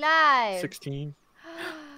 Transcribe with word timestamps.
Live. 0.00 0.60
16. 0.60 1.14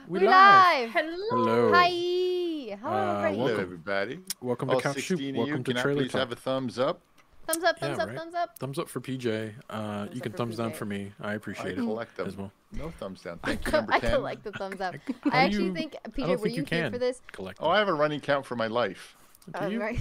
We, 0.08 0.18
We 0.18 0.26
live. 0.26 0.90
Hello. 0.90 1.16
Hello. 1.30 1.72
Hi. 1.72 1.88
Hello, 1.88 2.90
Uh, 2.90 3.22
everybody. 3.22 3.36
Hello, 3.36 3.44
welcome. 3.44 3.60
everybody. 3.60 4.18
Welcome 4.40 4.70
All 4.70 4.76
to 4.76 4.82
Couch 4.82 4.94
16 4.96 5.16
Shoot. 5.18 5.28
of 5.30 5.36
Welcome 5.36 5.52
you, 5.58 5.62
to 5.62 5.70
can 5.70 5.76
I 5.78 5.82
Trailer 5.82 6.00
please 6.02 6.10
Talk. 6.12 6.18
have 6.18 6.32
a 6.32 6.36
thumbs 6.36 6.78
up? 6.78 7.00
thumbs 7.46 7.64
up, 7.64 7.78
thumbs 7.78 7.96
Yeah, 7.98 8.02
up, 8.02 8.08
right. 8.08 8.18
thumbs 8.18 8.34
up. 8.34 8.58
Thumbs 8.58 8.78
up 8.80 8.88
for 8.88 9.00
PJ. 9.00 9.52
Uh, 9.70 10.06
you 10.12 10.20
can 10.20 10.32
for 10.32 10.38
thumbs 10.38 10.56
down 10.56 10.72
for 10.72 10.84
me. 10.84 11.12
I 11.20 11.30
I 11.30 11.34
appreciate 11.34 11.78
it 11.78 11.82
collect 11.82 12.16
them. 12.16 12.26
as 12.26 12.36
well. 12.36 12.50
No 12.72 12.90
thumbs 12.98 13.20
down. 13.22 13.38
I, 13.44 13.48
Thank 13.48 13.64
you, 13.66 13.70
co- 13.70 13.76
number 13.78 13.92
I 13.94 13.98
10. 14.00 14.10
collect 14.14 14.44
the 14.44 14.52
thumbs 14.52 14.80
up. 14.80 14.94
I 15.30 15.44
actually 15.44 15.64
you- 15.66 15.74
think, 15.74 15.92
PJ, 16.10 16.16
don't 16.16 16.28
were 16.30 16.36
think 16.38 16.56
you 16.56 16.62
you 16.62 16.66
here 16.82 16.90
for 16.90 16.98
this? 16.98 17.20
collect. 17.30 17.58
Oh, 17.62 17.68
I 17.70 17.78
have 17.78 17.88
a 17.88 17.94
running 17.94 18.20
count 18.20 18.44
for 18.44 18.56
my 18.56 18.66
life. 18.66 19.16
Do 19.52 19.60
Uh, 19.64 19.66
you? 19.68 19.80
right. 19.80 19.98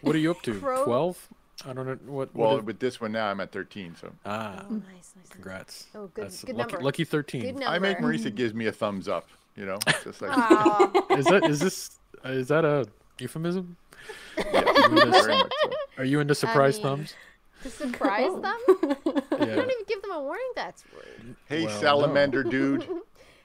What 0.00 0.14
are 0.16 0.18
you 0.18 0.30
up 0.30 0.40
to? 0.42 0.54
Pro- 0.60 0.84
12? 0.84 1.28
I 1.64 1.72
don't 1.72 1.86
know. 1.86 1.96
What? 2.12 2.34
what 2.34 2.48
Well, 2.48 2.58
is- 2.58 2.64
with 2.64 2.78
this 2.78 3.00
one 3.00 3.12
now, 3.12 3.28
I'm 3.28 3.40
at 3.40 3.50
13. 3.52 3.96
So 4.00 4.12
ah, 4.26 4.64
Oh, 4.68 4.74
nice, 4.74 4.82
nice, 4.92 5.12
nice. 5.16 5.28
congrats. 5.30 5.86
Oh, 5.94 6.08
good- 6.08 6.24
That's 6.26 6.44
good 6.44 6.56
lucky, 6.56 6.72
number. 6.72 6.84
lucky 6.84 7.04
13. 7.04 7.40
Good 7.40 7.54
number. 7.54 7.66
I 7.68 7.78
make 7.78 7.98
Marisa 7.98 8.34
gives 8.34 8.52
me 8.54 8.66
a 8.66 8.72
thumbs 8.72 9.08
up. 9.08 9.28
You 9.56 9.64
know, 9.64 9.78
just 10.04 10.20
like 10.20 10.36
is 11.18 11.24
that 11.26 11.44
is 11.48 11.60
this 11.60 11.98
uh, 12.24 12.28
is 12.28 12.48
that 12.48 12.66
a 12.66 12.86
euphemism? 13.18 13.76
yeah, 14.36 14.60
very 14.62 15.06
much 15.10 15.24
so. 15.24 15.70
Are 15.96 16.04
you 16.04 16.20
into 16.20 16.34
surprise 16.34 16.74
mean- 16.76 16.82
thumbs? 16.82 17.14
to 17.62 17.70
surprise 17.70 18.30
them? 18.42 18.58
You 19.38 19.46
don't 19.54 19.70
even 19.70 19.84
give 19.86 20.02
them 20.02 20.10
a 20.12 20.20
warning. 20.20 20.44
That's 20.56 20.84
rude. 20.92 21.36
Hey, 21.46 21.64
Well, 21.64 21.74
no. 21.74 21.80
salamander 21.80 22.42
dude. 22.44 22.86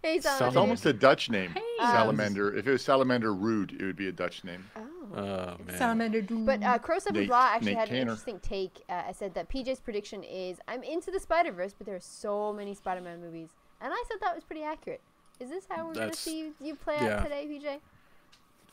Hey, 0.04 0.20
Salamander. 0.20 0.48
It's 0.48 0.58
almost 0.58 0.86
a 0.88 0.94
Dutch 0.94 1.30
name. 1.30 1.52
Hey. 1.52 1.62
Salamander. 1.80 2.56
If 2.58 2.66
it 2.68 2.72
was 2.72 2.82
salamander 2.82 3.36
rude, 3.36 3.72
it 3.80 3.86
would 3.86 3.96
be 3.96 4.08
a 4.08 4.12
Dutch 4.12 4.44
name. 4.44 4.66
Oh. 4.76 4.82
Oh 5.16 5.58
man. 5.66 5.78
Salamander 5.78 6.22
Doom. 6.22 6.46
But 6.46 6.64
uh, 6.64 6.78
Crow 6.80 7.00
Seven 7.00 7.28
Blah 7.28 7.52
actually 7.54 7.72
Nate 7.72 7.78
had 7.78 7.88
an 7.90 7.94
Tanner. 7.96 8.02
interesting 8.02 8.40
take. 8.40 8.84
Uh, 8.90 9.04
I 9.08 9.12
said 9.12 9.34
that 9.34 9.50
PJ's 9.50 9.80
prediction 9.80 10.24
is 10.24 10.60
I'm 10.68 10.84
into 10.84 11.12
the 11.12 11.20
Spider 11.20 11.52
Verse, 11.52 11.74
but 11.78 11.86
there 11.86 11.96
are 11.96 12.00
so 12.00 12.54
many 12.54 12.74
Spider 12.74 13.02
Man 13.02 13.22
movies, 13.22 13.50
and 13.82 13.94
I 13.94 14.04
said 14.08 14.18
that 14.22 14.36
was 14.36 14.44
pretty 14.44 14.64
accurate. 14.64 15.02
Is 15.40 15.50
this 15.50 15.66
how 15.70 15.88
we're 15.88 15.96
gonna 15.96 16.14
see 16.14 16.40
you, 16.40 16.54
you 16.62 16.76
play 16.76 16.98
yeah. 17.02 17.18
out 17.18 17.24
today, 17.24 17.48
PJ? 17.50 17.80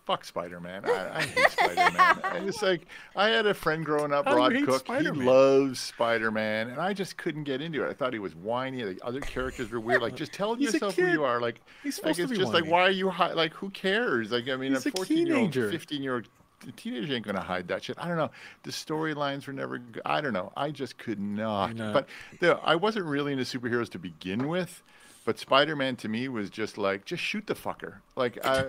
Fuck 0.08 0.24
Spider-Man. 0.24 0.86
I, 0.86 1.18
I 1.18 1.22
hate 1.22 1.50
Spider-Man. 1.50 2.20
I 2.24 2.40
just 2.42 2.62
like 2.62 2.86
I 3.14 3.28
had 3.28 3.44
a 3.44 3.52
friend 3.52 3.84
growing 3.84 4.10
up, 4.10 4.24
How 4.24 4.36
Rod 4.36 4.54
Cook. 4.64 4.80
Spider-Man? 4.80 5.20
He 5.20 5.26
loves 5.28 5.78
Spider-Man, 5.80 6.70
and 6.70 6.80
I 6.80 6.94
just 6.94 7.18
couldn't 7.18 7.44
get 7.44 7.60
into 7.60 7.84
it. 7.84 7.90
I 7.90 7.92
thought 7.92 8.14
he 8.14 8.18
was 8.18 8.34
whiny. 8.34 8.82
The 8.82 8.98
other 9.04 9.20
characters 9.20 9.70
were 9.70 9.80
weird. 9.80 10.00
Like, 10.00 10.16
just 10.16 10.32
tell 10.32 10.54
He's 10.54 10.72
yourself 10.72 10.96
who 10.96 11.08
you 11.08 11.24
are. 11.24 11.42
Like, 11.42 11.60
He's 11.82 11.96
supposed 11.96 12.18
like 12.18 12.28
supposed 12.28 12.32
it's 12.32 12.38
to 12.38 12.38
be 12.38 12.42
just 12.42 12.54
like 12.54 12.72
why 12.72 12.80
are 12.84 12.90
you 12.90 13.10
hi- 13.10 13.34
like 13.34 13.52
who 13.52 13.68
cares? 13.68 14.30
Like, 14.30 14.48
I 14.48 14.56
mean, 14.56 14.72
He's 14.72 14.86
a 14.86 14.88
a 14.88 14.92
14-year-old, 14.92 15.52
15-year-old 15.52 16.28
teenager 16.76 17.12
ain't 17.14 17.26
gonna 17.26 17.40
hide 17.40 17.68
that 17.68 17.84
shit. 17.84 17.98
I 18.00 18.08
don't 18.08 18.16
know. 18.16 18.30
The 18.62 18.70
storylines 18.70 19.46
were 19.46 19.52
never. 19.52 19.78
I 20.06 20.22
don't 20.22 20.32
know. 20.32 20.54
I 20.56 20.70
just 20.70 20.96
could 20.96 21.20
not. 21.20 21.74
know. 21.76 21.92
But 21.92 22.08
the, 22.40 22.56
I 22.64 22.76
wasn't 22.76 23.04
really 23.04 23.32
into 23.32 23.44
superheroes 23.44 23.90
to 23.90 23.98
begin 23.98 24.48
with. 24.48 24.82
But 25.28 25.38
Spider-Man 25.38 25.96
to 25.96 26.08
me 26.08 26.28
was 26.28 26.48
just 26.48 26.78
like, 26.78 27.04
just 27.04 27.22
shoot 27.22 27.46
the 27.46 27.52
fucker. 27.54 27.96
Like, 28.16 28.38
I, 28.46 28.64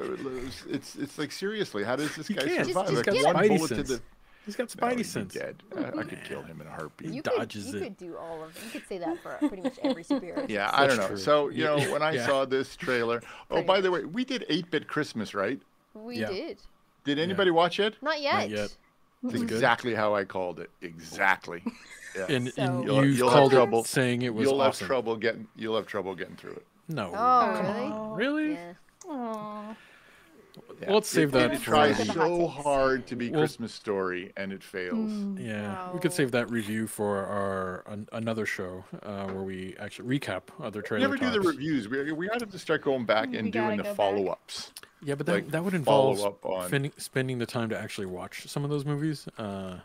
it's 0.67 0.93
it's 0.97 1.17
like 1.17 1.31
seriously, 1.31 1.85
how 1.85 1.95
does 1.95 2.13
this 2.17 2.27
guy 2.27 2.35
can't. 2.47 2.67
survive? 2.67 2.87
Just 2.89 2.95
like 2.97 3.15
get 3.15 3.23
one 3.33 3.35
him. 3.37 3.41
Spidey 3.43 3.47
bullet 3.55 3.67
to 3.69 3.75
sense. 3.75 3.87
the 3.87 4.01
He's 4.45 4.55
got 4.57 4.75
no, 4.75 4.87
Spidey 4.87 4.89
he'd 4.89 4.97
be 4.97 5.03
sense. 5.03 5.33
dead. 5.33 5.63
I, 5.73 5.99
I 5.99 6.03
could 6.03 6.21
kill 6.25 6.41
him 6.41 6.59
in 6.59 6.67
a 6.67 6.69
heartbeat. 6.69 7.13
You 7.13 7.21
dodges 7.21 7.63
could, 7.67 7.73
you 7.75 7.79
it. 7.79 7.83
could 7.83 7.97
do 7.97 8.17
all 8.17 8.43
of. 8.43 8.53
You 8.65 8.71
could 8.71 8.85
say 8.89 8.97
that 8.97 9.17
for 9.23 9.37
pretty 9.47 9.63
much 9.63 9.79
every 9.83 10.03
superhero. 10.03 10.49
Yeah, 10.49 10.69
I 10.73 10.85
don't 10.85 10.97
know. 10.97 11.07
true. 11.07 11.15
So 11.15 11.47
you 11.47 11.63
know, 11.63 11.79
when 11.93 12.01
I 12.01 12.11
Yeah. 12.15 12.25
saw 12.25 12.43
this 12.43 12.75
trailer, 12.75 13.21
oh, 13.51 13.63
by 13.63 13.79
the 13.79 13.89
way, 13.89 14.03
we 14.03 14.25
did 14.25 14.45
8-bit 14.49 14.89
Christmas, 14.89 15.33
right? 15.33 15.61
we 15.93 16.17
Yeah. 16.17 16.27
did. 16.27 16.57
Did 17.05 17.19
anybody 17.19 17.51
watch 17.51 17.79
it? 17.79 17.95
Not 18.01 18.19
yet. 18.19 18.33
Not 18.33 18.49
yet. 18.49 18.63
It's 18.65 18.77
Was 19.21 19.33
it 19.35 19.37
good? 19.47 19.51
exactly 19.53 19.95
how 19.95 20.13
I 20.13 20.25
called 20.25 20.59
it. 20.59 20.71
Exactly. 20.81 21.63
Yeah. 22.15 22.25
And, 22.29 22.53
So- 22.53 22.61
and 22.61 22.83
You'll- 22.85 23.05
you 23.05 23.11
you'll 23.11 23.29
have 23.29 23.37
called 23.37 23.51
trouble- 23.51 23.81
it 23.81 23.87
saying 23.87 24.21
it 24.23 24.33
was 24.33 24.45
you'll 24.49 24.61
awesome. 24.61 24.79
have 24.85 24.87
trouble 24.87 25.15
getting. 25.17 25.47
You'll 25.55 25.75
have 25.75 25.87
trouble 25.87 26.15
getting 26.15 26.35
through 26.35 26.53
it. 26.53 26.65
No. 26.87 27.09
Oh, 27.09 27.11
Come 27.13 27.65
really? 27.65 27.91
on. 27.91 28.13
Really? 28.17 28.51
Yeah. 28.53 28.73
Aw. 29.09 29.75
Yeah. 30.81 30.93
Let's 30.93 31.07
save 31.09 31.29
It- 31.29 31.31
that 31.33 31.51
It, 31.53 31.61
tries 31.61 31.97
the 31.97 32.05
hot 32.05 32.13
so 32.15 32.47
hard 32.47 33.07
to 33.07 33.15
be 33.15 33.29
Well- 33.29 33.41
Christmas 33.41 33.73
story, 33.73 34.31
and 34.37 34.51
it 34.51 34.63
fails. 34.63 35.11
Yeah, 35.39 35.91
we 35.93 35.99
could 35.99 36.11
save 36.13 36.31
that 36.31 36.49
review 36.49 36.87
for 36.87 37.17
our 37.25 37.83
an, 37.87 38.07
another 38.11 38.45
show 38.45 38.83
uh, 39.03 39.27
where 39.27 39.43
we 39.43 39.75
actually 39.79 40.19
recap 40.19 40.43
other 40.61 40.81
trailers. 40.81 41.07
trailer 41.07 41.17
never 41.17 41.17
do 41.17 41.41
the 41.41 41.47
reviews. 41.47 41.87
We 41.87 42.11
we 42.11 42.27
got 42.27 42.39
to 42.49 42.59
start 42.59 42.81
going 42.83 43.05
back 43.05 43.33
and 43.33 43.51
gotta 43.53 43.75
doing 43.75 43.77
the 43.77 43.95
follow-ups. 43.95 44.73
Yeah, 45.01 45.15
but 45.15 45.25
that, 45.27 45.33
like, 45.33 45.51
that 45.51 45.63
would 45.63 45.73
involve 45.73 46.21
up 46.25 46.45
on- 46.45 46.67
spending, 46.67 46.91
spending 46.97 47.37
the 47.39 47.45
time 47.45 47.69
to 47.69 47.77
actually 47.79 48.07
watch 48.07 48.47
some 48.47 48.63
of 48.65 48.69
those 48.69 48.83
movies. 48.85 49.27
Uh, 49.37 49.77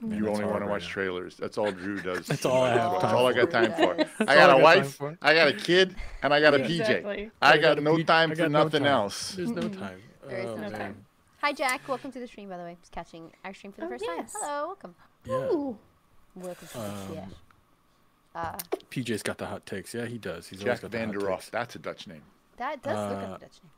man, 0.00 0.18
You 0.18 0.28
only 0.28 0.44
want 0.44 0.56
to 0.58 0.60
right 0.64 0.70
watch 0.70 0.82
now. 0.84 0.88
trailers. 0.88 1.36
That's 1.36 1.58
all 1.58 1.70
Drew 1.72 1.96
does. 2.00 2.26
That's 2.28 2.44
all 2.44 2.62
I 2.64 2.70
have 2.70 2.90
That's 2.92 3.02
time 3.04 3.16
all 3.16 3.26
I 3.26 3.32
for. 3.32 3.46
got 3.46 3.50
time 3.50 3.72
for. 3.72 4.06
I 4.28 4.34
got 4.34 4.58
a 4.58 4.62
wife. 4.62 5.00
I 5.22 5.34
got 5.34 5.48
a 5.48 5.52
kid, 5.52 5.96
and 6.22 6.32
I 6.34 6.40
got 6.40 6.54
a 6.54 6.58
PJ. 6.58 6.80
Exactly. 6.80 7.30
I 7.42 7.52
I 7.54 7.58
got 7.58 7.78
a 7.78 7.80
no 7.80 7.96
P- 7.96 8.04
time 8.04 8.32
I 8.32 8.34
for 8.34 8.42
no 8.48 8.64
nothing 8.64 8.82
time. 8.84 8.92
else. 8.92 9.32
There's 9.32 9.50
no 9.50 9.68
time. 9.68 10.00
There 10.26 10.38
is 10.40 10.46
Oh, 10.50 10.56
no 10.56 10.62
man. 10.70 10.72
time. 10.72 11.06
Hi, 11.40 11.52
Jack. 11.52 11.86
Welcome 11.88 12.10
to 12.12 12.20
the 12.20 12.26
stream, 12.26 12.48
by 12.48 12.56
the 12.56 12.62
way. 12.64 12.76
Just 12.80 12.92
catching 12.92 13.30
our 13.44 13.52
stream 13.54 13.72
for 13.72 13.82
the 13.82 13.86
Oh, 13.86 13.90
first 13.90 14.04
yes. 14.06 14.32
time. 14.32 14.42
Hello, 14.42 14.66
welcome. 14.68 14.94
Yeah, 15.24 15.34
Ooh. 15.34 15.78
Welcome 16.34 16.68
to 16.68 16.80
Um, 16.80 17.14
chat. 17.14 17.28
Uh, 18.34 18.58
PJ's 18.90 19.22
got 19.22 19.38
the 19.38 19.46
hot 19.46 19.64
takes. 19.66 19.94
Yeah, 19.94 20.06
he 20.06 20.18
does. 20.18 20.48
He's 20.48 20.60
always 20.60 20.74
Jack 20.80 20.82
got 20.82 20.90
the 20.90 20.98
Van 20.98 21.08
hot 21.08 21.18
der 21.20 21.26
Roff. 21.26 21.40
takes. 21.40 21.50
That's 21.50 21.76
a 21.76 21.78
Dutch 21.78 22.06
name. 22.08 22.22
that 22.56 22.82
does 22.82 22.96
look 23.10 23.18
uh, 23.18 23.30
like 23.30 23.36
a 23.36 23.44
Dutch 23.44 23.60
name. 23.62 23.70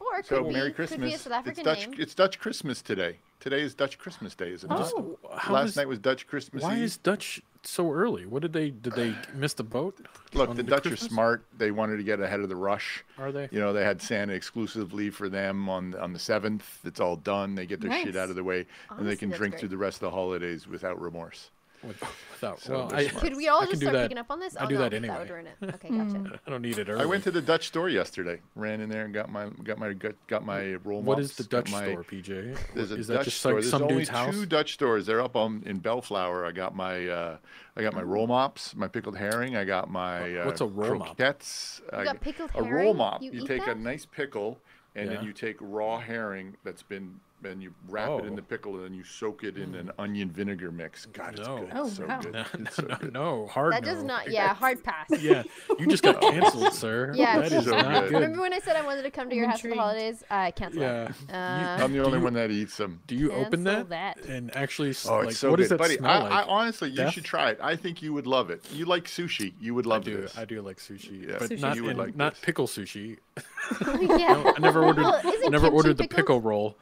Or 0.00 0.18
it 0.18 0.26
So 0.26 0.44
could, 0.44 0.52
Merry 0.52 0.70
be, 0.70 0.74
could 0.74 0.88
be 1.00 1.06
a 1.06 1.16
Christmas. 1.16 1.20
South 1.22 1.26
It's 1.26 1.58
African 1.58 1.64
Dutch. 1.64 1.88
name. 1.88 1.96
It's 2.00 2.14
Dutch 2.14 2.38
Christmas 2.38 2.82
today. 2.82 3.16
Today 3.40 3.62
is 3.62 3.74
Dutch 3.74 3.98
Christmas 3.98 4.34
Day, 4.34 4.52
isn't 4.52 4.70
it? 4.70 4.74
Oh, 4.76 5.16
how 5.36 5.54
Last 5.54 5.70
is- 5.70 5.76
night 5.76 5.86
was 5.88 5.98
Dutch 6.00 6.26
Christmas 6.26 6.62
Why 6.62 6.76
Eve. 6.76 6.82
is 6.82 6.96
Dutch 6.96 7.40
so 7.62 7.92
early? 7.92 8.26
What 8.26 8.42
did 8.42 8.52
they 8.52 8.70
did 8.70 8.94
they 8.94 9.14
miss 9.32 9.54
the 9.54 9.62
boat? 9.62 9.96
Look, 10.34 10.50
the 10.50 10.56
the 10.56 10.62
Dutch 10.64 10.82
Christmas? 10.82 11.04
are 11.10 11.14
smart. 11.14 11.44
They 11.56 11.70
wanted 11.70 11.98
to 11.98 12.02
get 12.02 12.18
ahead 12.20 12.40
of 12.40 12.48
the 12.48 12.56
rush. 12.56 13.04
Are 13.16 13.30
they? 13.30 13.48
You 13.52 13.60
know, 13.60 13.72
they 13.72 13.84
had 13.84 14.02
Santa 14.02 14.32
exclusively 14.32 15.10
for 15.10 15.28
them 15.28 15.68
on 15.68 15.94
on 15.94 16.12
the 16.12 16.18
seventh. 16.18 16.80
It's 16.84 16.98
all 17.00 17.14
done. 17.16 17.54
They 17.54 17.66
get 17.66 17.80
their 17.80 17.92
shit 18.04 18.16
out 18.16 18.28
of 18.28 18.34
the 18.36 18.44
way, 18.44 18.66
and 18.90 19.06
they 19.08 19.16
can 19.16 19.30
drink 19.30 19.52
great. 19.52 19.60
through 19.60 19.68
the 19.70 19.76
rest 19.78 19.96
of 19.98 20.00
the 20.00 20.10
holidays 20.10 20.66
without 20.66 21.00
remorse. 21.00 21.50
With- 21.82 22.02
Without, 22.32 22.60
So 22.60 22.72
well, 22.86 22.94
I. 22.94 23.04
Could 23.06 23.36
we 23.36 23.48
all 23.48 23.62
I 23.62 23.66
just 23.66 23.80
start 23.80 23.94
that. 23.94 24.02
picking 24.04 24.18
up 24.18 24.30
on 24.30 24.38
this? 24.38 24.56
I 24.56 24.64
oh, 24.64 24.68
do 24.68 24.74
no, 24.76 24.80
that 24.82 24.90
That 24.90 24.96
anyway. 24.98 25.18
would 25.18 25.30
ruin 25.30 25.46
it. 25.48 25.56
Okay, 25.74 25.88
gotcha. 25.90 26.40
I 26.46 26.50
don't 26.50 26.62
need 26.62 26.78
it 26.78 26.88
early. 26.88 27.02
I 27.02 27.04
went 27.04 27.24
to 27.24 27.30
the 27.32 27.42
Dutch 27.42 27.66
store 27.68 27.88
yesterday. 27.88 28.40
Ran 28.54 28.80
in 28.80 28.88
there 28.88 29.04
and 29.04 29.12
got 29.14 29.30
my 29.30 29.48
got 29.64 29.78
my 29.78 29.92
got, 29.92 30.14
got 30.28 30.44
my 30.46 30.74
roll 30.84 31.02
What 31.02 31.18
mops, 31.18 31.30
is 31.30 31.36
the 31.36 31.44
Dutch 31.44 31.70
my- 31.72 31.84
store, 31.90 32.04
PJ? 32.04 32.56
There's 32.74 32.92
a 32.92 32.96
is 32.96 33.06
Dutch 33.08 33.16
that 33.18 33.24
just 33.24 33.38
store. 33.40 33.52
like 33.54 33.62
There's 33.62 33.70
some 33.70 33.82
only 33.82 33.94
dude's 33.96 34.08
house? 34.08 34.32
two 34.34 34.46
Dutch 34.46 34.74
stores. 34.74 35.06
They're 35.06 35.20
up 35.20 35.34
on 35.36 35.62
in 35.66 35.78
Bellflower. 35.78 36.46
I 36.46 36.52
got 36.52 36.76
my 36.76 37.08
uh, 37.08 37.36
I 37.76 37.82
got 37.82 37.94
my 37.94 38.02
roll 38.02 38.26
mops, 38.28 38.76
my 38.76 38.86
pickled 38.88 39.16
herring. 39.16 39.56
I 39.56 39.64
got 39.64 39.90
my 39.90 40.36
uh, 40.36 40.46
What's 40.46 40.60
a 40.60 40.66
roll 40.66 40.96
mop? 40.96 41.16
croquettes. 41.16 41.80
You 41.92 41.98
I 41.98 42.04
got 42.04 42.14
g- 42.16 42.18
pickled 42.32 42.50
a 42.54 42.62
roll 42.62 42.94
mop. 42.94 43.22
You 43.22 43.32
You, 43.32 43.42
eat 43.42 43.46
take 43.48 43.64
that? 43.66 43.76
a 43.76 43.80
nice 43.80 44.06
pickle 44.06 44.58
and 44.94 45.10
Yeah. 45.10 45.16
then 45.16 45.24
you 45.24 45.32
take 45.32 45.56
raw 45.60 45.98
herring 45.98 46.56
that's 46.64 46.82
been 46.82 47.20
and 47.44 47.62
you 47.62 47.72
wrap 47.88 48.08
it 48.20 48.24
in 48.26 48.32
Oh. 48.32 48.36
the 48.36 48.42
pickle 48.42 48.74
and 48.76 48.84
then 48.84 48.94
you 48.94 49.04
soak 49.04 49.44
it 49.44 49.56
in 49.56 49.74
an 49.74 49.90
onion 49.98 50.30
vinegar 50.30 50.70
mix. 50.72 51.06
God, 51.06 51.38
it's 51.38 51.46
No. 51.46 51.58
good. 51.58 51.70
Oh, 51.72 51.86
it's 51.86 51.96
so 51.96 52.06
wow. 52.06 52.20
good. 52.20 52.32
No, 52.32 52.44
It's 52.54 52.76
so 52.76 52.82
no, 52.82 52.96
good. 52.96 53.12
no, 53.12 53.46
hard 53.46 53.72
That 53.74 53.84
no. 53.84 53.94
does 53.94 54.02
not. 54.02 54.30
Yeah, 54.30 54.54
hard 54.54 54.82
pass. 54.82 55.06
Yeah, 55.20 55.42
you 55.78 55.86
just 55.86 56.02
got 56.02 56.20
canceled, 56.20 56.72
sir. 56.74 57.12
Yeah. 57.14 57.40
that 57.40 57.52
is 57.52 57.64
So 57.64 57.70
not 57.70 57.84
good. 58.04 58.10
good. 58.10 58.14
Remember 58.20 58.40
when 58.42 58.52
I 58.52 58.58
said 58.60 58.76
I 58.76 58.84
wanted 58.84 59.02
to 59.02 59.10
come 59.10 59.28
to 59.30 59.36
your 59.36 59.44
I'm 59.46 59.50
house 59.52 59.60
for 59.60 59.68
the 59.68 59.74
holidays? 59.76 60.22
I 60.30 60.50
canceled. 60.50 60.82
Yeah. 60.82 61.12
Uh, 61.32 61.82
I'm 61.84 61.92
the 61.92 62.04
only 62.04 62.18
you- 62.18 62.24
one 62.24 62.34
that 62.34 62.50
eats 62.50 62.76
them. 62.76 63.00
Do 63.06 63.14
you 63.14 63.32
open 63.32 63.64
that, 63.64 63.88
that. 63.90 64.18
and 64.26 64.54
actually, 64.56 64.94
Oh, 65.08 65.18
like, 65.18 65.28
it's 65.30 65.38
so 65.38 65.50
what 65.50 65.56
good, 65.56 65.62
does 65.64 65.68
that 65.70 65.78
buddy. 65.78 65.96
smell 65.96 66.10
I, 66.10 66.18
like? 66.22 66.32
I 66.32 66.42
honestly, 66.48 66.90
you 66.90 67.10
should 67.10 67.24
try 67.24 67.50
it. 67.50 67.58
I 67.62 67.76
think 67.76 68.02
you 68.02 68.12
would 68.12 68.26
love 68.26 68.50
it. 68.50 68.64
You 68.72 68.84
like 68.84 69.04
sushi. 69.04 69.54
You 69.60 69.74
would 69.74 69.86
love 69.86 70.02
I 70.02 70.04
do. 70.04 70.16
this. 70.22 70.36
I 70.38 70.44
do 70.44 70.60
like 70.62 70.78
sushi, 70.78 71.28
Yeah. 71.28 71.36
but 71.38 71.50
Sushi 71.50 71.60
not 71.60 71.76
you 71.76 71.84
would 71.84 71.96
like 71.96 72.16
not 72.16 72.40
pickle 72.42 72.66
sushi. 72.66 73.18
yeah. 73.82 74.52
I 74.56 74.60
never 74.60 74.82
ordered. 74.84 75.02
Well, 75.04 75.16
isn't 75.24 75.46
I 75.46 75.48
never 75.48 75.68
ordered 75.68 75.96
the 75.98 76.08
pickle 76.08 76.40
roll. 76.40 76.76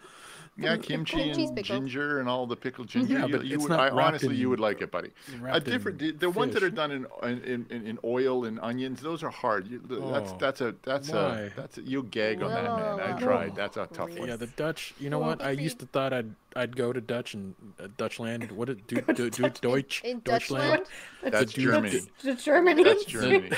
Yeah, 0.58 0.78
kimchi 0.78 1.30
and 1.30 1.62
ginger 1.62 2.18
and 2.18 2.28
all 2.30 2.46
the 2.46 2.56
pickled 2.56 2.88
ginger. 2.88 3.12
Yeah, 3.12 3.26
you, 3.26 3.36
but 3.36 3.44
you 3.44 3.54
it's 3.56 3.62
would, 3.64 3.68
not 3.70 3.80
I, 3.80 3.84
wrapped 3.88 4.00
honestly, 4.08 4.36
you 4.36 4.48
would 4.48 4.58
like 4.58 4.80
it, 4.80 4.90
buddy. 4.90 5.10
A 5.34 5.38
wrapped 5.38 5.66
in 5.66 5.72
different, 5.72 5.98
the, 5.98 6.12
the 6.12 6.30
ones 6.30 6.54
that 6.54 6.62
are 6.62 6.70
done 6.70 6.90
in, 6.92 7.06
in 7.22 7.66
in 7.68 7.86
in 7.86 7.98
oil 8.04 8.46
and 8.46 8.58
onions, 8.60 9.02
those 9.02 9.22
are 9.22 9.28
hard. 9.28 9.66
You, 9.68 9.80
that's 9.86 10.30
Oh, 10.32 10.36
that's 10.40 10.60
a 10.62 10.74
that's 10.82 11.10
why? 11.10 11.40
a 11.40 11.50
that's 11.50 11.76
a, 11.76 11.82
you'll 11.82 12.04
gag 12.04 12.42
on 12.42 12.50
that 12.52 12.64
man. 12.64 13.00
I 13.00 13.12
Whoa. 13.12 13.18
tried. 13.18 13.54
That's 13.54 13.76
a 13.76 13.86
tough 13.92 14.08
Really? 14.08 14.20
one. 14.20 14.28
Yeah, 14.30 14.36
the 14.36 14.46
Dutch. 14.46 14.94
You 14.98 15.10
know 15.10 15.18
what? 15.18 15.42
I 15.42 15.50
used 15.50 15.78
to 15.80 15.86
thought 15.86 16.14
I'd 16.14 16.34
I'd 16.54 16.74
go 16.74 16.90
to 16.90 17.02
Dutch 17.02 17.34
and 17.34 17.54
uh, 17.78 17.88
Dutchland. 17.98 18.50
What 18.52 18.70
it 18.70 18.86
do 18.86 19.00
do, 19.14 19.28
do 19.28 19.50
Deutsch 19.50 20.02
In 20.04 20.20
Deutschland? 20.20 20.86
Dutchland? 21.22 21.32
That's 21.32 21.52
Germany. 21.52 22.00
The 22.22 22.34
Germany. 22.34 22.82
That's 22.82 23.04
Germany. 23.16 23.50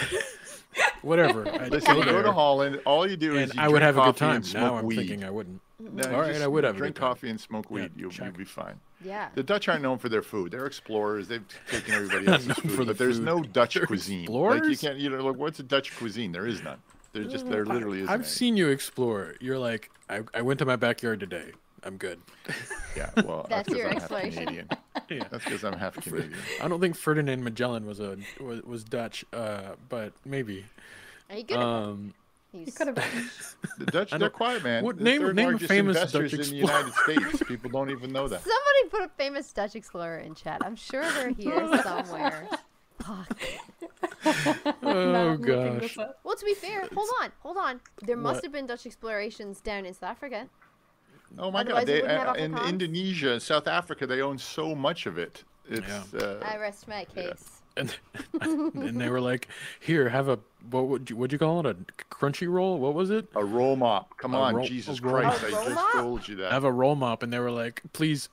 Whatever. 1.03 1.49
I'd 1.49 1.71
Listen, 1.71 1.95
go 1.95 2.03
go 2.05 2.23
to 2.23 2.33
Holland. 2.33 2.81
All 2.85 3.09
you 3.09 3.17
do 3.17 3.37
is 3.37 3.51
and 3.51 3.55
you 3.59 3.63
I 3.65 3.69
would 3.69 3.83
have 3.83 3.97
a 3.99 4.03
good 4.05 4.17
time. 4.17 4.43
Now 4.53 4.77
I'm 4.77 4.85
weed. 4.85 4.97
thinking 4.97 5.23
I 5.25 5.31
wouldn't. 5.31 5.61
No, 5.81 6.03
All 6.07 6.11
you 6.11 6.17
right, 6.19 6.29
just 6.33 6.43
I 6.43 6.49
would 6.49 6.65
have 6.65 6.75
a 6.75 6.79
drink 6.79 6.97
coffee 6.97 7.31
and 7.31 7.41
smoke 7.41 7.71
weed. 7.71 7.93
you'll, 7.97 8.13
you'll 8.13 8.33
be 8.33 8.45
fine. 8.45 8.81
Yeah. 9.05 9.29
The 9.37 9.45
Dutch 9.45 9.69
aren't 9.69 9.83
known 9.83 9.99
for 9.99 10.09
their 10.09 10.23
food. 10.23 10.51
They're 10.51 10.67
explorers. 10.67 11.29
They've 11.29 11.45
taken 11.71 11.95
everybody 11.95 12.27
else's 12.27 12.53
food, 12.59 12.73
for 12.73 12.85
the 12.85 12.87
but 12.87 12.99
there's 12.99 13.19
food. 13.19 13.25
no 13.27 13.43
Dutch 13.43 13.75
They're 13.75 13.87
cuisine. 13.87 14.27
Like 14.27 14.65
you 14.65 14.77
can't, 14.77 14.99
you 14.99 15.09
know, 15.09 15.25
like 15.25 15.37
what's 15.37 15.61
a 15.61 15.63
Dutch 15.63 15.97
cuisine? 15.97 16.33
There 16.33 16.47
is 16.49 16.63
none. 16.65 16.79
There's 17.13 17.31
just 17.31 17.49
there 17.49 17.65
literally 17.65 17.99
isn't. 17.99 18.09
I've 18.13 18.21
any. 18.23 18.29
seen 18.29 18.57
you 18.57 18.69
explore. 18.71 19.37
You're 19.41 19.59
like, 19.59 19.91
I, 20.11 20.23
I 20.35 20.43
went 20.43 20.59
to 20.59 20.65
my 20.67 20.75
backyard 20.77 21.21
today. 21.21 21.53
I'm 21.85 21.97
good. 21.97 22.21
Yeah, 22.97 23.11
well, 23.25 23.47
That's 23.49 23.69
that's, 23.69 23.69
'cause 23.69 23.77
your 23.79 23.87
I'm 23.87 23.93
half 23.93 24.03
exploration. 24.03 24.45
Canadian. 24.47 24.69
Yeah. 25.09 25.25
That's 25.31 25.45
because 25.45 25.63
I'm 25.65 25.75
half 25.79 25.95
Canadian. 26.03 26.35
I 26.61 26.67
don't 26.67 26.81
think 26.81 26.97
Ferdinand 26.97 27.45
Magellan 27.45 27.87
was 27.87 28.01
a 28.01 28.19
was, 28.41 28.61
was 28.63 28.83
Dutch, 28.83 29.25
uh, 29.33 29.75
but 29.89 30.13
maybe. 30.25 30.65
Are 31.31 31.37
you 31.37 31.45
good 31.45 31.57
at? 31.59 31.63
Um, 31.63 32.15
You 32.53 32.61
He's- 32.61 32.77
could 32.79 32.87
have. 32.89 32.97
The 33.79 33.87
Dutch, 33.87 34.11
they're 34.11 34.19
know- 34.19 34.31
quiet, 34.31 34.65
man. 34.65 34.83
what- 34.83 34.99
name- 35.01 35.21
third 35.21 35.37
name 35.37 35.55
a 35.55 35.59
famous 35.59 35.97
investors 35.97 36.31
Dutch 36.33 36.41
in 36.47 36.51
the. 36.51 36.57
United 36.57 36.93
States. 36.95 37.43
People 37.47 37.71
don't 37.71 37.91
even 37.91 38.11
know 38.11 38.27
that. 38.27 38.41
Somebody 38.43 38.89
put 38.91 39.03
a 39.03 39.09
famous 39.17 39.53
Dutch 39.53 39.77
explorer 39.77 40.19
in 40.19 40.35
chat. 40.35 40.63
I'm 40.65 40.75
sure 40.77 41.03
they're 41.13 41.31
here 41.31 41.83
somewhere. 41.83 42.49
Fuck. 43.01 43.39
oh 44.25 44.73
Now 44.83 45.29
I'm 45.33 45.41
looking 45.43 45.79
gosh. 45.79 45.97
Well, 46.25 46.37
to 46.37 46.45
be 46.45 46.55
fair, 46.55 46.89
hold 46.95 47.11
on, 47.23 47.33
hold 47.41 47.57
on. 47.59 47.81
There 48.03 48.17
must 48.17 48.37
What? 48.39 48.45
have 48.45 48.53
been 48.53 48.67
Dutch 48.67 48.87
explorations 48.87 49.61
down 49.61 49.85
in 49.85 49.93
South 49.95 50.11
Africa. 50.11 50.49
Oh 51.39 51.51
my 51.51 51.61
Otherwise 51.61 51.85
God! 51.85 51.87
They, 51.87 52.03
uh, 52.03 52.35
in 52.35 52.53
Afrikaans. 52.53 52.69
Indonesia, 52.71 53.39
South 53.41 53.69
Africa, 53.69 54.07
they 54.07 54.23
own 54.23 54.39
so 54.39 54.75
much 54.75 55.05
of 55.07 55.19
it. 55.19 55.45
It's 55.69 56.15
uh, 56.15 56.41
I 56.43 56.57
rest 56.57 56.89
my 56.89 57.05
case. 57.05 57.58
And, 57.79 57.97
and 58.43 59.01
they 59.01 59.09
were 59.09 59.21
like, 59.21 59.49
"Here, 59.81 60.09
have 60.09 60.29
a 60.29 60.39
what 60.71 60.89
would 60.89 61.09
you 61.09 61.17
what'd 61.17 61.33
you 61.33 61.39
call 61.39 61.61
it? 61.65 61.67
A 61.67 61.77
crunchy 62.15 62.51
roll? 62.51 62.79
What 62.79 62.95
was 62.95 63.11
it? 63.11 63.29
a 63.37 63.45
roll 63.45 63.77
mop. 63.77 64.17
Come 64.19 64.35
A 64.35 64.39
on, 64.41 64.57
roll- 64.57 64.67
Jesus 64.67 65.01
Christ! 65.01 65.43
mop. 65.43 65.45
I 65.45 65.49
A 65.49 65.57
roll 65.57 65.65
just 65.65 65.75
mop? 65.77 65.93
told 65.93 66.29
you 66.29 66.37
that. 66.37 66.51
Have 66.53 66.65
a 66.65 66.73
roll 66.73 66.95
mop." 66.97 67.23
And 67.23 67.33
they 67.33 67.39
were 67.39 67.51
like, 67.51 67.83
"Please, 67.93 68.29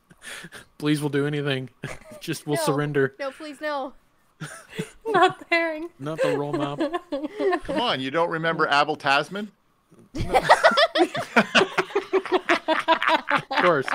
please, 0.79 0.99
we'll 1.01 1.09
do 1.09 1.27
anything. 1.27 1.69
Just 2.19 2.47
we'll 2.47 2.57
No. 2.57 2.63
surrender. 2.63 3.13
No, 3.19 3.29
please, 3.31 3.61
no. 3.61 3.93
Not 5.07 5.39
the 5.39 5.45
herring. 5.51 5.89
Not 5.99 6.19
the 6.21 6.35
roll 6.37 6.53
mop." 6.53 6.79
Come 7.63 7.79
on, 7.79 8.01
you 8.01 8.09
don't 8.11 8.29
remember 8.31 8.67
Abel 8.67 8.95
Tasman? 8.95 9.51
Of 12.67 12.94
course, 13.65 13.85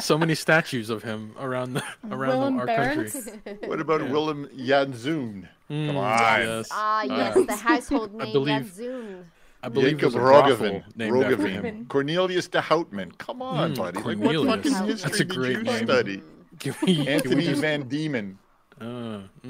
so 0.00 0.18
many 0.18 0.34
statues 0.34 0.90
of 0.90 1.02
him 1.02 1.34
around 1.38 1.74
the 1.74 1.82
around 2.10 2.38
Willem 2.38 2.54
the, 2.56 2.60
our 2.62 2.66
Barents? 2.66 3.44
country. 3.44 3.68
What 3.68 3.80
about 3.80 4.08
Willem 4.10 4.48
Janszoon? 4.56 5.48
Mm, 5.70 5.86
Come 5.86 5.96
on. 5.96 6.18
Yes. 6.40 6.68
Ah, 6.72 7.02
yes, 7.04 7.36
Uh, 7.36 7.42
the 7.44 7.56
household 7.56 8.14
name 8.14 8.32
believe- 8.32 8.62
Janszoon. 8.62 9.24
I 9.64 9.68
believe 9.68 9.98
Jacob 9.98 10.00
there's 10.00 10.14
a 10.16 10.18
brothel 10.18 10.56
Roggeveen. 10.56 10.96
named 10.96 11.22
after 11.22 11.36
Roggeveen. 11.36 11.62
him. 11.64 11.86
Cornelius 11.86 12.48
de 12.48 12.60
Houtman. 12.60 13.16
Come 13.18 13.40
on, 13.42 13.74
Mm, 13.74 13.76
buddy. 13.78 13.98
Like, 13.98 14.18
what 14.18 14.34
Cornelius. 14.34 14.56
fucking 14.72 14.86
history 14.88 15.08
That's 15.10 15.20
a 15.20 15.24
did 15.24 15.28
great 15.36 15.56
you 15.58 15.62
name. 15.62 15.86
study? 15.86 16.22
Can 16.58 16.74
we, 16.82 17.06
Anthony 17.08 17.44
just- 17.44 17.60
Van 17.60 17.84
Diemen. 17.88 18.36
Uh, 18.80 19.20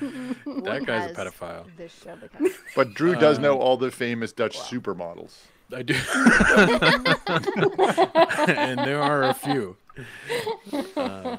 That 0.00 0.84
guy's 0.86 1.10
a 1.10 1.14
pedophile. 1.14 1.64
This 1.76 1.98
show. 2.04 2.16
But 2.76 2.92
Drew 2.94 3.14
does 3.14 3.38
Uh, 3.38 3.42
know 3.42 3.58
all 3.58 3.76
the 3.78 3.90
famous 3.90 4.32
Dutch 4.32 4.58
supermodels. 4.58 5.34
I 5.74 5.82
do. 5.82 5.94
and 8.52 8.78
there 8.80 9.02
are 9.02 9.24
a 9.24 9.34
few. 9.34 9.76
Uh, 10.96 11.36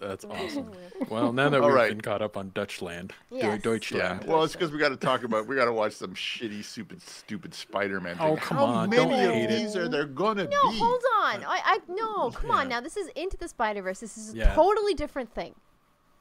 that's 0.00 0.24
awesome. 0.26 0.70
Well, 1.08 1.32
now 1.32 1.48
that 1.48 1.60
All 1.62 1.68
we've 1.68 1.74
right. 1.74 1.88
been 1.88 2.00
caught 2.02 2.20
up 2.22 2.36
on 2.36 2.50
Dutchland, 2.50 3.12
Deu- 3.32 3.38
Yes. 3.42 3.62
Deutschland. 3.62 4.20
Yeah. 4.24 4.30
Well, 4.30 4.44
it's 4.44 4.52
because 4.52 4.70
we 4.70 4.78
got 4.78 4.90
to 4.90 4.96
talk 4.96 5.24
about. 5.24 5.46
We 5.46 5.56
got 5.56 5.64
to 5.64 5.72
watch 5.72 5.92
some 5.94 6.14
shitty, 6.14 6.62
stupid, 6.64 7.00
stupid 7.02 7.54
Spider-Man. 7.54 8.16
Oh, 8.20 8.36
come 8.36 8.58
How 8.58 8.64
on, 8.66 8.90
many 8.90 9.02
don't 9.02 9.12
of 9.12 9.18
hate 9.18 9.44
it. 9.44 9.48
these 9.48 9.74
are 9.76 9.88
there 9.88 10.04
gonna 10.04 10.44
No, 10.44 10.50
be? 10.50 10.54
No, 10.54 10.70
hold 10.84 11.02
on. 11.22 11.44
I, 11.44 11.60
I 11.64 11.78
no, 11.88 12.30
come 12.30 12.50
on 12.50 12.68
now. 12.68 12.80
This 12.80 12.96
is 12.96 13.08
Into 13.16 13.36
the 13.38 13.48
Spider 13.48 13.82
Verse. 13.82 14.00
This 14.00 14.16
is 14.18 14.34
a 14.34 14.36
Yeah. 14.36 14.54
totally 14.54 14.94
different 14.94 15.34
thing. 15.34 15.54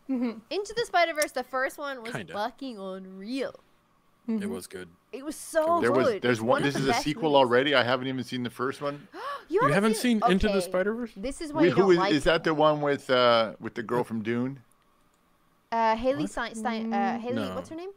Into 0.08 0.74
the 0.78 0.86
Spider 0.86 1.14
Verse, 1.14 1.32
the 1.32 1.44
first 1.44 1.78
one 1.80 2.02
was 2.04 2.12
Kinda. 2.12 2.32
fucking 2.32 2.78
unreal. 2.80 3.60
It 4.28 4.50
was 4.50 4.66
good. 4.68 4.88
It 5.12 5.24
was 5.24 5.36
so 5.36 5.80
There 5.82 5.92
good. 5.92 5.98
was. 5.98 6.08
It's 6.10 6.24
There's 6.24 6.42
one. 6.42 6.60
of 6.62 6.66
This 6.66 6.74
the 6.76 6.90
is 6.90 6.98
a 6.98 7.00
sequel 7.02 7.32
movies. 7.32 7.36
already. 7.36 7.76
I 7.76 7.84
haven't 7.84 8.08
even 8.08 8.24
seen 8.24 8.44
the 8.44 8.50
first 8.50 8.82
one. 8.82 9.08
You 9.48 9.60
You 9.62 9.74
haven't 9.74 9.96
seen 9.98 10.20
Into 10.28 10.48
the 10.48 10.54
okay, 10.56 10.62
Spider 10.66 10.94
Verse? 10.96 11.12
This 11.16 11.40
is 11.40 11.54
why 11.54 11.62
Wait, 11.62 11.68
you 11.70 11.76
don't 11.76 11.84
who 11.86 11.92
is? 11.92 11.98
like 12.00 12.14
is 12.14 12.24
that 12.24 12.44
the 12.44 12.54
one 12.56 12.82
with 12.82 13.08
uh 13.12 13.54
with 13.60 13.76
the 13.76 13.84
girl 13.84 14.04
from 14.04 14.24
Dune? 14.24 14.60
uh, 15.72 15.96
Hailee 15.96 16.22
What? 16.22 16.32
Stein, 16.32 16.56
Stein 16.56 16.92
uh, 16.94 17.20
Hailee. 17.24 17.34
No. 17.36 17.54
What's 17.56 17.70
her 17.70 17.76
name? 17.76 17.92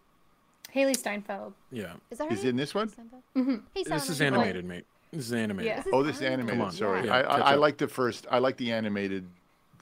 Hailee 0.75 0.95
Steinfeld. 0.97 1.55
Yeah. 1.73 1.95
Is 2.11 2.19
that 2.19 2.29
her 2.29 2.35
Is 2.35 2.41
name? 2.41 2.51
in 2.51 2.57
this 2.57 2.75
one? 2.75 2.89
Mm-hmm. 3.35 3.55
Hey, 3.75 3.83
This 3.85 4.11
is 4.11 4.19
Salma, 4.21 4.27
animated, 4.27 4.65
mate. 4.67 4.85
This 5.11 5.25
is 5.27 5.33
animated. 5.33 5.67
Yeah. 5.71 5.77
This 5.77 5.87
is 5.87 5.93
Oh, 5.95 6.03
this 6.03 6.17
is 6.17 6.23
animated. 6.23 6.61
animated. 6.61 6.67
on. 6.67 6.73
Sorry, 6.73 7.07
Yeah. 7.07 7.15
I, 7.17 7.21
I, 7.21 7.39
I 7.53 7.55
like 7.55 7.79
the 7.79 7.89
first. 7.89 8.27
I 8.31 8.39
like 8.41 8.59
the 8.59 8.71
animated 8.73 9.27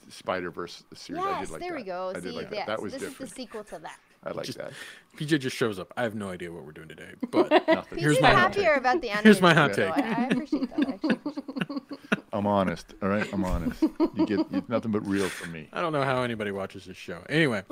Spider 0.08 0.52
Verse 0.52 0.84
series. 0.94 1.20
I 1.25 1.31
Yes, 1.31 1.40
did 1.40 1.50
like 1.50 1.60
there 1.62 1.70
that. 1.70 1.76
we 1.76 1.82
go. 1.82 2.10
I 2.10 2.12
did 2.20 2.22
See, 2.25 2.31
like 2.31 2.50
that. 2.50 2.66
That 2.69 2.81
was 2.81 2.93
this 2.93 3.02
different. 3.02 3.20
is 3.22 3.31
the 3.31 3.34
sequel 3.34 3.64
to 3.64 3.78
that. 3.81 3.98
I 4.26 4.32
like 4.32 4.46
Just- 4.46 4.58
that. 4.58 4.73
PJ 5.17 5.38
just 5.40 5.56
shows 5.56 5.78
up. 5.78 5.94
I 5.96 6.02
have 6.02 6.14
no 6.14 6.28
idea 6.28 6.52
what 6.52 6.64
we're 6.67 6.73
doing 6.73 6.88
today, 6.88 7.12
but 7.31 7.49
Nothing. 7.69 7.99
Here's 7.99 8.17
PJ's 8.17 8.23
my 8.23 8.28
hot 8.31 8.38
happier 8.55 8.64
take. 8.73 8.76
about 8.76 9.00
the 9.00 9.08
animated. 9.11 9.25
Here's 9.25 9.40
my 9.40 9.55
hot 9.55 9.73
take. 9.73 9.90
I, 9.96 10.25
I 10.25 10.25
appreciate 10.26 10.76
that. 10.76 10.88
Actually. 10.93 11.19
I'm 12.34 12.46
honest. 12.46 12.93
All 13.02 13.08
right, 13.08 13.26
I'm 13.32 13.44
honest. 13.46 13.81
You 14.14 14.26
get 14.26 14.40
it's 14.52 14.69
nothing 14.69 14.90
but 14.90 15.06
real 15.06 15.28
from 15.31 15.52
me. 15.52 15.69
I 15.73 15.81
don't 15.81 15.94
know 15.94 16.02
how 16.02 16.23
anybody 16.23 16.50
watches 16.50 16.84
this 16.84 16.96
show. 16.99 17.23
Anyway, 17.31 17.62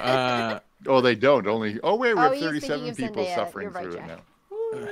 uh, 0.00 0.60
Oh, 0.86 1.00
they 1.00 1.16
don't. 1.16 1.44
Only. 1.48 1.80
Oh 1.82 1.96
wait, 1.96 2.14
we 2.14 2.20
Oh, 2.20 2.24
have 2.24 2.32
he's 2.34 2.42
37 2.42 2.94
people 2.94 3.24
Zendaya. 3.24 3.34
suffering 3.34 3.64
You're 3.64 3.72
right, 3.72 3.84
through 3.84 3.96
it 3.96 4.06
now. 4.06 4.88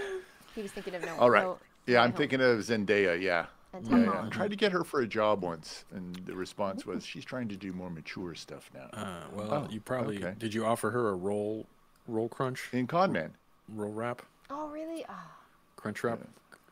He 0.57 0.63
was 0.63 0.73
thinking 0.73 0.97
of 0.97 1.03
no. 1.03 1.15
All 1.17 1.31
right. 1.31 1.45
No, 1.45 1.59
Yeah, 1.87 2.01
I'm 2.03 2.11
home. 2.11 2.19
thinking 2.19 2.41
of 2.41 2.59
Zendaya. 2.59 3.21
Yeah. 3.21 3.47
And 3.75 3.87
Yeah, 3.87 4.05
Tom. 4.13 4.27
I 4.27 4.29
tried 4.29 4.51
to 4.51 4.57
get 4.57 4.73
her 4.73 4.85
for 4.85 5.01
a 5.01 5.07
job 5.07 5.43
once, 5.43 5.85
and 5.93 6.15
the 6.27 6.37
response 6.37 6.87
was 6.87 7.05
she's 7.05 7.25
trying 7.25 7.49
to 7.49 7.57
do 7.57 7.73
more 7.73 7.91
mature 7.91 8.35
stuff 8.35 8.71
now. 8.73 8.89
uh, 8.93 9.23
well, 9.33 9.53
Oh, 9.53 9.69
you 9.71 9.81
probably 9.81 10.19
okay. 10.19 10.35
did. 10.39 10.55
You 10.55 10.65
offer 10.65 10.91
her 10.91 11.09
a 11.09 11.15
roll, 11.15 11.67
roll 12.07 12.29
crunch, 12.29 12.69
In 12.73 12.87
Con 12.87 13.11
Man, 13.13 13.35
roll 13.69 13.93
wrap, 13.93 14.23
Oh 14.51 14.69
really? 14.69 15.05
Ah, 15.09 15.33
crunch 15.77 16.05
wrap, 16.05 16.21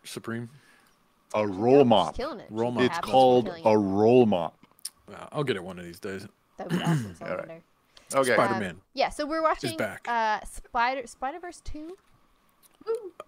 supreme. 0.04 0.48
a 1.34 1.46
roll 1.46 1.80
she's 1.80 1.86
mop. 1.88 2.16
killing 2.16 2.38
it. 2.40 2.46
Roll 2.50 2.70
She's 2.70 2.74
mop. 2.76 2.84
It's 2.86 2.94
happy, 2.96 3.10
called 3.10 3.48
a 3.64 3.78
roll 3.78 4.26
mop. 4.26 4.56
Uh, 5.12 5.26
I'll 5.32 5.44
get 5.44 5.56
it 5.56 5.64
one 5.64 5.78
of 5.78 5.84
these 5.84 5.98
days. 5.98 6.26
That 6.58 6.70
would 6.70 6.78
be 6.78 6.84
awesome. 6.84 7.14
So 7.16 7.26
All 7.30 7.36
right. 7.36 7.44
Okay. 7.48 7.62
Spider- 8.08 8.34
Spider-Man 8.34 8.80
yeah, 8.94 9.08
so 9.08 9.24
we're 9.26 9.42
watching 9.42 9.74
back. 9.78 10.06
uh 10.06 10.38
Spider 10.44 11.06
Spider 11.06 11.40
Verse 11.40 11.62
two 11.64 11.96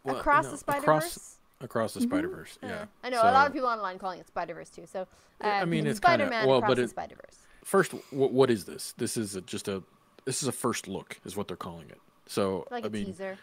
Well, 0.04 0.16
across 0.18 0.44
no, 0.44 0.50
the 0.52 0.58
Spider 0.58 0.80
across, 0.82 1.02
Verse. 1.04 1.33
Across 1.60 1.94
the 1.94 2.00
Spider 2.00 2.28
Verse. 2.28 2.58
Yeah. 2.62 2.86
I 3.02 3.10
know 3.10 3.22
a 3.22 3.32
lot 3.32 3.46
of 3.46 3.52
people 3.52 3.68
online 3.68 3.98
calling 3.98 4.20
it 4.20 4.26
Spider 4.26 4.54
Verse 4.54 4.70
too. 4.70 4.84
So 4.86 5.06
uh, 5.42 5.46
I 5.46 5.64
mean, 5.64 5.86
it's 5.86 5.98
Spider 5.98 6.26
Man 6.28 6.46
well, 6.46 6.58
across 6.58 6.70
but 6.70 6.76
the 6.76 6.88
Spider 6.88 7.16
Verse. 7.16 7.38
First, 7.64 7.92
what 8.10 8.32
what 8.32 8.50
is 8.50 8.64
this? 8.64 8.94
This 8.96 9.16
is 9.16 9.36
a, 9.36 9.40
just 9.40 9.68
a 9.68 9.82
this 10.24 10.42
is 10.42 10.48
a 10.48 10.52
first 10.52 10.88
look, 10.88 11.20
is 11.24 11.36
what 11.36 11.48
they're 11.48 11.56
calling 11.56 11.88
it. 11.90 12.00
So 12.26 12.66
Like 12.70 12.84
I 12.84 12.86
a 12.88 12.90
mean, 12.90 13.06
teaser. 13.06 13.38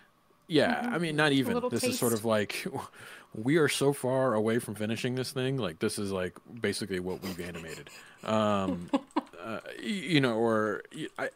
Yeah, 0.51 0.89
I 0.91 0.97
mean, 0.97 1.15
not 1.15 1.31
even. 1.31 1.69
This 1.69 1.85
is 1.85 1.97
sort 1.97 2.11
of 2.11 2.25
like 2.25 2.67
we 3.33 3.55
are 3.55 3.69
so 3.69 3.93
far 3.93 4.33
away 4.33 4.59
from 4.59 4.75
finishing 4.75 5.15
this 5.15 5.31
thing. 5.31 5.55
Like 5.55 5.79
this 5.79 5.97
is 5.97 6.11
like 6.11 6.37
basically 6.59 6.99
what 6.99 7.21
we've 7.23 7.39
animated. 7.39 7.89
Um, 8.25 8.89
uh, 9.41 9.59
you 9.81 10.19
know, 10.19 10.35
or 10.35 10.83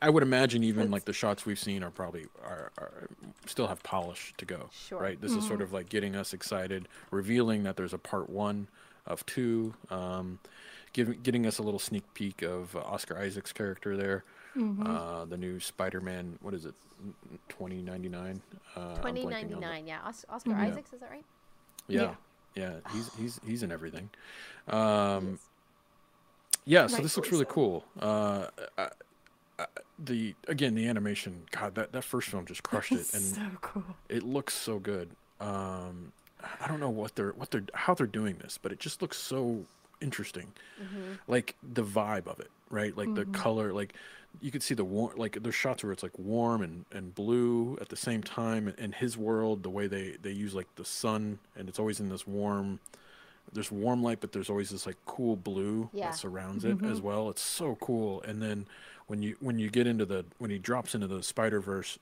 I 0.01 0.09
would 0.09 0.21
imagine 0.21 0.65
even 0.65 0.91
like 0.91 1.05
the 1.05 1.13
shots 1.13 1.45
we've 1.45 1.57
seen 1.57 1.81
are 1.81 1.91
probably 1.91 2.25
are, 2.43 2.73
are 2.77 3.07
still 3.45 3.67
have 3.67 3.81
polish 3.83 4.33
to 4.37 4.45
go. 4.45 4.69
Sure. 4.73 4.99
Right. 4.99 5.19
This 5.19 5.31
is 5.31 5.47
sort 5.47 5.61
of 5.61 5.71
like 5.71 5.87
getting 5.87 6.17
us 6.17 6.33
excited, 6.33 6.89
revealing 7.09 7.63
that 7.63 7.77
there's 7.77 7.93
a 7.93 7.97
part 7.97 8.29
one 8.29 8.67
of 9.07 9.25
two. 9.25 9.75
Um, 9.89 10.39
giving 10.91 11.21
getting 11.21 11.47
us 11.47 11.57
a 11.57 11.63
little 11.63 11.79
sneak 11.79 12.03
peek 12.13 12.41
of 12.41 12.75
uh, 12.75 12.79
Oscar 12.79 13.17
Isaac's 13.17 13.53
character 13.53 13.95
there. 13.95 14.25
Uh, 14.57 15.25
the 15.25 15.37
new 15.37 15.59
Spider-Man. 15.59 16.37
What 16.41 16.53
is 16.53 16.65
it? 16.65 16.73
Twenty 17.49 17.81
ninety 17.81 18.09
nine. 18.09 18.41
Uh, 18.75 18.79
I'm 18.79 19.01
Twenty 19.01 19.25
blanking 19.25 19.55
on 19.55 19.61
ninety. 19.61 19.89
Yeah, 19.89 19.99
Oscar 20.29 20.53
Isaacs. 20.53 20.93
Is 20.93 21.01
that 21.01 21.11
right? 21.11 21.25
yeah, 21.87 22.15
yeah, 22.55 22.75
he's 22.93 23.11
he's 23.19 23.39
he's 23.45 23.63
in 23.63 23.71
everything. 23.71 24.09
Um, 24.67 25.39
yeah, 26.65 26.87
so 26.87 27.01
this 27.01 27.15
looks 27.17 27.31
really 27.31 27.45
so. 27.45 27.51
cool. 27.51 27.85
Uh, 27.99 28.47
I, 28.77 28.89
I, 29.59 29.65
the 29.99 30.35
again 30.47 30.75
the 30.75 30.87
animation, 30.87 31.43
God, 31.51 31.75
that 31.75 31.91
that 31.91 32.03
first 32.03 32.29
film 32.29 32.45
just 32.45 32.63
crushed 32.63 32.91
it, 32.91 33.13
and 33.13 33.23
so 33.23 33.41
cool. 33.61 33.83
it 34.09 34.23
looks 34.23 34.53
so 34.53 34.79
good. 34.79 35.09
Um, 35.39 36.11
I 36.61 36.67
don't 36.67 36.79
know 36.79 36.89
what 36.89 37.15
they're 37.15 37.31
what 37.31 37.51
they're 37.51 37.65
how 37.73 37.93
they're 37.93 38.07
doing 38.07 38.37
this, 38.41 38.57
but 38.61 38.71
it 38.71 38.79
just 38.79 39.01
looks 39.01 39.17
so 39.17 39.65
interesting. 40.01 40.53
Like 41.27 41.55
the 41.61 41.83
vibe 41.83 42.27
of 42.27 42.39
it, 42.39 42.51
right? 42.69 42.95
Like 42.95 43.13
the 43.15 43.25
color, 43.25 43.73
like 43.73 43.93
you 44.41 44.51
could 44.51 44.63
see 44.63 44.73
the 44.73 44.85
warm, 44.85 45.15
like 45.17 45.41
there's 45.41 45.55
shots 45.55 45.83
where 45.83 45.91
it's 45.91 46.03
like 46.03 46.17
warm 46.17 46.61
and, 46.61 46.85
and 46.91 47.13
blue 47.13 47.77
at 47.81 47.89
the 47.89 47.95
same 47.95 48.23
time. 48.23 48.73
in 48.77 48.91
his 48.91 49.17
world, 49.17 49.63
the 49.63 49.69
way 49.69 49.87
they 49.87 50.17
they 50.21 50.31
use 50.31 50.53
like 50.53 50.67
the 50.75 50.85
sun, 50.85 51.39
and 51.55 51.69
it's 51.69 51.79
always 51.79 51.99
in 51.99 52.09
this 52.09 52.25
warm. 52.27 52.79
There's 53.53 53.71
warm 53.71 54.01
light, 54.03 54.21
but 54.21 54.31
there's 54.31 54.49
always 54.49 54.71
this 54.71 54.85
like 54.85 54.97
cool 55.05 55.35
blue 55.35 55.89
Yeah. 55.93 56.07
that 56.07 56.15
surrounds 56.15 56.65
it 56.65 56.77
mm-hmm. 56.77 56.91
as 56.91 56.99
well. 56.99 57.29
It's 57.29 57.43
so 57.43 57.77
cool. 57.79 58.21
And 58.23 58.41
then 58.41 58.67
when 59.07 59.21
you 59.21 59.35
when 59.39 59.59
you 59.59 59.69
get 59.69 59.87
into 59.87 60.05
the 60.05 60.25
when 60.39 60.51
he 60.51 60.57
drops 60.57 60.95
into 60.95 61.07
the 61.07 61.21
Spider 61.21 61.59
Verse, 61.59 61.99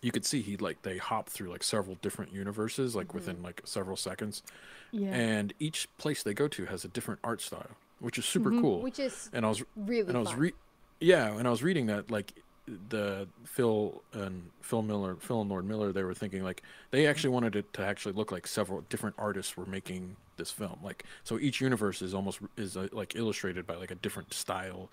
you 0.00 0.10
could 0.10 0.24
see 0.24 0.40
he 0.40 0.56
like 0.56 0.82
they 0.82 0.96
hop 0.98 1.28
through 1.28 1.50
like 1.50 1.62
several 1.62 1.96
different 2.00 2.32
universes 2.32 2.94
like 2.94 3.08
mm-hmm. 3.08 3.18
within 3.18 3.42
like 3.42 3.60
several 3.64 3.96
seconds 3.96 4.42
Yeah. 4.90 5.14
and 5.14 5.52
each 5.58 5.88
place 5.98 6.22
they 6.22 6.34
go 6.34 6.48
to 6.48 6.64
has 6.66 6.84
a 6.84 6.88
different 6.88 7.20
art 7.22 7.40
style 7.42 7.76
which 7.98 8.18
is 8.18 8.24
super 8.24 8.50
mm-hmm. 8.50 8.60
cool 8.60 8.82
Which 8.82 8.98
is 8.98 9.28
and 9.32 9.44
i 9.44 9.48
was 9.48 9.62
really 9.76 10.08
and 10.08 10.16
i 10.16 10.20
was 10.20 10.34
re- 10.34 10.54
yeah 11.02 11.36
and 11.36 11.46
i 11.46 11.50
was 11.50 11.62
reading 11.62 11.86
that 11.86 12.10
like 12.10 12.32
the 12.88 13.26
phil 13.44 14.02
and 14.12 14.50
phil 14.60 14.82
miller 14.82 15.16
phil 15.16 15.40
and 15.40 15.50
lord 15.50 15.64
miller 15.64 15.92
they 15.92 16.04
were 16.04 16.14
thinking 16.14 16.44
like 16.44 16.62
they 16.92 17.06
actually 17.06 17.30
wanted 17.30 17.56
it 17.56 17.70
to 17.72 17.84
actually 17.84 18.12
look 18.12 18.30
like 18.30 18.46
several 18.46 18.82
different 18.88 19.14
artists 19.18 19.56
were 19.56 19.66
making 19.66 20.16
this 20.36 20.50
film 20.50 20.78
like 20.82 21.04
so 21.24 21.38
each 21.38 21.60
universe 21.60 22.00
is 22.02 22.14
almost 22.14 22.38
is 22.56 22.76
uh, 22.76 22.86
like 22.92 23.16
illustrated 23.16 23.66
by 23.66 23.74
like 23.74 23.90
a 23.90 23.96
different 23.96 24.32
style 24.32 24.88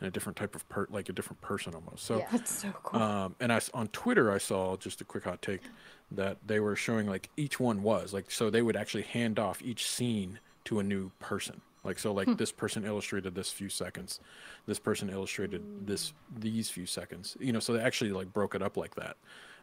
and 0.00 0.08
a 0.08 0.10
different 0.10 0.36
type 0.36 0.56
of 0.56 0.68
per 0.68 0.86
like 0.90 1.08
a 1.08 1.12
different 1.12 1.40
person 1.40 1.74
almost 1.74 2.04
so 2.04 2.18
Yeah. 2.18 2.26
That's 2.32 2.58
so 2.62 2.72
cool. 2.82 3.00
um, 3.00 3.36
and 3.38 3.52
I 3.52 3.60
on 3.72 3.86
Twitter 3.88 4.32
I 4.32 4.38
saw 4.38 4.76
just 4.76 5.00
a 5.00 5.04
quick 5.04 5.24
hot 5.24 5.40
take 5.40 5.62
that 6.10 6.38
they 6.44 6.58
were 6.58 6.74
showing 6.76 7.06
like 7.08 7.30
each 7.36 7.60
one 7.60 7.82
was 7.84 8.12
like 8.12 8.30
so 8.30 8.50
they 8.50 8.62
would 8.62 8.76
actually 8.76 9.04
hand 9.04 9.38
off 9.38 9.62
each 9.62 9.88
scene 9.88 10.40
to 10.64 10.80
a 10.80 10.82
new 10.82 11.12
person. 11.20 11.60
Like 11.84 11.98
so 11.98 12.12
like 12.12 12.36
this 12.36 12.52
person 12.52 12.84
illustrated 12.84 13.34
this 13.34 13.50
few 13.50 13.68
seconds, 13.68 14.20
this 14.66 14.78
person 14.78 15.10
illustrated 15.10 15.86
this 15.86 16.12
these 16.38 16.70
few 16.70 16.86
seconds. 16.86 17.36
You 17.40 17.52
know, 17.52 17.58
so 17.60 17.72
they 17.72 17.80
actually 17.80 18.12
like 18.12 18.32
broke 18.32 18.54
it 18.54 18.62
up 18.62 18.76
like 18.76 18.94
that. 18.94 19.16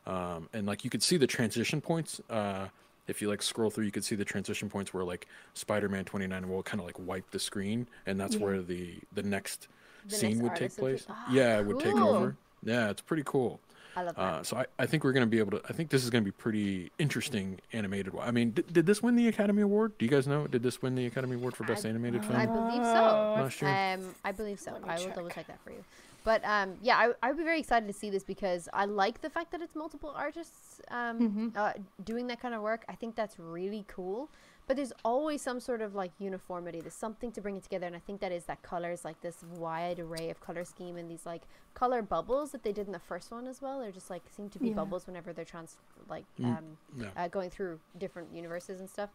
Um, 0.05 0.49
and 0.53 0.65
like 0.67 0.83
you 0.83 0.89
could 0.89 1.03
see 1.03 1.17
the 1.17 1.27
transition 1.27 1.79
points. 1.81 2.19
Uh, 2.29 2.67
if 3.07 3.21
you 3.21 3.29
like 3.29 3.41
scroll 3.41 3.69
through, 3.69 3.85
you 3.85 3.91
could 3.91 4.03
see 4.03 4.15
the 4.15 4.25
transition 4.25 4.69
points 4.69 4.93
where 4.93 5.03
like 5.03 5.27
Spider-Man 5.53 6.05
29 6.05 6.49
will 6.49 6.61
kind 6.61 6.79
of 6.79 6.85
like 6.85 6.99
wipe 6.99 7.31
the 7.31 7.39
screen, 7.39 7.87
and 8.05 8.19
that's 8.19 8.35
Yeah. 8.35 8.41
where 8.43 8.61
the 8.61 8.95
the 9.13 9.23
next 9.23 9.67
The 10.07 10.15
scene 10.15 10.29
next 10.37 10.41
would 10.41 10.51
take 10.51 10.61
artist 10.63 10.79
would 10.81 10.89
place. 10.91 11.05
take- 11.05 11.15
Ah, 11.15 11.31
yeah, 11.31 11.59
it 11.59 11.65
would 11.65 11.79
take 11.79 11.95
over. 11.95 12.35
Yeah, 12.63 12.89
it's 12.89 13.01
pretty 13.01 13.23
cool. 13.25 13.61
I 13.95 14.03
love 14.03 14.15
that. 14.15 14.21
Uh, 14.21 14.43
so 14.43 14.57
I, 14.57 14.65
I 14.77 14.85
think 14.85 15.03
we're 15.03 15.11
going 15.11 15.25
to 15.25 15.29
be 15.29 15.39
able 15.39 15.51
to. 15.51 15.61
I 15.69 15.73
think 15.73 15.89
this 15.89 16.03
is 16.03 16.09
going 16.09 16.23
to 16.23 16.25
be 16.25 16.31
pretty 16.31 16.91
interesting 16.99 17.59
animated. 17.73 18.13
I 18.19 18.31
mean, 18.31 18.51
did, 18.51 18.71
did 18.71 18.85
this 18.85 19.01
win 19.01 19.15
the 19.15 19.27
Academy 19.27 19.61
Award? 19.61 19.97
Do 19.97 20.05
you 20.05 20.11
guys 20.11 20.27
know? 20.27 20.47
Did 20.47 20.63
this 20.63 20.81
win 20.81 20.95
the 20.95 21.05
Academy 21.05 21.35
Award 21.35 21.55
for 21.55 21.63
Best 21.63 21.85
I- 21.85 21.89
Animated 21.89 22.23
Film? 22.25 22.37
I 22.37 22.45
believe 22.45 22.83
so. 22.83 23.35
Last 23.39 23.61
year? 23.61 23.71
Um, 23.71 24.15
I 24.23 24.31
believe 24.31 24.59
so. 24.59 24.77
I 24.87 24.95
will 24.95 25.05
check. 25.05 25.15
double 25.15 25.29
check 25.29 25.47
that 25.47 25.59
for 25.63 25.71
you. 25.71 25.83
But 26.23 26.43
um, 26.43 26.75
yeah, 26.81 26.97
I, 26.97 27.11
I 27.23 27.29
would 27.29 27.37
be 27.37 27.43
very 27.43 27.59
excited 27.59 27.87
to 27.87 27.93
see 27.93 28.09
this 28.09 28.23
because 28.23 28.67
I 28.73 28.85
like 28.85 29.21
the 29.21 29.29
fact 29.29 29.51
that 29.51 29.61
it's 29.61 29.75
multiple 29.75 30.13
artists 30.15 30.81
um, 30.91 31.53
uh, 31.55 31.73
doing 32.03 32.27
that 32.27 32.41
kind 32.41 32.53
of 32.53 32.61
work. 32.61 32.83
I 32.89 32.95
think 32.95 33.15
that's 33.15 33.39
really 33.39 33.85
cool. 33.87 34.29
But 34.69 34.75
there's 34.77 34.93
always 35.03 35.41
some 35.41 35.59
sort 35.59 35.81
of 35.81 35.95
like 35.95 36.11
uniformity. 36.19 36.79
There's 36.79 36.93
something 36.93 37.31
to 37.31 37.41
bring 37.41 37.55
it 37.57 37.63
together, 37.63 37.87
and 37.87 37.95
I 37.95 37.99
think 37.99 38.21
that 38.21 38.31
is 38.31 38.45
that 38.45 38.61
colors, 38.61 39.03
like 39.03 39.19
this 39.19 39.43
wide 39.57 39.97
array 39.99 40.29
of 40.29 40.39
color 40.41 40.63
scheme 40.63 40.95
and 40.95 41.09
these 41.09 41.25
like 41.25 41.41
color 41.73 42.03
bubbles 42.03 42.51
that 42.51 42.61
they 42.61 42.71
did 42.71 42.85
in 42.85 42.93
the 42.93 42.99
first 42.99 43.31
one 43.31 43.47
as 43.47 43.63
well. 43.63 43.79
They're 43.79 43.91
just 43.91 44.11
like 44.11 44.21
seem 44.29 44.47
to 44.49 44.59
be 44.59 44.67
Yeah. 44.69 44.75
bubbles 44.75 45.07
whenever 45.07 45.33
they're 45.33 45.43
trans 45.43 45.77
like 46.07 46.25
Mm, 46.39 46.55
um, 46.59 46.77
yeah. 46.95 47.07
uh, 47.17 47.27
going 47.29 47.49
through 47.49 47.79
different 47.97 48.31
universes 48.31 48.79
and 48.79 48.87
stuff. 48.87 49.09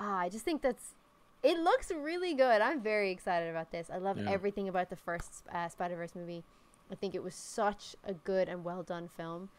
Ah, 0.00 0.18
I 0.18 0.28
just 0.28 0.44
think 0.44 0.60
that's 0.60 0.96
it 1.44 1.56
looks 1.60 1.92
really 1.92 2.34
good. 2.34 2.60
I'm 2.60 2.80
very 2.80 3.12
excited 3.12 3.48
about 3.48 3.70
this. 3.70 3.88
I 3.90 3.98
love 3.98 4.18
Yeah. 4.18 4.28
everything 4.32 4.68
about 4.68 4.90
the 4.90 4.96
first 4.96 5.44
uh, 5.52 5.68
Spider 5.68 5.94
Verse 5.94 6.16
movie. 6.16 6.42
I 6.90 6.96
think 6.96 7.14
it 7.14 7.22
was 7.22 7.36
such 7.36 7.94
a 8.02 8.12
good 8.12 8.48
and 8.48 8.64
well 8.64 8.82
done 8.82 9.06
film. 9.06 9.50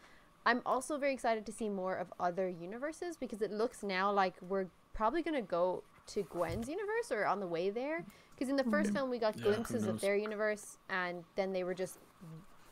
I'm 0.44 0.60
also 0.66 0.98
very 0.98 1.14
excited 1.14 1.46
to 1.46 1.52
see 1.52 1.70
more 1.70 1.94
of 1.96 2.12
other 2.20 2.48
universes 2.50 3.16
because 3.16 3.40
it 3.40 3.50
looks 3.50 3.82
now 3.82 4.12
like 4.12 4.34
we're 4.42 4.66
probably 4.94 5.22
going 5.22 5.34
to 5.34 5.42
go 5.42 5.82
to 6.08 6.22
Gwen's 6.24 6.68
universe 6.68 7.10
or 7.12 7.26
on 7.26 7.40
the 7.40 7.46
way 7.46 7.70
there. 7.70 8.04
Because 8.34 8.48
in 8.48 8.56
the 8.56 8.64
first 8.64 8.92
film, 8.92 9.10
we 9.10 9.18
got 9.18 9.36
Yeah, 9.36 9.42
glimpses 9.44 9.86
of 9.86 10.00
their 10.00 10.16
universe 10.16 10.78
and 10.88 11.24
then 11.34 11.52
they 11.52 11.64
were 11.64 11.74
just 11.74 11.98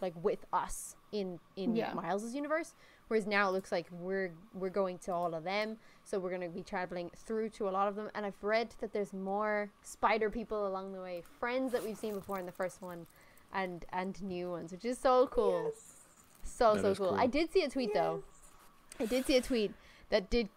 like 0.00 0.12
with 0.23 0.44
us 0.52 0.94
in 1.12 1.38
in 1.56 1.75
Yeah. 1.75 1.92
Miles's 1.94 2.35
universe. 2.35 2.75
Whereas 3.08 3.26
now 3.26 3.49
it 3.49 3.52
looks 3.52 3.73
like 3.73 3.87
we're 3.90 4.32
we're 4.52 4.68
going 4.70 4.99
to 4.99 5.12
all 5.12 5.32
of 5.35 5.44
them, 5.44 5.78
so 6.04 6.18
we're 6.18 6.30
gonna 6.30 6.49
be 6.49 6.62
traveling 6.62 7.11
through 7.16 7.49
to 7.50 7.68
a 7.68 7.70
lot 7.70 7.88
of 7.88 7.94
them. 7.96 8.11
And 8.14 8.26
I've 8.26 8.42
read 8.42 8.75
that 8.80 8.92
there's 8.92 9.12
more 9.12 9.70
spider 9.82 10.28
people 10.28 10.66
along 10.66 10.92
the 10.92 11.00
way, 11.00 11.23
friends 11.40 11.73
that 11.73 11.82
we've 11.85 11.96
seen 11.96 12.14
before 12.14 12.38
in 12.38 12.46
the 12.46 12.52
first 12.52 12.82
one, 12.82 13.06
and 13.52 13.85
and 13.92 14.20
new 14.23 14.50
ones, 14.50 14.73
which 14.73 14.85
is 14.85 14.99
so 14.99 15.26
cool. 15.28 15.73
So 16.42 16.75
That 16.75 16.82
so 16.82 16.94
cool. 16.94 17.08
cool. 17.11 17.18
I 17.18 17.26
did 17.26 17.52
see 17.52 17.62
a 17.62 17.68
tweet 17.70 17.94
though. 17.94 18.23
I 19.00 19.06
did 19.06 19.25
see 19.26 19.37
a 19.37 19.42
tweet 19.42 19.73
that 20.11 20.28
did 20.30 20.49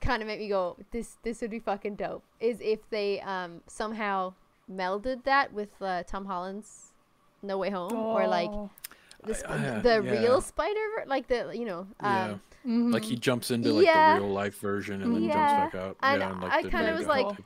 kind 0.00 0.22
of 0.22 0.28
make 0.28 0.40
me 0.40 0.48
go, 0.48 0.76
"This 0.90 1.16
this 1.22 1.40
would 1.40 1.50
be 1.50 1.58
fucking 1.60 1.96
dope." 1.96 2.22
Is 2.40 2.58
if 2.60 2.88
they 2.90 3.20
um 3.20 3.62
somehow 3.66 4.34
melded 4.70 5.24
that 5.24 5.52
with 5.52 5.70
uh, 5.80 6.02
Tom 6.04 6.26
Holland's 6.26 6.92
No 7.42 7.58
Way 7.58 7.70
Home, 7.70 7.92
or 7.94 8.26
like 8.26 8.50
Oh. 8.50 8.70
the, 9.24 9.34
sp- 9.34 9.48
I- 9.50 9.78
the 9.80 10.02
yeah. 10.04 10.10
real 10.10 10.40
Spider, 10.40 11.04
like 11.06 11.26
the 11.28 11.52
you 11.54 11.64
know, 11.64 11.86
Yeah. 12.02 12.24
um, 12.24 12.40
Mhm. 12.66 12.92
Like 12.92 13.04
he 13.04 13.16
jumps 13.16 13.50
into 13.50 13.72
like 13.72 13.86
Yeah. 13.86 14.16
the 14.16 14.22
real 14.22 14.32
life 14.32 14.58
version 14.60 15.00
and 15.00 15.14
then 15.14 15.22
Yeah. 15.22 15.32
jumps 15.32 15.74
back 15.74 15.82
out. 15.82 15.96
And 16.02 16.20
yeah, 16.20 16.30
and, 16.32 16.40
like, 16.40 16.52
I 16.52 16.62
kinda 16.62 16.92
was 16.92 17.06
guy. 17.06 17.22
like, 17.22 17.36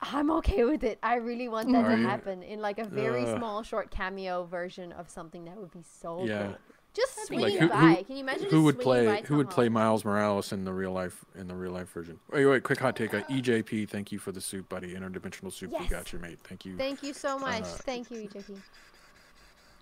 I'm 0.00 0.30
okay 0.32 0.64
with 0.64 0.82
it. 0.82 0.98
I 1.02 1.16
really 1.16 1.48
want 1.48 1.70
that 1.72 1.84
Are 1.84 1.94
to 1.94 2.00
you? 2.00 2.06
happen 2.06 2.42
in 2.42 2.60
like 2.60 2.78
a 2.78 2.84
very 2.84 3.24
Ugh. 3.24 3.36
small, 3.38 3.62
short 3.62 3.90
cameo 3.90 4.44
version 4.44 4.92
of 4.92 5.08
something 5.10 5.44
that 5.44 5.56
would 5.56 5.70
be 5.72 5.82
so 5.82 6.24
Yeah. 6.24 6.42
cool. 6.46 6.56
Just 6.94 7.16
That'd 7.16 7.30
be 7.30 7.36
swinging 7.38 7.58
who- 7.62 7.68
by. 7.68 7.94
who- 7.94 8.04
Can 8.04 8.16
you 8.16 8.22
imagine 8.22 8.44
who 8.44 8.50
just 8.50 8.62
would 8.64 8.78
play 8.80 9.06
by 9.06 9.16
who 9.22 9.26
Tom 9.28 9.36
would 9.38 9.50
play 9.50 9.68
Miles 9.70 10.04
Morales 10.04 10.52
in 10.52 10.64
the 10.64 10.72
real 10.74 10.92
life 10.92 11.24
in 11.34 11.48
the 11.48 11.54
real 11.54 11.72
life 11.72 11.88
version? 11.90 12.20
Wait, 12.30 12.44
wait, 12.44 12.62
quick 12.62 12.78
hot 12.80 12.96
take. 12.96 13.14
Uh, 13.14 13.22
EJP, 13.30 13.88
thank 13.88 14.12
you 14.12 14.18
for 14.18 14.30
the 14.30 14.40
soup, 14.42 14.68
buddy. 14.68 14.94
Interdimensional 14.94 15.50
soup. 15.52 15.72
We 15.78 15.86
got 15.86 16.12
you, 16.12 16.18
mate. 16.18 16.38
Thank 16.44 16.66
you. 16.66 16.76
Thank 16.76 17.02
you 17.02 17.14
so 17.14 17.38
much. 17.38 17.62
Uh, 17.62 17.64
Thank 17.64 18.10
you, 18.10 18.28
EJP. 18.28 18.56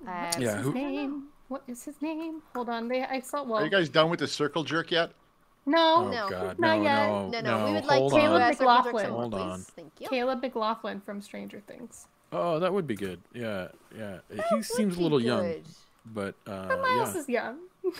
What's 0.04 0.38
Yeah, 0.38 0.56
his 0.56 0.64
who- 0.66 0.72
name? 0.74 1.24
What 1.48 1.62
is 1.66 1.84
his 1.84 2.00
name? 2.00 2.42
Hold 2.54 2.68
on. 2.68 2.86
They 2.88 3.02
I 3.02 3.20
saw 3.20 3.42
well 3.42 3.58
Are 3.60 3.64
you 3.64 3.70
guys 3.70 3.88
done 3.88 4.08
with 4.08 4.20
the 4.20 4.28
circle 4.28 4.62
jerk 4.62 4.90
yet? 4.92 5.10
no. 5.66 5.96
Oh 6.06 6.08
No. 6.10 6.28
God, 6.30 6.58
Not 6.60 6.76
no, 6.78 6.82
yet. 6.82 7.06
no, 7.08 7.28
No, 7.28 7.40
no, 7.40 7.66
we 7.66 7.72
would 7.72 7.84
like 7.86 7.98
to 7.98 8.04
on. 8.04 8.12
uh, 8.12 8.18
Caleb 8.20 8.58
McLaughlin. 8.60 9.10
Hold 9.10 9.32
please. 9.32 9.40
on. 9.40 9.60
Thank 9.60 9.92
you. 10.00 10.08
Caleb 10.08 10.42
McLaughlin 10.42 11.00
from 11.00 11.20
Stranger 11.20 11.60
Things. 11.66 12.06
Oh, 12.32 12.60
that 12.60 12.72
would 12.72 12.86
be 12.86 12.94
good. 12.94 13.20
Yeah, 13.34 13.68
yeah. 13.96 14.18
That 14.28 14.46
he 14.50 14.62
seems 14.62 14.94
a 14.94 14.98
be 14.98 15.02
little 15.02 15.20
young, 15.20 15.42
good. 15.42 15.64
But 16.06 16.34
uh, 16.46 16.68
But 16.68 16.80
Miles 16.80 17.14
yeah, 17.14 17.20
is 17.20 17.28
young. 17.28 17.58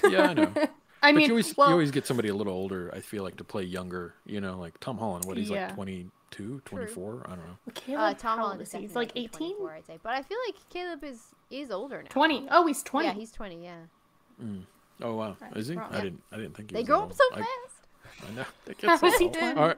yeah, 0.09 0.23
I 0.31 0.35
know. 0.35 0.53
I 1.03 1.13
but 1.13 1.15
mean, 1.15 1.27
you 1.27 1.33
always 1.33 1.57
well, 1.57 1.69
you 1.69 1.73
always 1.73 1.91
get 1.91 2.07
somebody 2.07 2.29
a 2.29 2.35
little 2.35 2.53
older. 2.53 2.91
I 2.95 3.01
feel 3.01 3.23
like 3.23 3.37
to 3.39 3.45
play 3.45 3.63
younger. 3.63 4.15
You 4.27 4.41
know, 4.41 4.59
like 4.59 4.79
Tom 4.81 4.99
Holland. 4.99 5.25
What 5.25 5.39
he's 5.39 5.49
Yeah. 5.49 5.67
like 5.69 5.75
22, 5.75 6.61
24? 6.67 7.23
I 7.25 7.29
don't 7.31 7.39
know. 7.39 7.57
Caleb, 7.75 8.01
Uh, 8.01 8.15
Tom 8.15 8.39
Holland 8.39 8.61
is 8.61 8.69
is? 8.75 8.81
He's 8.81 8.95
like 8.95 9.13
18? 9.17 9.57
24, 9.57 9.73
I'd 9.73 9.87
say. 9.87 9.99
But 10.03 10.13
I 10.13 10.23
feel 10.23 10.37
like 10.47 10.57
Caleb 10.69 11.03
is 11.05 11.35
is 11.51 11.71
older 11.71 12.03
now. 12.03 12.09
20. 12.11 12.49
Oh, 12.51 12.67
he's 12.67 12.83
20. 12.83 13.09
Yeah, 13.09 13.15
he's 13.15 13.33
20. 13.33 13.65
Yeah. 13.65 13.77
Oh 15.03 15.15
wow, 15.15 15.37
is 15.57 15.69
he? 15.69 15.77
wrong. 15.77 15.89
I 15.91 16.01
didn't. 16.03 16.23
I 16.33 16.37
didn't 16.37 16.55
think 16.57 16.71
he 16.71 16.75
They 16.75 16.81
was 16.83 16.89
grow 16.89 17.01
that 17.01 17.05
up 17.07 17.15
so. 17.15 17.25
I- 17.33 17.39
fast. 17.39 18.29
I 18.31 18.35
know. 18.35 18.45
They 18.67 18.75
How 18.87 18.97
get 18.97 19.01
so 19.01 19.07
is 19.07 19.19
he 19.19 19.25
old. 19.25 19.35
20? 19.35 19.59
All 19.61 19.69
right. 19.69 19.77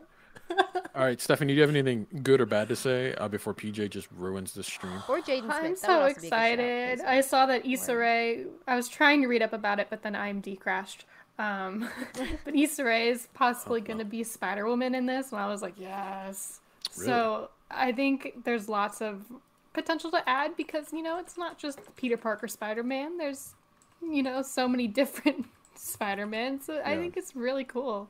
All 0.94 1.04
right, 1.04 1.21
Stephanie, 1.21 1.52
do 1.52 1.56
you 1.56 1.62
have 1.62 1.71
anything 1.71 2.06
good 2.23 2.40
or 2.40 2.47
bad 2.47 2.68
to 2.68 2.76
say 2.76 3.14
uh, 3.14 3.28
before 3.28 3.54
PJ 3.54 3.90
just 3.90 4.09
ruins 4.16 4.52
the 4.52 4.62
stream? 4.62 5.02
Or 5.09 5.21
Jaden 5.21 5.44
Smith. 5.44 5.50
I'm 5.50 5.62
That 5.62 5.78
so 5.78 6.00
also 6.00 6.21
be 6.21 6.28
a 6.28 6.30
good 6.30 6.38
shout, 6.38 6.59
excited. 6.59 6.99
please. 6.99 7.06
I 7.06 7.21
saw 7.23 7.47
that 7.47 7.66
Issa 7.66 7.97
Rae. 7.97 8.44
I 8.66 8.76
was 8.76 8.88
trying 8.88 9.23
to 9.23 9.28
read 9.28 9.42
up 9.42 9.52
about 9.52 9.80
it, 9.80 9.88
but 9.90 10.02
then 10.02 10.12
IMD 10.14 10.59
crashed. 10.61 11.06
Um, 11.38 11.88
but 12.44 12.54
Issa 12.54 12.85
Rae 12.85 13.09
is 13.09 13.28
possibly 13.35 13.80
going 13.80 13.99
to 13.99 14.04
be 14.04 14.23
Spider 14.23 14.66
Woman 14.66 14.94
in 14.94 15.06
this, 15.06 15.32
and 15.32 15.40
I 15.40 15.47
was 15.49 15.62
like, 15.62 15.75
yes. 15.78 16.61
So 16.90 17.49
I 17.71 17.92
think 17.92 18.44
there's 18.44 18.68
lots 18.68 19.00
of 19.00 19.25
potential 19.73 20.11
to 20.11 20.28
add 20.28 20.56
because 20.56 20.92
you 20.92 21.02
know 21.02 21.18
it's 21.18 21.38
not 21.38 21.59
just 21.59 21.78
Peter 21.97 22.16
Parker 22.18 22.49
Spider 22.49 22.82
Man. 22.82 23.16
There's 23.16 23.54
you 24.02 24.23
know 24.23 24.42
so 24.42 24.68
many 24.68 24.87
different 24.88 25.47
Spider 25.75 26.26
Man. 26.26 26.61
So 26.61 26.82
I 26.85 26.97
think 26.97 27.16
it's 27.16 27.35
really 27.35 27.64
cool, 27.64 28.09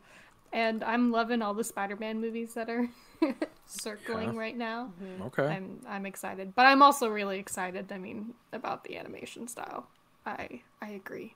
and 0.53 0.83
I'm 0.85 1.11
loving 1.11 1.43
all 1.43 1.55
the 1.55 1.65
Spider 1.65 1.97
Man 1.97 2.21
movies 2.21 2.55
that 2.55 2.69
are 2.69 2.89
circling 3.67 4.35
Yeah. 4.35 4.39
right 4.41 4.57
now. 4.57 4.93
Mm-hmm. 5.03 5.23
Okay. 5.25 5.47
I'm 5.47 5.81
I'm 5.89 6.07
excited, 6.07 6.55
but 6.55 6.67
I'm 6.67 6.83
also 6.83 7.09
really 7.09 7.39
excited. 7.39 7.91
I 7.93 7.99
mean, 7.99 8.35
about 8.53 8.85
the 8.85 8.97
animation 8.97 9.49
style. 9.49 9.87
I 10.27 10.61
I 10.81 10.91
agree. 10.91 11.35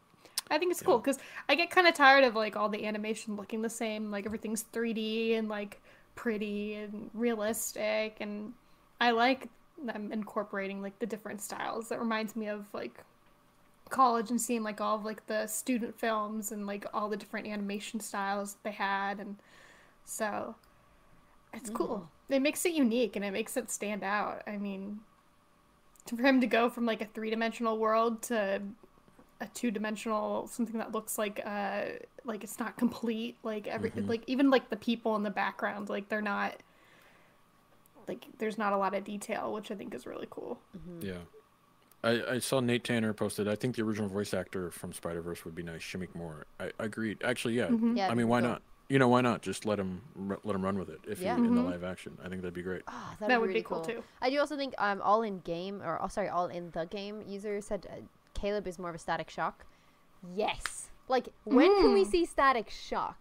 I 0.48 0.58
think 0.58 0.70
it's 0.70 0.82
cool 0.82 0.98
because 0.98 1.18
I 1.48 1.56
get 1.56 1.70
kind 1.70 1.88
of 1.88 1.94
tired 1.94 2.22
of 2.22 2.36
like 2.36 2.54
all 2.54 2.68
the 2.68 2.86
animation 2.86 3.34
looking 3.36 3.62
the 3.62 3.70
same. 3.70 4.10
Like 4.12 4.26
everything's 4.26 4.64
3D 4.72 5.36
and 5.36 5.48
like 5.48 5.80
pretty 6.14 6.74
and 6.74 7.10
realistic, 7.14 8.18
and 8.20 8.52
I 9.00 9.10
like 9.10 9.48
them 9.84 10.10
incorporating 10.12 10.82
like 10.82 10.98
the 11.00 11.06
different 11.06 11.42
styles. 11.42 11.88
That 11.88 11.98
reminds 11.98 12.36
me 12.36 12.46
of 12.48 12.66
like 12.72 13.02
college 13.90 14.30
and 14.30 14.40
seeing 14.40 14.62
like 14.62 14.80
all 14.80 14.96
of 14.96 15.04
like 15.04 15.26
the 15.26 15.46
student 15.46 15.98
films 15.98 16.52
and 16.52 16.66
like 16.66 16.86
all 16.92 17.08
the 17.08 17.16
different 17.16 17.46
animation 17.46 18.00
styles 18.00 18.56
they 18.62 18.72
had, 18.72 19.18
and 19.20 19.36
so 20.04 20.54
it's 21.52 21.70
cool. 21.70 22.08
it 22.28 22.40
makes 22.42 22.64
it 22.66 22.72
unique 22.72 23.16
and 23.16 23.24
it 23.24 23.32
makes 23.32 23.56
it 23.56 23.70
stand 23.70 24.02
out. 24.04 24.42
I 24.46 24.56
mean, 24.58 25.00
for 26.14 26.22
him 26.22 26.40
to 26.40 26.46
go 26.46 26.68
from 26.68 26.84
like 26.86 27.00
a 27.00 27.06
three 27.06 27.30
dimensional 27.30 27.78
world 27.78 28.22
to 28.24 28.62
a 29.40 29.46
two 29.48 29.70
dimensional 29.70 30.46
something 30.48 30.78
that 30.78 30.92
looks 30.92 31.18
like 31.18 31.42
uh 31.44 31.82
like 32.24 32.42
it's 32.42 32.58
not 32.58 32.76
complete 32.78 33.36
like 33.42 33.66
every 33.66 33.90
Mm-hmm. 33.90 34.08
like 34.08 34.22
even 34.26 34.48
like 34.50 34.70
the 34.70 34.76
people 34.76 35.14
in 35.16 35.22
the 35.24 35.30
background 35.30 35.90
like 35.90 36.08
they're 36.08 36.22
not 36.22 36.54
like 38.08 38.24
there's 38.38 38.56
not 38.56 38.72
a 38.72 38.78
lot 38.78 38.94
of 38.94 39.04
detail 39.04 39.52
which 39.52 39.70
i 39.70 39.74
think 39.74 39.94
is 39.94 40.06
really 40.06 40.26
cool 40.30 40.58
Yeah. 41.00 41.18
I, 42.06 42.34
I 42.34 42.38
saw 42.38 42.60
Nate 42.60 42.84
Tanner 42.84 43.12
posted. 43.12 43.48
I 43.48 43.56
think 43.56 43.74
the 43.76 43.82
original 43.82 44.08
voice 44.08 44.32
actor 44.32 44.70
from 44.70 44.92
Spider 44.92 45.20
Verse 45.20 45.44
would 45.44 45.54
be 45.54 45.62
nice. 45.62 45.80
Shameik 45.82 46.14
Moore. 46.14 46.46
I, 46.60 46.70
I 46.78 46.84
agreed. 46.84 47.18
Actually, 47.24 47.54
yeah. 47.54 47.66
Mm-hmm. 47.66 47.96
Yeah, 47.96 48.08
I 48.08 48.14
mean, 48.14 48.28
why 48.28 48.40
cool. 48.40 48.50
not? 48.50 48.62
You 48.88 49.00
know, 49.00 49.08
why 49.08 49.20
not? 49.20 49.42
Just 49.42 49.66
let 49.66 49.80
him 49.80 50.00
r- 50.30 50.38
let 50.44 50.54
him 50.54 50.64
run 50.64 50.78
with 50.78 50.88
it. 50.88 51.00
If 51.08 51.18
Yeah. 51.18 51.36
you 51.36 51.44
in 51.44 51.56
the 51.56 51.62
live 51.62 51.82
action, 51.82 52.16
I 52.24 52.28
think 52.28 52.42
that'd 52.42 52.54
be 52.54 52.62
great. 52.62 52.86
That 52.86 53.18
that'd 53.20 53.40
would 53.40 53.48
be 53.48 53.54
be 53.54 53.62
cool, 53.62 53.78
cool 53.78 53.94
too. 53.96 54.02
I 54.22 54.30
do 54.30 54.38
also 54.38 54.56
think 54.56 54.74
um 54.78 55.02
all 55.02 55.22
in 55.22 55.40
game 55.40 55.82
or 55.82 56.00
oh 56.00 56.06
sorry 56.06 56.28
all 56.28 56.46
in 56.46 56.70
the 56.70 56.86
game 56.86 57.22
user 57.26 57.60
said 57.60 57.86
uh, 57.90 57.96
Caleb 58.34 58.68
is 58.68 58.78
more 58.78 58.90
of 58.90 58.94
a 58.94 58.98
static 59.00 59.28
shock. 59.28 59.66
Yes. 60.34 60.90
Like 61.08 61.30
when 61.44 61.74
can 61.80 61.94
we 61.94 62.04
see 62.04 62.24
static 62.26 62.70
shock? 62.70 63.18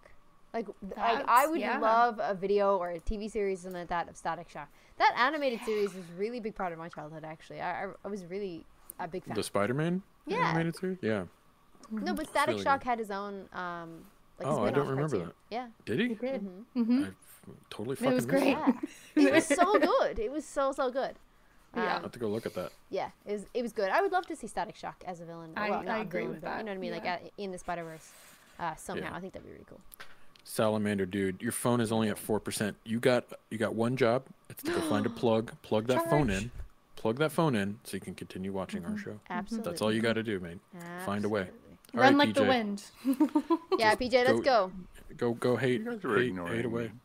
Like, 0.54 0.68
like 0.96 1.25
I 1.27 1.48
would 1.48 1.60
yeah. 1.60 1.80
love 1.80 2.18
a 2.22 2.34
video 2.34 2.77
or 2.77 2.92
a 2.92 3.00
TV 3.00 3.30
series 3.30 3.62
something 3.62 3.82
like 3.82 3.89
that 3.89 4.08
of 4.08 4.15
Static 4.15 4.48
Shock. 4.50 4.70
That 5.00 5.13
animated 5.18 5.60
series 5.65 5.94
was 5.94 6.06
really 6.18 6.39
big 6.39 6.56
part 6.56 6.72
of 6.72 6.80
my 6.80 6.88
childhood. 6.88 7.25
Actually, 7.25 7.60
I, 7.60 7.84
I, 7.84 7.88
I 8.06 8.08
was 8.08 8.24
really 8.24 8.65
a 9.00 9.08
big 9.08 9.24
fan. 9.25 9.36
The 9.36 9.44
Spider 9.44 9.74
Man 9.74 10.02
Yeah. 10.28 10.50
animated 10.50 10.75
series. 10.78 10.98
Yeah. 11.02 11.24
no, 11.92 12.14
but 12.14 12.28
Static 12.28 12.54
really 12.54 12.64
Shock 12.64 12.84
had 12.84 13.00
his 13.00 13.12
own 13.12 13.48
um 13.54 14.06
like 14.40 14.48
Oh, 14.48 14.66
I 14.66 14.72
don't 14.72 14.88
remember 14.88 15.18
cartoon. 15.18 15.34
that. 15.50 15.56
Yeah, 15.56 15.68
Did 15.86 16.00
he? 16.00 16.08
did 16.16 16.42
Mm-hmm. 16.75 17.04
I 17.04 17.08
f- 17.08 17.14
totally 17.70 17.94
It 17.94 18.00
fucking 18.00 18.14
was 18.16 18.25
great. 18.25 18.48
yeah. 18.48 18.72
it 19.16 19.34
was 19.34 19.46
so 19.62 19.80
good. 19.80 20.20
It 20.20 20.32
was 20.32 20.46
so 20.46 20.72
so 20.72 20.90
good. 20.90 21.16
Yeah. 21.75 21.98
I 21.98 22.02
have 22.02 22.12
to 22.14 22.20
go 22.20 22.28
look 22.30 22.46
at 22.46 22.54
that. 22.56 22.72
Yeah, 22.90 23.10
it 23.25 23.34
was 23.34 23.46
it 23.54 23.62
was 23.62 23.74
good. 23.74 23.90
I 23.90 24.02
would 24.02 24.12
love 24.12 24.25
to 24.28 24.36
see 24.36 24.48
Static 24.48 24.75
Shock 24.75 25.04
as 25.06 25.20
a 25.22 25.25
villain. 25.25 25.52
I- 25.58 25.70
well, 25.70 25.84
I 25.90 26.00
agree 26.00 26.22
villain, 26.22 26.34
with 26.36 26.42
but 26.44 26.58
You 26.58 26.64
know 26.64 26.72
what 26.72 26.78
I 26.78 26.80
mean? 26.80 26.92
Like 26.92 27.04
yeah. 27.04 27.16
uh, 27.24 27.30
in 27.38 27.52
the 27.52 27.58
Spider 27.58 27.84
Verse, 27.84 28.12
uh, 28.60 28.75
somehow. 28.75 29.10
Yeah. 29.12 29.16
I 29.16 29.20
think 29.20 29.34
that'd 29.34 29.46
be 29.46 29.52
really 29.52 29.66
cool. 29.70 29.82
Salamander 30.44 31.06
dude, 31.06 31.42
your 31.42 31.52
phone 31.52 31.82
is 31.82 31.92
only 31.92 32.10
at 32.10 32.18
four 32.18 32.40
percent. 32.40 32.78
You 32.84 33.00
got 33.00 33.25
you 33.50 33.58
got 33.58 33.74
one 33.75 33.96
job. 33.98 34.24
It's 34.50 34.62
to 34.64 34.72
go 34.72 34.80
find 34.82 35.06
a 35.06 35.10
plug, 35.22 35.52
plug 35.64 35.88
that 35.88 36.10
phone 36.10 36.30
in, 36.30 36.52
plug 37.06 37.20
that 37.20 37.32
phone 37.32 37.54
in, 37.56 37.78
so 37.84 37.94
you 37.98 38.02
can 38.02 38.16
continue 38.16 38.52
watching 38.52 38.84
our 38.84 38.98
show. 38.98 39.20
Absolutely. 39.30 39.70
That's 39.70 39.80
all 39.84 39.94
you 39.94 40.02
got 40.02 40.14
to 40.14 40.24
do, 40.24 40.40
man. 40.40 40.60
Find 41.06 41.24
a 41.24 41.30
way. 41.30 41.48
All 41.94 42.02
run 42.02 42.18
right, 42.18 42.26
like 42.30 42.34
the 42.36 42.44
wind 42.44 42.82
Yeah, 43.78 43.94
PJ, 43.94 44.12
let's 44.26 44.40
go. 44.40 44.72
Go 45.16 45.36
go 45.36 45.56
hate 45.56 45.82
You 45.82 45.92
guys 45.92 46.04
are 46.04 46.18
hate, 46.20 46.34
hate 46.56 46.66
away. 46.66 46.92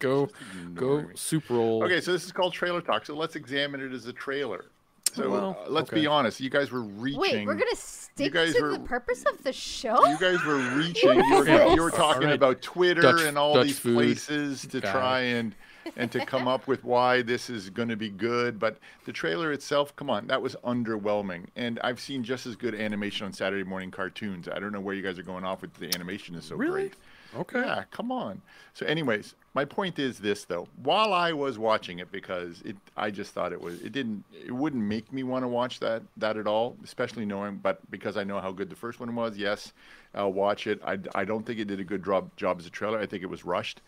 Go 0.00 0.28
go 0.74 1.00
me. 1.00 1.04
super 1.14 1.54
roll. 1.54 1.82
Okay, 1.84 2.00
so 2.02 2.12
this 2.12 2.26
is 2.26 2.32
called 2.32 2.52
trailer 2.52 2.82
talk. 2.82 3.06
So 3.06 3.16
let's 3.16 3.36
examine 3.36 3.80
it 3.80 3.92
as 3.94 4.06
a 4.06 4.12
trailer. 4.12 4.66
So 5.14 5.30
Well, 5.30 5.56
uh, 5.66 5.70
let's 5.70 5.88
okay. 5.90 6.02
be 6.02 6.06
honest. 6.06 6.40
You 6.40 6.50
guys 6.50 6.70
were 6.70 6.82
reaching. 6.82 7.20
Wait, 7.20 7.46
we're 7.46 7.54
gonna 7.54 7.74
stick 7.74 8.34
guys 8.34 8.54
to 8.54 8.60
were- 8.62 8.72
the 8.72 8.80
purpose 8.80 9.24
of 9.32 9.42
the 9.44 9.52
show. 9.52 10.04
You 10.06 10.18
guys 10.18 10.44
were 10.44 10.58
reaching. 10.76 11.24
You 11.24 11.36
were, 11.36 11.74
you 11.74 11.82
were 11.82 11.90
talking 11.90 12.24
All 12.24 12.28
right. 12.28 12.34
about 12.34 12.60
Twitter 12.60 13.00
Dutch- 13.00 13.22
and 13.22 13.38
all 13.38 13.54
Dutch 13.54 13.68
these 13.68 13.78
food 13.78 13.94
places 13.94 14.66
to 14.66 14.80
guy. 14.80 14.92
try 14.92 15.20
and 15.20 15.54
and 15.96 16.10
to 16.12 16.24
come 16.24 16.48
up 16.48 16.66
with 16.66 16.84
why 16.84 17.22
this 17.22 17.48
is 17.50 17.70
going 17.70 17.88
to 17.88 17.96
be 17.96 18.08
good. 18.08 18.58
But 18.58 18.78
the 19.04 19.12
trailer 19.12 19.52
itself, 19.52 19.94
come 19.96 20.10
on, 20.10 20.26
that 20.28 20.42
was 20.42 20.56
underwhelming. 20.64 21.46
And 21.56 21.80
I've 21.82 22.00
seen 22.00 22.22
just 22.24 22.46
as 22.46 22.56
good 22.56 22.74
animation 22.74 23.26
on 23.26 23.32
Saturday 23.32 23.64
morning 23.64 23.90
cartoons. 23.90 24.48
I 24.48 24.58
don't 24.58 24.72
know 24.72 24.80
where 24.80 24.94
you 24.94 25.02
guys 25.02 25.18
are 25.18 25.22
going 25.22 25.44
off 25.44 25.62
with 25.62 25.74
the 25.74 25.94
animation 25.94 26.34
is 26.34 26.44
so 26.44 26.56
Really? 26.56 26.82
great. 26.82 26.94
Okay. 27.36 27.60
Yeah, 27.60 27.82
come 27.90 28.12
on. 28.12 28.40
So, 28.74 28.86
anyways, 28.86 29.34
my 29.54 29.64
point 29.64 29.98
is 29.98 30.18
this 30.20 30.44
though. 30.44 30.68
While 30.82 31.12
I 31.12 31.32
was 31.32 31.58
watching 31.58 31.98
it, 31.98 32.12
because 32.12 32.62
it, 32.64 32.76
I 32.96 33.10
just 33.10 33.32
thought 33.32 33.52
it 33.52 33.60
was, 33.60 33.80
it 33.82 33.90
didn't, 33.90 34.22
it 34.32 34.52
wouldn't 34.52 34.82
make 34.84 35.12
me 35.12 35.24
want 35.24 35.42
to 35.42 35.48
watch 35.48 35.80
that 35.80 36.02
that 36.18 36.36
at 36.36 36.46
all. 36.46 36.76
Especially 36.84 37.24
knowing, 37.26 37.56
but 37.56 37.78
because 37.90 38.16
I 38.16 38.22
know 38.22 38.40
how 38.40 38.52
good 38.52 38.70
the 38.70 38.76
first 38.76 39.00
one 39.00 39.12
was, 39.16 39.36
yes, 39.36 39.72
I'll 40.14 40.32
watch 40.32 40.68
it. 40.68 40.80
I, 40.86 40.98
I 41.14 41.24
don't 41.24 41.44
think 41.44 41.58
it 41.58 41.64
did 41.66 41.80
a 41.80 41.84
good 41.84 42.04
job 42.04 42.30
job 42.36 42.60
as 42.60 42.66
a 42.66 42.70
trailer. 42.70 43.00
I 43.00 43.06
think 43.06 43.24
it 43.24 43.30
was 43.30 43.44
rushed. 43.44 43.80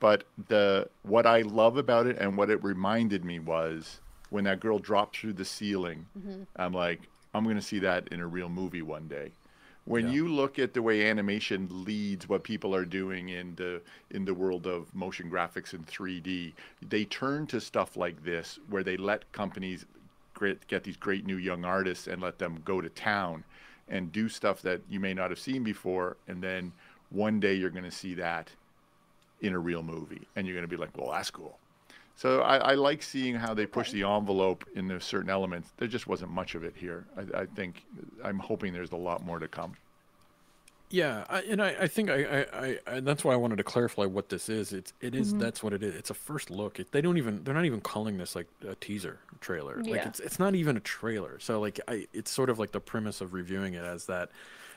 But 0.00 0.24
the 0.48 0.88
what 1.02 1.26
I 1.26 1.42
love 1.42 1.76
about 1.76 2.06
it 2.06 2.18
and 2.18 2.36
what 2.36 2.50
it 2.50 2.62
reminded 2.62 3.24
me 3.24 3.38
was 3.38 4.00
when 4.30 4.44
that 4.44 4.60
girl 4.60 4.78
dropped 4.78 5.16
through 5.16 5.32
the 5.34 5.44
ceiling. 5.44 6.06
Mm-hmm. 6.18 6.42
I'm 6.56 6.72
like, 6.72 7.00
I'm 7.34 7.44
gonna 7.44 7.62
see 7.62 7.78
that 7.80 8.08
in 8.08 8.20
a 8.20 8.26
real 8.26 8.48
movie 8.48 8.82
one 8.82 9.08
day 9.08 9.32
when 9.88 10.06
Yeah. 10.06 10.12
you 10.12 10.28
look 10.28 10.58
at 10.58 10.74
the 10.74 10.82
way 10.82 11.08
animation 11.08 11.66
leads 11.70 12.28
what 12.28 12.44
people 12.44 12.74
are 12.74 12.84
doing 12.84 13.30
in 13.30 13.54
the 13.54 13.80
in 14.10 14.24
the 14.26 14.34
world 14.34 14.66
of 14.66 14.94
motion 14.94 15.30
graphics 15.30 15.72
and 15.72 15.86
3D, 15.86 16.52
they 16.86 17.04
turn 17.06 17.46
to 17.46 17.60
stuff 17.60 17.96
like 17.96 18.22
this 18.22 18.58
where 18.68 18.82
they 18.82 18.98
let 18.98 19.30
companies 19.32 19.86
great, 20.34 20.66
get 20.68 20.84
these 20.84 20.96
great 20.98 21.24
new 21.26 21.36
young 21.38 21.64
artists 21.64 22.06
and 22.06 22.20
let 22.20 22.38
them 22.38 22.60
go 22.66 22.82
to 22.82 22.90
town 22.90 23.44
and 23.88 24.12
do 24.12 24.28
stuff 24.28 24.60
that 24.60 24.82
you 24.90 25.00
may 25.00 25.14
not 25.14 25.30
have 25.30 25.38
seen 25.38 25.64
before, 25.64 26.18
and 26.28 26.42
then 26.42 26.70
one 27.08 27.40
day 27.40 27.54
you're 27.54 27.70
going 27.70 27.82
to 27.84 27.90
see 27.90 28.12
that 28.14 28.50
in 29.40 29.52
a 29.54 29.58
real 29.58 29.82
movie, 29.82 30.26
and 30.36 30.46
you're 30.46 30.54
going 30.56 30.68
to 30.68 30.74
be 30.76 30.76
like, 30.80 30.96
well, 30.96 31.12
that's 31.12 31.30
cool. 31.30 31.58
So 32.16 32.40
I, 32.42 32.56
I 32.56 32.74
like 32.74 33.02
seeing 33.02 33.36
how 33.36 33.54
they 33.54 33.64
push 33.66 33.92
the 33.92 34.02
envelope 34.02 34.64
in 34.74 34.88
those 34.88 35.04
certain 35.04 35.30
elements. 35.30 35.70
There 35.76 35.86
just 35.86 36.08
wasn't 36.08 36.32
much 36.32 36.56
of 36.56 36.64
it 36.64 36.74
here. 36.76 37.04
I, 37.16 37.42
I 37.42 37.46
think 37.46 37.84
I'm 38.24 38.38
hoping 38.40 38.72
there's 38.72 38.90
a 38.90 38.96
lot 38.96 39.24
more 39.24 39.38
to 39.38 39.46
come. 39.46 39.74
Yeah, 40.90 41.24
I, 41.28 41.42
and 41.42 41.62
I, 41.62 41.76
I 41.82 41.86
think 41.86 42.08
I, 42.08 42.24
I, 42.24 42.46
I, 42.66 42.78
I, 42.96 43.00
that's 43.00 43.22
why 43.22 43.34
I 43.34 43.36
wanted 43.36 43.56
to 43.56 43.62
clarify 43.62 44.06
what 44.06 44.30
this 44.30 44.48
is. 44.48 44.72
It's, 44.72 44.92
it 45.02 45.14
is- 45.14 45.28
Mm-hmm. 45.28 45.38
that's 45.40 45.62
what 45.62 45.74
it 45.74 45.82
is. 45.82 45.94
It's 45.94 46.08
a 46.10 46.14
first 46.14 46.50
look. 46.50 46.80
It, 46.80 46.90
they 46.92 47.02
don't 47.02 47.18
even, 47.18 47.44
they're 47.44 47.54
not 47.54 47.66
even 47.66 47.82
calling 47.82 48.16
this 48.16 48.34
like 48.34 48.46
a 48.66 48.74
teaser 48.76 49.18
trailer. 49.40 49.76
Like 49.76 49.86
Yeah. 49.88 50.08
it's, 50.08 50.18
it's 50.18 50.38
not 50.38 50.54
even 50.54 50.76
a 50.78 50.80
trailer. 50.80 51.38
So 51.40 51.60
like, 51.60 51.78
I, 51.86 52.06
it's 52.14 52.30
sort 52.30 52.48
of 52.48 52.58
like 52.58 52.72
the 52.72 52.80
premise 52.80 53.20
of 53.20 53.34
reviewing 53.34 53.74
it 53.74 53.84
as 53.84 54.06
that 54.06 54.30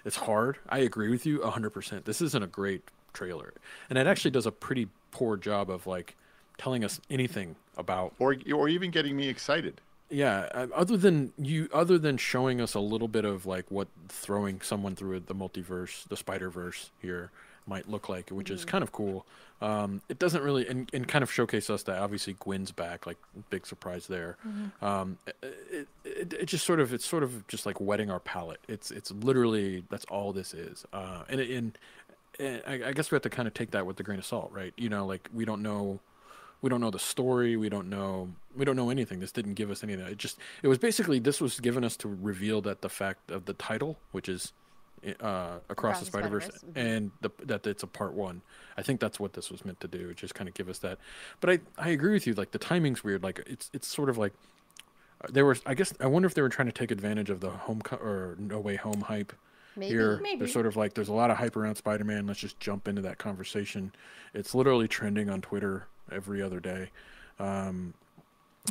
it's 0.04 0.18
hard. 0.18 0.58
I 0.68 0.80
agree 0.80 1.10
with 1.10 1.26
you 1.26 1.42
hundred 1.44 1.70
percent. 1.72 2.06
This 2.06 2.22
isn't 2.22 2.44
a 2.44 2.48
great 2.48 2.82
trailer, 3.14 3.54
and 3.90 3.98
it 3.98 4.08
actually 4.08 4.32
does 4.32 4.46
a 4.46 4.52
pretty 4.52 4.88
poor 5.12 5.38
job 5.38 5.70
of 5.70 5.86
like 5.88 6.16
telling 6.58 6.84
us 6.84 7.02
anything 7.10 7.56
about 7.78 8.14
or 8.20 8.36
or 8.54 8.70
even 8.70 8.92
getting 8.92 9.16
me 9.16 9.28
excited. 9.30 9.82
yeah, 10.12 10.50
uh, 10.54 10.68
other 10.76 10.98
than 10.98 11.32
you, 11.38 11.70
other 11.74 11.98
than 11.98 12.18
showing 12.18 12.60
us 12.62 12.74
a 12.74 12.80
little 12.80 13.08
bit 13.08 13.26
of 13.26 13.46
like 13.46 13.72
what 13.72 13.88
throwing 14.10 14.62
someone 14.62 14.96
through 14.96 15.22
the 15.22 15.36
multiverse, 15.36 16.08
the 16.10 16.18
Spider 16.18 16.50
Verse 16.50 16.92
here 17.02 17.32
might 17.66 17.88
look 17.90 18.10
like, 18.10 18.30
which 18.30 18.50
is 18.50 18.66
kind 18.66 18.84
of 18.84 18.92
cool. 18.92 19.26
Um, 19.62 20.02
it 20.10 20.18
doesn't 20.18 20.42
really, 20.42 20.68
and, 20.68 20.90
and 20.92 21.08
kind 21.08 21.22
of 21.22 21.32
showcase 21.32 21.70
us 21.70 21.84
that 21.84 22.00
obviously 22.00 22.34
Gwen's 22.34 22.72
back, 22.72 23.06
like 23.06 23.18
big 23.52 23.68
surprise 23.68 24.08
there. 24.08 24.36
Um, 24.82 25.20
it, 25.28 25.88
it, 26.04 26.34
it 26.34 26.46
just 26.48 26.66
sort 26.66 26.80
of, 26.80 26.92
it's 26.92 27.06
sort 27.06 27.22
of 27.22 27.48
just 27.48 27.68
like 27.68 27.80
wetting 27.80 28.10
our 28.10 28.20
palate. 28.20 28.60
It's, 28.68 28.90
it's 28.90 29.12
literally 29.12 29.84
that's 29.92 30.06
all 30.06 30.34
this 30.34 30.56
is. 30.56 30.84
Uh, 30.92 31.22
and, 31.30 31.40
and 31.40 31.78
I, 32.42 32.82
I 32.88 32.92
guess 32.94 33.12
we 33.12 33.16
have 33.16 33.22
to 33.24 33.30
kind 33.30 33.48
of 33.48 33.54
take 33.54 33.72
that 33.72 33.86
with 33.86 34.00
a 34.00 34.04
grain 34.04 34.20
of 34.20 34.26
salt, 34.26 34.52
right? 34.52 34.74
You 34.78 34.90
know, 34.90 35.06
like 35.06 35.30
we 35.34 35.46
don't 35.46 35.62
know 35.62 36.00
we 36.62 36.70
don't 36.70 36.82
know 36.82 36.92
the 36.92 37.00
story 37.00 37.58
we 37.58 37.70
don't 37.70 37.90
know 37.90 38.30
we 38.56 38.66
don't 38.66 38.76
know 38.76 38.90
anything. 38.90 39.20
This 39.20 39.32
didn't 39.32 39.54
give 39.56 39.72
us 39.72 39.84
any 39.84 39.94
of 39.94 40.00
that. 40.00 40.10
It 40.10 40.18
just 40.18 40.38
it 40.64 40.68
was 40.68 40.78
basically 40.78 41.20
this 41.20 41.42
was 41.42 41.60
given 41.60 41.84
us 41.84 41.96
to 41.98 42.08
reveal 42.08 42.62
that 42.62 42.82
the 42.82 42.90
fact 42.90 43.32
of 43.32 43.46
the 43.46 43.54
title 43.54 43.98
which 44.12 44.28
is 44.30 44.54
uh, 45.20 45.58
across, 45.68 46.00
the 46.00 46.06
spider 46.06 46.30
verse 46.30 46.46
Spider-Verse, 46.46 46.76
and 46.76 47.10
the, 47.22 47.32
that 47.46 47.66
it's 47.66 47.82
a 47.82 47.88
part 47.88 48.14
one. 48.14 48.44
I 48.78 48.84
think 48.84 49.00
that's 49.00 49.20
what 49.20 49.34
this 49.34 49.50
was 49.50 49.66
meant 49.66 49.80
to 49.80 49.88
do 49.88 50.14
just 50.14 50.36
kind 50.36 50.48
of 50.48 50.54
give 50.54 50.70
us 50.70 50.80
that. 50.80 51.00
But 51.40 51.50
i 51.50 51.60
i 51.78 51.90
agree 51.90 52.14
with 52.14 52.28
you 52.28 52.34
like 52.34 52.52
the 52.52 52.60
timing's 52.60 53.04
weird. 53.04 53.24
Like 53.24 53.44
it's 53.48 53.70
it's 53.74 53.88
sort 53.88 54.10
of 54.10 54.18
like 54.18 54.34
uh, 55.24 55.28
there 55.32 55.46
was 55.46 55.62
i 55.66 55.74
guess 55.74 55.94
i 56.00 56.08
wonder 56.08 56.28
if 56.28 56.34
they 56.34 56.42
were 56.42 56.50
trying 56.50 56.68
to 56.68 56.72
take 56.72 56.92
advantage 56.92 57.30
of 57.30 57.40
the 57.40 57.50
home 57.52 57.82
co- 57.82 57.98
or 57.98 58.36
no 58.40 58.60
way 58.60 58.76
home 58.76 59.02
hype 59.02 59.34
Maybe. 59.76 59.94
here. 59.94 60.20
Maybe. 60.22 60.40
There's 60.40 60.54
sort 60.54 60.66
of 60.66 60.76
like 60.76 60.94
there's 60.94 61.10
a 61.10 61.14
lot 61.14 61.32
of 61.32 61.38
hype 61.38 61.56
around 61.56 61.76
Spider-Man. 61.76 62.28
Let's 62.28 62.40
just 62.40 62.60
jump 62.60 62.88
into 62.88 63.02
that 63.04 63.18
conversation. 63.18 63.94
It's 64.34 64.54
literally 64.54 64.88
trending 64.88 65.30
on 65.30 65.42
Twitter 65.42 65.88
every 66.12 66.42
other 66.42 66.60
day. 66.60 66.90
Um, 67.40 67.94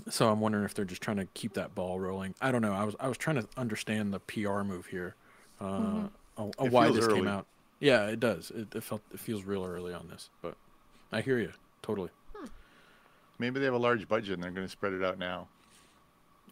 so 0.08 0.30
I'm 0.30 0.40
wondering 0.40 0.64
if 0.64 0.74
they're 0.74 0.84
just 0.84 1.02
trying 1.02 1.16
to 1.16 1.26
keep 1.34 1.54
that 1.54 1.74
ball 1.74 1.98
rolling. 1.98 2.34
I 2.40 2.52
don't 2.52 2.62
know. 2.62 2.72
I 2.72 2.84
was 2.84 2.94
I 3.00 3.08
was 3.08 3.16
trying 3.18 3.36
to 3.36 3.48
understand 3.56 4.12
the 4.12 4.20
PR 4.20 4.62
move 4.62 4.86
here, 4.86 5.14
uh, 5.60 5.64
Mm-hmm. 5.64 6.06
uh, 6.42 6.64
It 6.64 6.70
why 6.72 6.84
feels 6.86 6.96
this 6.98 7.08
came 7.08 7.26
out. 7.26 7.46
Yeah, 7.80 8.06
it 8.08 8.20
does. 8.20 8.50
It, 8.54 8.74
it 8.74 8.82
felt 8.84 9.00
it 9.12 9.18
feels 9.20 9.44
real 9.44 9.64
early 9.64 9.94
on 9.94 10.06
this, 10.08 10.28
but 10.42 10.54
I 11.12 11.22
hear 11.22 11.38
you 11.38 11.52
totally. 11.82 12.10
Maybe 13.38 13.58
they 13.58 13.64
have 13.64 13.74
a 13.74 13.78
large 13.78 14.06
budget 14.06 14.34
and 14.34 14.42
they're 14.42 14.50
going 14.50 14.66
to 14.66 14.70
spread 14.70 14.92
it 14.92 15.02
out 15.02 15.18
now. 15.18 15.48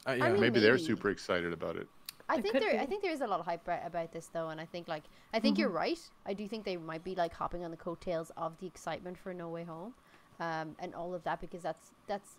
I, 0.06 0.14
yeah, 0.14 0.24
I 0.24 0.30
mean, 0.32 0.40
Maybe 0.40 0.58
they're 0.58 0.78
super 0.78 1.10
excited 1.10 1.52
about 1.52 1.76
it. 1.76 1.86
I 2.28 2.40
think 2.40 2.58
there. 2.58 2.78
I 2.80 2.86
think 2.86 3.02
there 3.02 3.12
is 3.12 3.20
a 3.20 3.26
lot 3.26 3.40
of 3.40 3.46
hype 3.46 3.62
about, 3.62 3.86
about 3.86 4.12
this 4.12 4.26
though, 4.26 4.50
and 4.50 4.60
I 4.60 4.66
think 4.66 4.88
like 4.88 5.04
I 5.32 5.40
think 5.40 5.58
you're 5.58 5.70
right. 5.70 5.98
I 6.26 6.34
do 6.34 6.46
think 6.46 6.64
they 6.64 6.76
might 6.76 7.04
be 7.04 7.14
like 7.14 7.32
hopping 7.32 7.64
on 7.64 7.70
the 7.70 7.76
coattails 7.76 8.30
of 8.36 8.58
the 8.58 8.66
excitement 8.66 9.18
for 9.18 9.32
No 9.32 9.48
Way 9.48 9.64
Home, 9.64 9.94
um, 10.40 10.76
and 10.78 10.94
all 10.94 11.14
of 11.14 11.24
that 11.24 11.40
because 11.40 11.62
that's 11.62 11.92
that's 12.06 12.36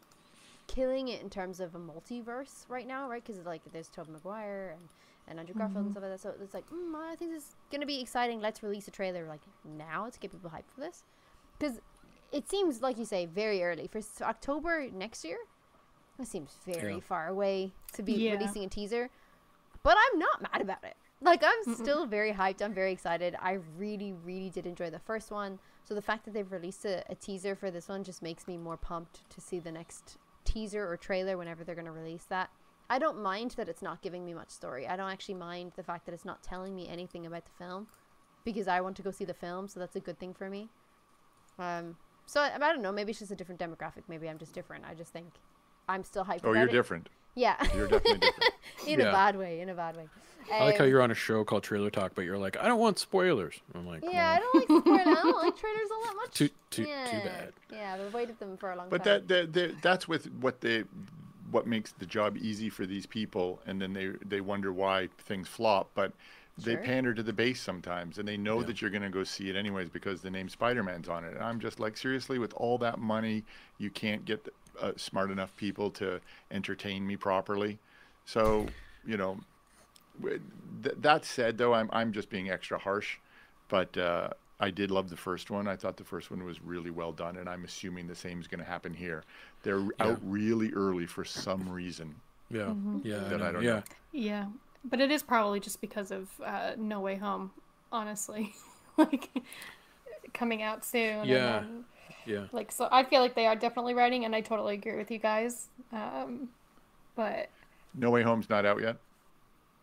killing 0.67 1.07
it 1.07 1.21
in 1.21 1.29
terms 1.29 1.59
of 1.59 1.73
a 1.73 1.79
multiverse 1.79 2.65
right 2.69 2.85
now, 2.87 3.09
right? 3.09 3.23
Because 3.25 3.43
like 3.45 3.61
there's 3.71 3.89
Tobey 3.89 4.11
Maguire 4.11 4.75
and 4.77 4.89
and 5.27 5.39
Andrew 5.39 5.55
Garfield 5.55 5.85
and 5.85 5.91
stuff 5.93 6.03
like 6.03 6.11
that. 6.11 6.19
So 6.21 6.33
it's 6.41 6.53
like 6.53 6.69
mm, 6.69 6.95
I 6.95 7.15
think 7.15 7.31
this 7.31 7.43
is 7.43 7.55
gonna 7.71 7.85
be 7.85 7.99
exciting. 8.01 8.41
Let's 8.41 8.61
release 8.61 8.87
a 8.87 8.91
trailer 8.91 9.25
like 9.27 9.41
now 9.63 10.09
to 10.09 10.19
get 10.19 10.31
people 10.31 10.49
hyped 10.51 10.71
for 10.73 10.81
this, 10.81 11.03
because 11.57 11.79
it 12.31 12.47
seems 12.47 12.81
like 12.81 12.97
you 12.99 13.05
say 13.05 13.25
very 13.25 13.63
early 13.63 13.87
for 13.87 14.01
October 14.21 14.87
next 14.91 15.23
year. 15.25 15.37
That 16.19 16.27
seems 16.27 16.57
very 16.65 16.95
Yeah. 16.95 16.99
far 16.99 17.27
away 17.27 17.73
to 17.93 18.03
be 18.03 18.13
Yeah. 18.17 18.33
releasing 18.33 18.63
a 18.65 18.69
teaser, 18.69 19.09
but 19.83 19.97
I'm 19.97 20.19
not 20.19 20.41
mad 20.41 20.61
about 20.61 20.83
it. 20.83 20.95
Like 21.21 21.43
I'm 21.43 21.75
still 21.75 22.05
very 22.05 22.31
hyped. 22.31 22.61
I'm 22.61 22.73
very 22.73 22.91
excited. 22.91 23.35
I 23.41 23.59
really, 23.77 24.13
really 24.13 24.49
did 24.49 24.65
enjoy 24.65 24.89
the 24.89 24.99
first 24.99 25.31
one. 25.31 25.59
So 25.83 25.93
the 25.93 26.01
fact 26.01 26.25
that 26.25 26.33
they've 26.33 26.51
released 26.51 26.85
a, 26.85 27.03
a 27.09 27.15
teaser 27.15 27.55
for 27.55 27.71
this 27.71 27.89
one 27.89 28.03
just 28.03 28.21
makes 28.21 28.47
me 28.47 28.57
more 28.57 28.77
pumped 28.77 29.29
to 29.29 29.41
see 29.41 29.59
the 29.59 29.71
next 29.71 30.17
teaser 30.45 30.89
or 30.89 30.95
trailer 30.97 31.37
whenever 31.37 31.63
they're 31.63 31.75
going 31.75 31.85
to 31.85 31.91
release 31.91 32.25
that. 32.25 32.49
I 32.89 32.99
don't 32.99 33.21
mind 33.21 33.51
that 33.51 33.69
it's 33.69 33.81
not 33.81 34.01
giving 34.01 34.25
me 34.25 34.33
much 34.33 34.49
story. 34.49 34.87
I 34.87 34.95
don't 34.95 35.09
actually 35.09 35.35
mind 35.35 35.73
the 35.75 35.83
fact 35.83 36.05
that 36.05 36.13
it's 36.13 36.25
not 36.25 36.41
telling 36.41 36.75
me 36.75 36.87
anything 36.87 37.25
about 37.25 37.45
the 37.45 37.51
film 37.63 37.87
because 38.43 38.67
I 38.67 38.81
want 38.81 38.95
to 38.97 39.03
go 39.03 39.11
see 39.11 39.25
the 39.25 39.33
film, 39.33 39.67
so 39.67 39.79
that's 39.79 39.95
a 39.95 39.99
good 39.99 40.19
thing 40.19 40.33
for 40.33 40.49
me. 40.49 40.69
Um, 41.59 41.97
so 42.25 42.41
I, 42.41 42.55
I 42.55 42.57
don't 42.57 42.81
know. 42.81 42.91
Maybe 42.91 43.11
it's 43.11 43.19
just 43.19 43.31
a 43.31 43.35
different 43.35 43.59
demographic. 43.59 44.03
Maybe 44.07 44.27
I'm 44.29 44.39
just 44.39 44.53
different. 44.53 44.85
I 44.89 44.93
just 44.93 45.11
think 45.11 45.27
I'm 45.87 46.03
still 46.03 46.23
hyped. 46.23 46.41
Oh, 46.43 46.51
about 46.51 46.59
you're 46.59 46.69
it. 46.69 46.71
different. 46.71 47.09
Yeah, 47.35 47.55
You're 47.75 47.87
definitely 47.87 48.19
different. 48.19 48.53
in 48.87 49.01
a 49.01 49.11
bad 49.11 49.35
way. 49.37 49.61
In 49.61 49.69
a 49.69 49.73
bad 49.73 49.95
way. 49.95 50.07
I 50.51 50.63
like 50.65 50.77
how 50.77 50.83
Um, 50.83 50.89
you're 50.89 51.01
on 51.01 51.11
a 51.11 51.15
show 51.15 51.43
called 51.43 51.61
Trailer 51.63 51.91
Talk, 51.91 52.13
but 52.15 52.25
you're 52.25 52.37
like, 52.37 52.57
I 52.57 52.67
don't 52.67 52.79
want 52.79 52.97
spoilers. 52.97 53.59
I'm 53.75 53.85
like, 53.85 54.03
Yeah, 54.03 54.31
I 54.31 54.39
don't 54.39 54.55
like 54.55 54.63
spoilers. 54.83 55.07
I 55.07 55.13
don't 55.13 55.35
like 55.43 55.57
trailers 55.57 55.89
all 55.91 56.03
that 56.05 56.15
much. 56.15 56.33
too 56.33 56.49
too 56.71 56.83
yeah. 56.83 57.05
too 57.05 57.27
bad. 57.29 57.53
Yeah, 57.71 57.93
I've 57.93 57.99
avoided 58.01 58.39
them 58.39 58.57
for 58.57 58.71
a 58.71 58.75
long 58.75 58.85
time. 58.85 58.89
But 58.89 59.03
time. 59.03 59.25
that, 59.27 59.27
that, 59.27 59.53
that 59.53 59.81
that's 59.83 60.07
with 60.07 60.25
what 60.41 60.61
they 60.61 60.85
what 61.51 61.65
makes 61.67 61.91
the 61.93 62.05
job 62.05 62.35
easy 62.37 62.69
for 62.69 62.85
these 62.85 63.05
people, 63.05 63.61
and 63.67 63.79
then 63.81 63.93
they 63.93 64.07
they 64.25 64.41
wonder 64.41 64.73
why 64.73 65.09
things 65.19 65.47
flop. 65.47 65.91
But 65.93 66.13
they 66.57 66.73
Sure. 66.73 66.83
pander 66.83 67.13
to 67.13 67.23
the 67.23 67.31
base 67.31 67.61
sometimes, 67.61 68.17
and 68.17 68.27
they 68.27 68.35
know 68.35 68.59
Yeah. 68.59 68.65
that 68.65 68.81
you're 68.81 68.89
going 68.89 69.03
to 69.03 69.09
go 69.09 69.23
see 69.23 69.49
it 69.49 69.55
anyways 69.55 69.89
because 69.89 70.21
the 70.21 70.29
name 70.29 70.49
Spider-Man's 70.49 71.07
on 71.07 71.23
it. 71.23 71.33
And 71.35 71.41
I'm 71.43 71.59
just 71.61 71.79
like, 71.79 71.95
seriously, 71.95 72.37
with 72.37 72.53
all 72.55 72.77
that 72.79 72.99
money, 72.99 73.45
you 73.77 73.89
can't 73.89 74.25
get 74.25 74.45
uh, 74.81 74.91
smart 74.97 75.31
enough 75.31 75.55
people 75.57 75.89
to 75.91 76.19
entertain 76.51 77.05
me 77.05 77.15
properly. 77.17 77.77
So 78.25 78.67
you 79.05 79.17
know, 79.17 79.39
th- 80.21 80.95
that 81.01 81.25
said, 81.25 81.57
though, 81.57 81.73
I'm 81.73 81.89
I'm 81.91 82.11
just 82.11 82.29
being 82.29 82.49
extra 82.49 82.77
harsh, 82.77 83.17
but. 83.69 83.97
Uh, 83.97 84.29
I 84.61 84.71
did 84.71 84.91
love 84.91 85.09
the 85.09 85.15
first 85.15 85.49
one. 85.49 85.69
I 85.69 85.77
thought 85.77 85.95
the 85.95 86.03
first 86.03 86.31
one 86.31 86.43
was 86.43 86.61
really 86.61 86.89
well 86.91 87.13
done, 87.13 87.37
and 87.37 87.47
I'm 87.47 87.63
assuming 87.63 88.07
the 88.07 88.13
same 88.13 88.41
is 88.41 88.47
going 88.47 88.59
to 88.59 88.69
happen 88.69 88.93
here. 88.93 89.23
They're 89.63 89.85
out 90.01 90.19
really 90.21 90.73
early 90.73 91.05
for 91.05 91.23
some 91.23 91.69
reason. 91.69 92.13
Yeah, 92.51 92.63
Mm-hmm. 92.63 92.99
yeah, 93.05 93.19
That 93.19 93.41
I 93.41 93.45
know. 93.45 93.51
don't 93.53 93.63
yeah. 93.63 93.69
know. 93.71 93.83
Yeah, 94.11 94.45
but 94.83 94.99
it 94.99 95.11
is 95.11 95.23
probably 95.23 95.61
just 95.61 95.79
because 95.79 96.11
of 96.11 96.27
uh, 96.45 96.71
No 96.77 96.99
Way 96.99 97.15
Home, 97.15 97.51
honestly. 97.93 98.53
like 98.97 99.29
coming 100.33 100.61
out 100.61 100.83
soon. 100.83 101.23
Yeah. 101.25 101.59
And 101.59 101.67
then, 101.67 101.83
Yeah. 102.25 102.45
like 102.51 102.71
so, 102.71 102.87
I 102.91 103.03
feel 103.03 103.21
like 103.21 103.35
they 103.35 103.47
are 103.47 103.55
definitely 103.55 103.93
writing, 103.93 104.25
and 104.25 104.35
I 104.35 104.41
totally 104.41 104.75
agree 104.75 104.95
with 104.97 105.09
you 105.11 105.19
guys. 105.19 105.67
Um, 105.91 106.49
but 107.15 107.49
No 107.95 108.09
Way 108.11 108.21
Home's 108.23 108.49
not 108.49 108.65
out 108.65 108.81
yet, 108.81 108.97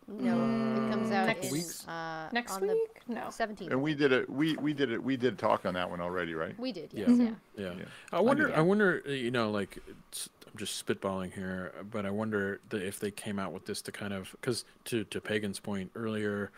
no, 0.07 0.33
it 0.35 0.89
comes 0.91 1.11
out 1.11 1.27
Next 1.27 1.47
in 1.47 1.51
week's- 1.51 1.87
uh, 1.87 2.29
next 2.31 2.53
on 2.53 2.61
week, 2.61 3.01
no. 3.09 3.15
the 3.25 3.43
17th. 3.43 3.71
and 3.71 3.81
we 3.81 3.93
did 3.93 4.11
it. 4.13 4.29
We 4.29 4.55
we 4.57 4.73
did 4.73 4.91
it. 4.91 5.03
We 5.03 5.17
did 5.17 5.37
talk 5.37 5.65
on 5.65 5.73
that 5.73 5.89
one 5.89 5.99
already, 5.99 6.33
right? 6.33 6.57
we 6.57 6.71
did. 6.71 6.93
Yeah. 6.93 7.05
Yes, 7.09 7.17
yeah. 7.19 7.31
Yeah. 7.65 7.73
Yeah. 7.79 7.85
I 8.13 8.21
wonder. 8.21 8.47
that. 8.47 8.57
I 8.57 8.61
wonder. 8.61 9.03
uh, 9.05 9.11
You 9.11 9.31
know, 9.31 9.51
like 9.51 9.77
it's, 10.09 10.29
I'm 10.49 10.57
just 10.57 10.85
spitballing 10.85 11.33
here, 11.33 11.73
but 11.91 12.05
I 12.05 12.09
wonder 12.09 12.61
that 12.69 12.81
if 12.81 12.99
they 13.01 13.11
came 13.11 13.37
out 13.37 13.51
with 13.51 13.65
this 13.65 13.81
to 13.83 13.91
kind 13.91 14.13
of 14.13 14.31
because 14.39 14.63
to 14.85 15.03
to 15.05 15.19
Pagan's 15.19 15.59
point 15.59 15.91
earlier, 15.93 16.51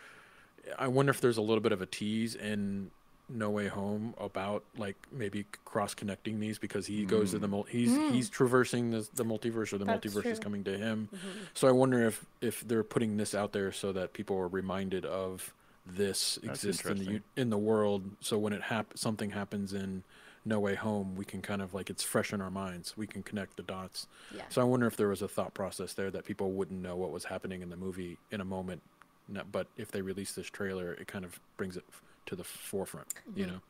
I 0.78 0.86
wonder 0.86 1.10
if 1.10 1.20
there's 1.20 1.36
a 1.38 1.42
little 1.42 1.60
bit 1.62 1.72
of 1.72 1.82
a 1.82 1.86
tease 1.86 2.36
in 2.36 2.92
No 3.32 3.50
Way 3.50 3.68
Home 3.68 4.14
about 4.18 4.64
like 4.76 4.96
maybe 5.12 5.46
cross 5.64 5.94
connecting 5.94 6.40
these 6.40 6.58
because 6.58 6.86
he 6.86 7.04
goes 7.04 7.30
to 7.30 7.38
the 7.38 7.46
mm. 7.46 7.50
mul- 7.50 7.62
he's 7.64 7.92
mm. 7.92 8.12
he's 8.12 8.28
traversing 8.28 8.90
the 8.90 9.08
the 9.14 9.24
multiverse 9.24 9.72
or 9.72 9.78
the 9.78 9.84
That's 9.84 10.04
multiverse 10.06 10.26
is 10.26 10.38
coming 10.38 10.64
to 10.64 10.76
him. 10.76 11.08
Mm-hmm. 11.14 11.38
So 11.54 11.68
I 11.68 11.72
wonder 11.72 12.06
if 12.06 12.24
if 12.40 12.60
they're 12.60 12.84
putting 12.84 13.16
this 13.16 13.34
out 13.34 13.52
there 13.52 13.72
so 13.72 13.92
that 13.92 14.12
people 14.12 14.36
are 14.36 14.48
reminded 14.48 15.04
of 15.04 15.52
this 15.86 16.38
That's 16.42 16.64
exists 16.64 16.86
in 16.86 16.98
the 16.98 17.20
in 17.36 17.50
the 17.50 17.58
world. 17.58 18.04
So 18.20 18.38
when 18.38 18.52
it 18.52 18.62
hap- 18.62 18.96
something 18.96 19.30
happens 19.30 19.72
in 19.72 20.02
No 20.44 20.60
Way 20.60 20.74
Home, 20.74 21.14
we 21.16 21.24
can 21.24 21.42
kind 21.42 21.62
of 21.62 21.74
like 21.74 21.90
it's 21.90 22.02
fresh 22.02 22.32
in 22.32 22.40
our 22.40 22.50
minds. 22.50 22.96
We 22.96 23.06
can 23.06 23.22
connect 23.22 23.56
the 23.56 23.62
dots. 23.62 24.06
Yeah. 24.34 24.42
So 24.48 24.60
I 24.60 24.64
wonder 24.64 24.86
if 24.86 24.96
there 24.96 25.08
was 25.08 25.22
a 25.22 25.28
thought 25.28 25.54
process 25.54 25.94
there 25.94 26.10
that 26.10 26.24
people 26.24 26.52
wouldn't 26.52 26.80
know 26.82 26.96
what 26.96 27.10
was 27.10 27.24
happening 27.24 27.62
in 27.62 27.70
the 27.70 27.76
movie 27.76 28.18
in 28.30 28.40
a 28.40 28.44
moment, 28.44 28.82
no- 29.28 29.44
but 29.50 29.68
if 29.76 29.90
they 29.90 30.02
release 30.02 30.32
this 30.32 30.46
trailer, 30.46 30.94
it 30.94 31.06
kind 31.06 31.24
of 31.24 31.38
brings 31.56 31.76
it 31.76 31.84
f- 31.88 32.02
to 32.30 32.36
the 32.36 32.44
forefront. 32.44 33.12
You 33.34 33.44
mm-hmm. 33.44 33.52
know. 33.54 33.60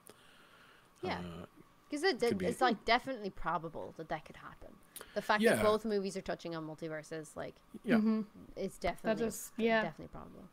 Yeah. 1.02 1.18
Uh, 1.18 1.46
Because 1.88 2.04
it, 2.04 2.20
could 2.20 2.38
be- 2.38 2.46
it's 2.46 2.60
like 2.60 2.84
definitely 2.84 3.30
probable 3.30 3.94
that 3.96 4.08
that 4.10 4.24
could 4.24 4.36
happen. 4.36 4.68
The 5.14 5.22
fact 5.22 5.42
Yeah. 5.42 5.54
that 5.56 5.64
both 5.64 5.84
movies 5.84 6.16
are 6.16 6.20
touching 6.20 6.54
on 6.54 6.66
multiverses, 6.66 7.34
like, 7.36 7.54
yeah. 7.84 7.96
Mm-hmm. 7.96 8.20
it's 8.54 8.78
definitely 8.78 9.26
is- 9.26 9.50
yeah. 9.56 9.82
definitely 9.82 10.12
probable. 10.12 10.44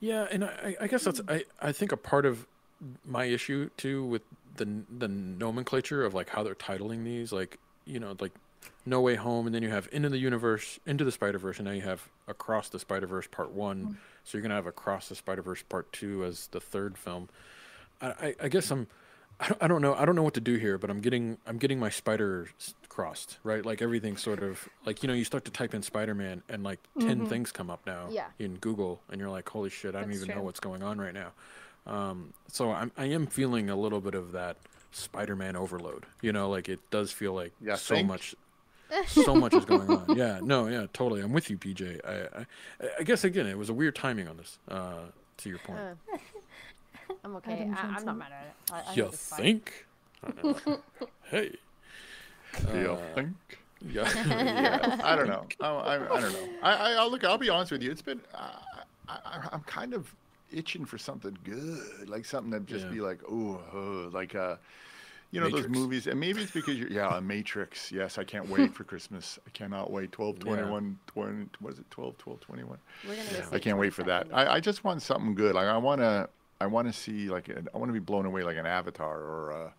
Yeah, 0.00 0.26
and 0.30 0.44
I, 0.44 0.76
I 0.80 0.86
guess 0.86 1.04
that's 1.04 1.20
I, 1.28 1.44
I 1.60 1.72
think 1.72 1.92
a 1.92 1.96
part 1.96 2.24
of 2.24 2.46
my 3.04 3.24
issue 3.24 3.68
too 3.76 4.02
with 4.06 4.22
the 4.56 4.66
the 4.98 5.08
nomenclature 5.08 6.02
of 6.02 6.14
like 6.14 6.30
how 6.30 6.42
they're 6.42 6.54
titling 6.54 7.04
these, 7.04 7.30
like 7.32 7.58
you 7.84 8.00
know, 8.00 8.16
like 8.18 8.32
No 8.86 9.02
Way 9.02 9.16
Home, 9.16 9.44
and 9.44 9.54
then 9.54 9.62
you 9.62 9.68
have 9.68 9.88
Into 9.92 10.08
the 10.08 10.16
Universe, 10.16 10.80
Into 10.86 11.04
the 11.04 11.12
Spider 11.12 11.38
Verse, 11.38 11.58
and 11.58 11.66
now 11.66 11.72
you 11.72 11.82
have 11.82 12.08
Across 12.26 12.70
the 12.70 12.78
Spider 12.78 13.06
Verse 13.06 13.26
Part 13.30 13.50
One. 13.52 13.84
Mm. 13.84 13.96
So 14.24 14.38
you're 14.38 14.42
gonna 14.42 14.54
have 14.54 14.66
Across 14.66 15.10
the 15.10 15.14
Spider 15.14 15.42
Verse 15.42 15.62
Part 15.62 15.92
Two 15.92 16.24
as 16.24 16.46
the 16.48 16.60
third 16.60 16.96
film. 16.96 17.28
I, 18.00 18.06
I, 18.08 18.34
I 18.42 18.48
guess 18.48 18.70
I'm. 18.70 18.86
I 19.42 19.48
don't, 19.48 19.62
I 19.62 19.68
don't 19.68 19.80
know. 19.82 19.94
I 19.94 20.04
don't 20.04 20.16
know 20.16 20.22
what 20.22 20.34
to 20.34 20.40
do 20.40 20.56
here, 20.56 20.76
but 20.76 20.90
I'm 20.90 21.00
getting 21.00 21.38
I'm 21.46 21.56
getting 21.56 21.78
my 21.78 21.88
spider 21.88 22.50
crossed, 22.90 23.38
right? 23.42 23.64
Like 23.64 23.80
everything's 23.80 24.20
sort 24.20 24.42
of 24.42 24.68
like 24.84 25.02
you 25.02 25.06
know 25.08 25.14
you 25.14 25.24
start 25.24 25.44
to 25.46 25.50
type 25.50 25.72
in 25.72 25.80
Spider 25.82 26.14
Man 26.14 26.42
and 26.50 26.62
like 26.62 26.78
10 26.98 27.24
things 27.26 27.50
come 27.50 27.70
up 27.70 27.80
now 27.86 28.08
Yeah. 28.10 28.26
in 28.38 28.56
Google, 28.56 29.00
and 29.10 29.18
you're 29.18 29.30
like, 29.30 29.48
holy 29.48 29.70
shit, 29.70 29.94
I 29.94 30.00
don't 30.00 30.10
That's 30.10 30.22
even 30.22 30.36
know 30.36 30.42
what's 30.42 30.60
going 30.60 30.82
on 30.82 31.00
right 31.00 31.14
now. 31.14 31.32
Um, 31.86 32.34
so 32.48 32.70
I'm 32.70 32.92
I 32.98 33.06
am 33.06 33.26
feeling 33.26 33.70
a 33.70 33.76
little 33.76 34.02
bit 34.02 34.14
of 34.14 34.32
that 34.32 34.58
Spider 34.92 35.34
Man 35.36 35.56
overload. 35.56 36.04
You 36.20 36.32
know, 36.32 36.50
like 36.50 36.68
it 36.68 36.80
does 36.90 37.10
feel 37.10 37.32
like 37.32 37.52
Ya 37.62 37.76
so 37.76 37.94
think? 37.94 38.08
much. 38.08 38.34
so 39.06 39.34
much 39.36 39.54
is 39.54 39.64
going 39.64 39.88
on. 39.88 40.16
Yeah, 40.16 40.40
no, 40.42 40.66
yeah, 40.66 40.86
totally. 40.92 41.20
I'm 41.22 41.32
with 41.32 41.48
you, 41.48 41.56
PJ. 41.56 42.00
I, 42.04 42.40
I, 42.40 42.88
I 42.98 43.02
guess 43.04 43.22
again, 43.24 43.46
it 43.46 43.56
was 43.56 43.68
a 43.70 43.72
weird 43.72 43.94
timing 43.94 44.26
on 44.28 44.36
this. 44.36 44.58
Uh, 44.68 45.04
to 45.38 45.48
your 45.48 45.58
point, 45.60 45.78
Uh, 45.78 46.16
I'm 47.24 47.36
okay. 47.36 47.68
Adam 47.72 47.94
I, 47.94 47.98
I'm 47.98 48.04
not 48.04 48.18
mad 48.18 48.32
at 48.32 48.46
it. 48.46 48.72
I, 48.72 48.90
I 48.90 48.94
you 48.94 49.02
think 49.04 49.14
it's 49.14 49.28
fine. 49.28 49.40
think? 49.42 49.86
Hey, 51.30 51.52
Do 52.72 52.78
you 52.78 52.90
Uh, 52.90 53.14
think? 53.14 53.28
yeah, 53.92 54.02
Yeah, 54.26 55.00
I 55.02 55.16
don't 55.16 55.28
know. 55.28 55.46
I, 55.60 55.68
I, 55.68 55.94
I 55.94 56.20
don't 56.20 56.32
know. 56.32 56.48
I, 56.62 56.72
I, 56.72 56.92
I'll 56.92 57.10
look. 57.10 57.24
I'll 57.24 57.38
be 57.38 57.48
honest 57.48 57.72
with 57.72 57.82
you. 57.82 57.90
It's 57.90 58.02
been. 58.02 58.20
Uh, 58.34 58.50
I, 59.08 59.18
I, 59.24 59.48
I'm 59.52 59.62
kind 59.62 59.94
of 59.94 60.14
itching 60.52 60.84
for 60.84 60.98
something 60.98 61.36
good, 61.44 62.08
like 62.08 62.24
something 62.24 62.50
that 62.50 62.66
just 62.66 62.86
Yeah. 62.86 62.92
be 62.92 63.00
like, 63.00 63.20
oh, 63.30 63.60
uh, 63.74 64.10
like 64.10 64.34
uh, 64.34 64.56
you 65.30 65.40
know 65.40 65.46
Matrix. 65.46 65.68
those 65.68 65.76
movies. 65.76 66.06
And 66.08 66.18
maybe 66.20 66.42
it's 66.42 66.50
because 66.52 66.76
you're, 66.76 66.90
yeah, 66.90 67.18
Matrix. 67.20 67.90
Yes, 67.92 68.18
I 68.18 68.24
can't 68.24 68.48
wait 68.50 68.74
for 68.74 68.84
Christmas. 68.84 69.38
I 69.46 69.50
cannot 69.50 69.90
wait. 69.90 70.12
12, 70.12 70.36
Yeah. 70.38 70.44
21, 70.44 70.98
20, 71.06 71.46
what 71.60 71.72
is 71.72 71.78
it? 71.78 71.90
12, 71.90 72.18
12, 72.18 72.40
21. 72.40 72.78
We're 73.06 73.16
gonna 73.16 73.30
go 73.30 73.40
see 73.40 73.56
I 73.56 73.58
can't 73.60 73.78
wait 73.78 73.94
for 73.94 74.02
that. 74.04 74.26
I, 74.32 74.54
I 74.56 74.60
just 74.60 74.84
want 74.84 75.00
something 75.02 75.34
good. 75.34 75.54
Like 75.54 75.66
I 75.68 75.76
want 75.78 76.00
to, 76.00 76.28
I 76.60 76.66
want 76.66 76.86
to 76.88 76.92
see 76.92 77.28
like 77.28 77.48
an, 77.48 77.68
I 77.74 77.78
want 77.78 77.88
to 77.88 77.92
be 77.92 78.00
blown 78.00 78.26
away 78.26 78.42
like 78.42 78.56
an 78.56 78.66
Avatar 78.66 79.18
or 79.18 79.50
a, 79.50 79.74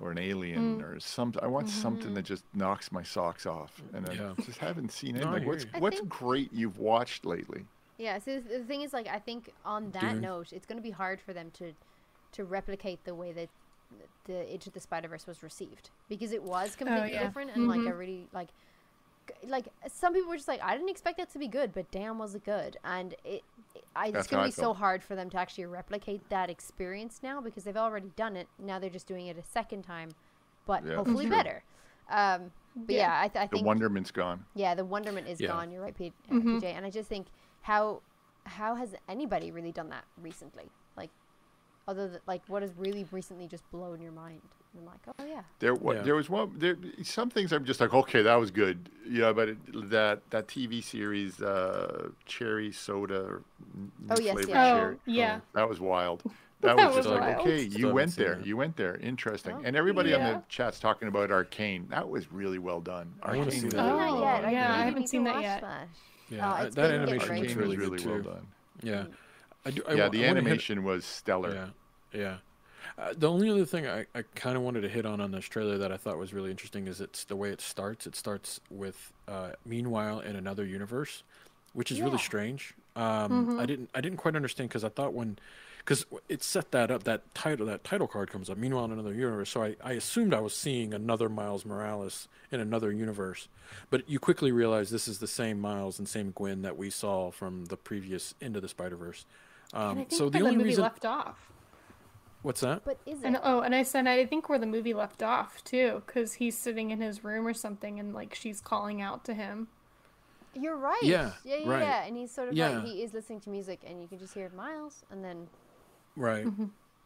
or 0.00 0.12
an 0.12 0.18
Alien 0.18 0.78
mm. 0.78 0.82
or 0.82 1.00
something. 1.00 1.42
I 1.42 1.48
want 1.48 1.68
something 1.68 2.14
that 2.14 2.24
mm-hmm. 2.24 2.34
just 2.34 2.44
knocks 2.54 2.92
my 2.92 3.02
socks 3.02 3.46
off, 3.46 3.82
and 3.92 4.08
I 4.08 4.42
just 4.44 4.58
haven't 4.58 4.92
seen 4.92 5.16
it. 5.16 5.24
No, 5.24 5.32
like 5.32 5.46
what's 5.46 5.64
you. 5.64 5.70
What's 5.80 5.98
think- 5.98 6.08
great 6.08 6.52
you've 6.52 6.78
watched 6.78 7.24
lately? 7.24 7.64
Yeah. 7.98 8.18
So 8.18 8.36
the 8.36 8.58
the 8.58 8.64
thing 8.64 8.82
is, 8.82 8.92
like, 8.92 9.08
I 9.08 9.18
think 9.18 9.52
on 9.64 9.90
that 9.90 10.12
Dune. 10.12 10.20
note, 10.20 10.52
it's 10.52 10.66
going 10.66 10.78
to 10.78 10.82
be 10.82 10.92
hard 10.92 11.20
for 11.20 11.32
them 11.32 11.50
to 11.54 11.72
to 12.32 12.44
replicate 12.44 13.04
the 13.04 13.14
way 13.14 13.32
that 13.32 13.48
the 14.24 14.52
Age 14.52 14.66
of 14.66 14.74
the 14.74 14.80
Spider 14.80 15.08
Verse 15.08 15.26
was 15.26 15.42
received 15.42 15.90
because 16.08 16.32
it 16.32 16.42
was 16.42 16.72
oh, 16.74 16.78
completely 16.84 17.12
yeah. 17.12 17.24
different 17.24 17.50
and 17.54 17.66
like 17.66 17.80
mm-hmm. 17.80 17.88
a 17.88 17.94
really 17.94 18.26
like 18.32 18.48
g- 18.48 18.52
like 19.46 19.68
some 19.92 20.12
people 20.14 20.28
were 20.28 20.36
just 20.36 20.48
like 20.48 20.62
I 20.62 20.74
didn't 20.74 20.90
expect 20.90 21.18
that 21.18 21.30
to 21.32 21.38
be 21.38 21.48
good, 21.48 21.72
but 21.72 21.90
damn 21.90 22.18
was 22.18 22.34
it 22.34 22.44
good, 22.44 22.76
and 22.84 23.14
it. 23.24 23.42
it 23.74 23.84
I, 23.96 24.06
it's 24.06 24.12
That's 24.14 24.26
going 24.28 24.38
how 24.38 24.42
to 24.44 24.46
I 24.46 24.48
be 24.48 24.52
so 24.52 24.74
hard 24.74 25.02
for 25.02 25.14
them 25.16 25.28
to 25.30 25.36
actually 25.38 25.66
replicate 25.66 26.28
that 26.30 26.50
experience 26.50 27.20
now 27.22 27.40
because 27.40 27.64
they've 27.64 27.76
already 27.76 28.10
done 28.16 28.36
it. 28.36 28.46
Now 28.58 28.78
they're 28.78 28.90
just 28.90 29.06
doing 29.08 29.26
it 29.26 29.36
a 29.38 29.42
second 29.42 29.82
time, 29.82 30.10
but 30.66 30.84
Yeah, 30.86 30.96
hopefully 30.96 31.26
better. 31.26 31.62
Um, 32.10 32.50
but 32.76 32.94
Yeah. 32.94 33.00
yeah, 33.08 33.20
I, 33.22 33.28
th- 33.28 33.42
I 33.42 33.46
The 33.46 33.50
think 33.56 33.66
wonderment's 33.66 34.10
gone. 34.10 34.44
yeah, 34.54 34.74
the 34.74 34.84
wonderment 34.84 35.26
is 35.28 35.40
Yeah. 35.40 35.48
gone. 35.48 35.70
You're 35.72 35.82
right, 35.82 35.96
P- 35.96 36.12
uh, 36.30 36.34
PJ. 36.34 36.64
And 36.64 36.86
I 36.86 36.90
just 36.90 37.08
think 37.08 37.26
how 37.62 38.02
how 38.44 38.76
has 38.76 38.94
anybody 39.08 39.50
really 39.50 39.72
done 39.72 39.88
that 39.90 40.04
recently? 40.22 40.70
Like, 40.96 41.10
other 41.86 42.08
than 42.08 42.20
like, 42.26 42.42
what 42.46 42.62
has 42.62 42.72
really 42.76 43.04
recently 43.10 43.46
just 43.48 43.68
blown 43.70 44.00
your 44.00 44.12
mind? 44.12 44.40
And 44.78 44.88
I'm 44.88 44.94
like, 44.94 45.16
oh 45.18 45.24
yeah, 45.26 45.42
There, 45.58 45.74
wa- 45.74 45.92
Yeah. 45.94 46.02
there 46.02 46.14
was 46.14 46.30
one. 46.30 46.52
There, 46.56 46.76
some 47.02 47.30
things 47.30 47.52
I'm 47.52 47.64
just 47.64 47.80
like, 47.80 47.92
okay, 47.94 48.22
that 48.22 48.36
was 48.36 48.50
good. 48.50 48.88
Yeah, 49.08 49.32
but 49.32 49.50
it, 49.50 49.90
that 49.90 50.28
that 50.30 50.46
TV 50.48 50.82
series, 50.82 51.40
uh, 51.42 52.08
Cherry 52.26 52.70
Soda, 52.72 53.40
n- 53.74 53.90
Oh, 54.10 54.14
new 54.14 54.24
yes, 54.24 54.32
flavored 54.34 54.48
yeah. 54.50 54.72
Oh, 54.74 54.78
cherry, 54.78 54.96
yeah. 55.06 55.40
that 55.54 55.68
was 55.68 55.80
wild. 55.80 56.22
That, 56.60 56.76
That 56.76 56.86
was 56.88 56.96
just 56.96 57.08
was 57.08 57.18
like, 57.20 57.36
wild. 57.36 57.46
okay, 57.46 57.68
Still 57.68 57.78
you 57.80 57.86
haven't 57.86 57.94
went 57.94 58.10
seen 58.14 58.24
there. 58.24 58.34
that. 58.34 58.46
You 58.46 58.56
went 58.56 58.76
there. 58.76 58.96
Interesting. 58.96 59.54
Oh, 59.58 59.62
and 59.64 59.76
everybody 59.76 60.12
on 60.12 60.18
yeah. 60.18 60.32
the 60.32 60.42
chat's 60.48 60.80
talking 60.80 61.06
about 61.06 61.30
Arcane. 61.30 61.86
That 61.90 62.08
was 62.08 62.32
really 62.32 62.58
well 62.58 62.80
done. 62.80 63.14
I 63.22 63.28
wanna 63.28 63.42
Arcane 63.44 63.60
see 63.60 63.64
was 63.66 63.74
that. 63.74 63.82
really 63.84 63.92
Oh, 63.92 63.96
well 63.96 64.20
not 64.24 64.42
done. 64.42 64.42
yet. 64.42 64.52
yeah, 64.52 64.66
I 64.66 64.70
really 64.72 64.78
haven't 64.86 64.94
need 64.98 65.04
to 65.04 65.08
seen 65.08 65.22
that 65.24 65.34
watch 65.34 65.42
yet. 65.44 65.60
That. 65.60 65.88
Yeah, 66.30 66.50
Oh, 66.50 66.54
I- 66.56 66.64
it's 66.64 66.74
that 66.74 66.82
been 66.82 66.90
getting 66.90 67.02
animation 67.02 67.28
great. 67.28 67.40
looks 67.42 67.52
Arcane 67.52 67.62
really 67.62 67.76
was 67.76 67.86
good 67.86 67.90
really 67.92 68.02
too. 68.22 68.28
well 68.28 68.34
done. 68.34 68.46
Yeah, 68.82 69.04
I 69.64 69.70
do. 69.70 69.82
I, 69.88 69.92
yeah, 69.92 70.02
wa- 70.02 70.08
the 70.08 70.18
I 70.18 70.26
wanna 70.26 70.26
hit- 70.26 70.36
animation 70.36 70.82
was 70.82 71.04
stellar. 71.04 71.70
Yeah, 72.12 72.20
yeah. 72.20 72.36
Uh, 72.98 73.14
the 73.16 73.28
only 73.30 73.48
other 73.50 73.64
thing 73.64 73.86
I, 73.86 74.06
I 74.14 74.22
kind 74.34 74.56
of 74.56 74.62
wanted 74.62 74.80
to 74.82 74.88
hit 74.88 75.06
on 75.06 75.20
on 75.20 75.30
this 75.30 75.44
trailer 75.44 75.78
that 75.78 75.92
I 75.92 75.96
thought 75.96 76.18
was 76.18 76.32
really 76.32 76.50
interesting 76.50 76.86
is 76.88 77.00
it's 77.00 77.24
the 77.24 77.36
way 77.36 77.50
it 77.50 77.60
starts. 77.60 78.06
It 78.06 78.16
starts 78.16 78.60
with 78.70 79.12
uh, 79.26 79.50
"Meanwhile 79.64 80.20
in 80.20 80.36
another 80.36 80.64
universe," 80.64 81.22
which 81.72 81.90
is 81.92 82.00
really 82.00 82.18
strange. 82.18 82.74
Um, 82.96 83.58
I 83.60 83.66
didn't 83.66 83.90
I 83.94 84.00
didn't 84.00 84.18
quite 84.18 84.34
understand 84.34 84.70
because 84.70 84.84
I 84.84 84.88
thought 84.88 85.14
when 85.14 85.38
because 85.78 86.04
it 86.28 86.42
set 86.42 86.70
that 86.72 86.90
up 86.90 87.04
that 87.04 87.32
title 87.34 87.66
that 87.66 87.84
title 87.84 88.06
card 88.08 88.30
comes 88.30 88.50
up. 88.50 88.58
Meanwhile 88.58 88.86
in 88.86 88.92
another 88.92 89.14
universe, 89.14 89.50
so 89.50 89.62
I, 89.62 89.76
I 89.82 89.92
assumed 89.92 90.34
I 90.34 90.40
was 90.40 90.54
seeing 90.54 90.92
another 90.92 91.28
Miles 91.28 91.64
Morales 91.64 92.28
in 92.50 92.60
another 92.60 92.90
universe, 92.92 93.48
but 93.90 94.08
you 94.08 94.18
quickly 94.18 94.52
realize 94.52 94.90
this 94.90 95.08
is 95.08 95.18
the 95.18 95.28
same 95.28 95.60
Miles 95.60 95.98
and 95.98 96.08
same 96.08 96.32
Gwen 96.32 96.62
that 96.62 96.76
we 96.76 96.90
saw 96.90 97.30
from 97.30 97.66
the 97.66 97.76
previous 97.76 98.34
Into 98.40 98.60
the 98.60 98.68
Spider 98.68 98.96
Verse. 98.96 99.24
Um, 99.72 100.06
so 100.08 100.28
the 100.28 100.40
only 100.40 100.56
movie 100.56 100.70
reason 100.70 100.82
left 100.82 101.04
off. 101.04 101.47
What's 102.48 102.62
that? 102.62 102.82
But 102.84 102.98
is 103.04 103.20
it? 103.22 103.26
And 103.26 103.38
oh, 103.44 103.60
and 103.60 103.74
I 103.74 103.82
said 103.82 104.06
I 104.06 104.24
think 104.24 104.48
where 104.48 104.58
the 104.58 104.66
movie 104.66 104.94
left 104.94 105.22
off 105.22 105.62
too, 105.62 106.02
because 106.06 106.32
he's 106.34 106.56
sitting 106.56 106.90
in 106.90 107.00
his 107.02 107.22
room 107.22 107.46
or 107.46 107.52
something, 107.52 108.00
and 108.00 108.14
like 108.14 108.34
she's 108.34 108.60
calling 108.62 109.02
out 109.02 109.22
to 109.26 109.34
him. 109.34 109.68
You're 110.54 110.76
right. 110.78 110.98
Yeah, 111.02 111.32
yeah, 111.44 111.56
yeah, 111.56 111.68
right. 111.70 111.82
yeah. 111.82 112.04
And 112.06 112.16
he's 112.16 112.32
sort 112.32 112.48
of 112.48 112.54
Yeah. 112.54 112.70
like 112.78 112.84
he 112.86 113.02
is 113.02 113.12
listening 113.12 113.40
to 113.42 113.50
music, 113.50 113.80
and 113.86 114.00
you 114.00 114.08
can 114.08 114.18
just 114.18 114.32
hear 114.32 114.50
Miles, 114.56 115.04
and 115.12 115.22
then 115.22 115.46
Right. 116.16 116.46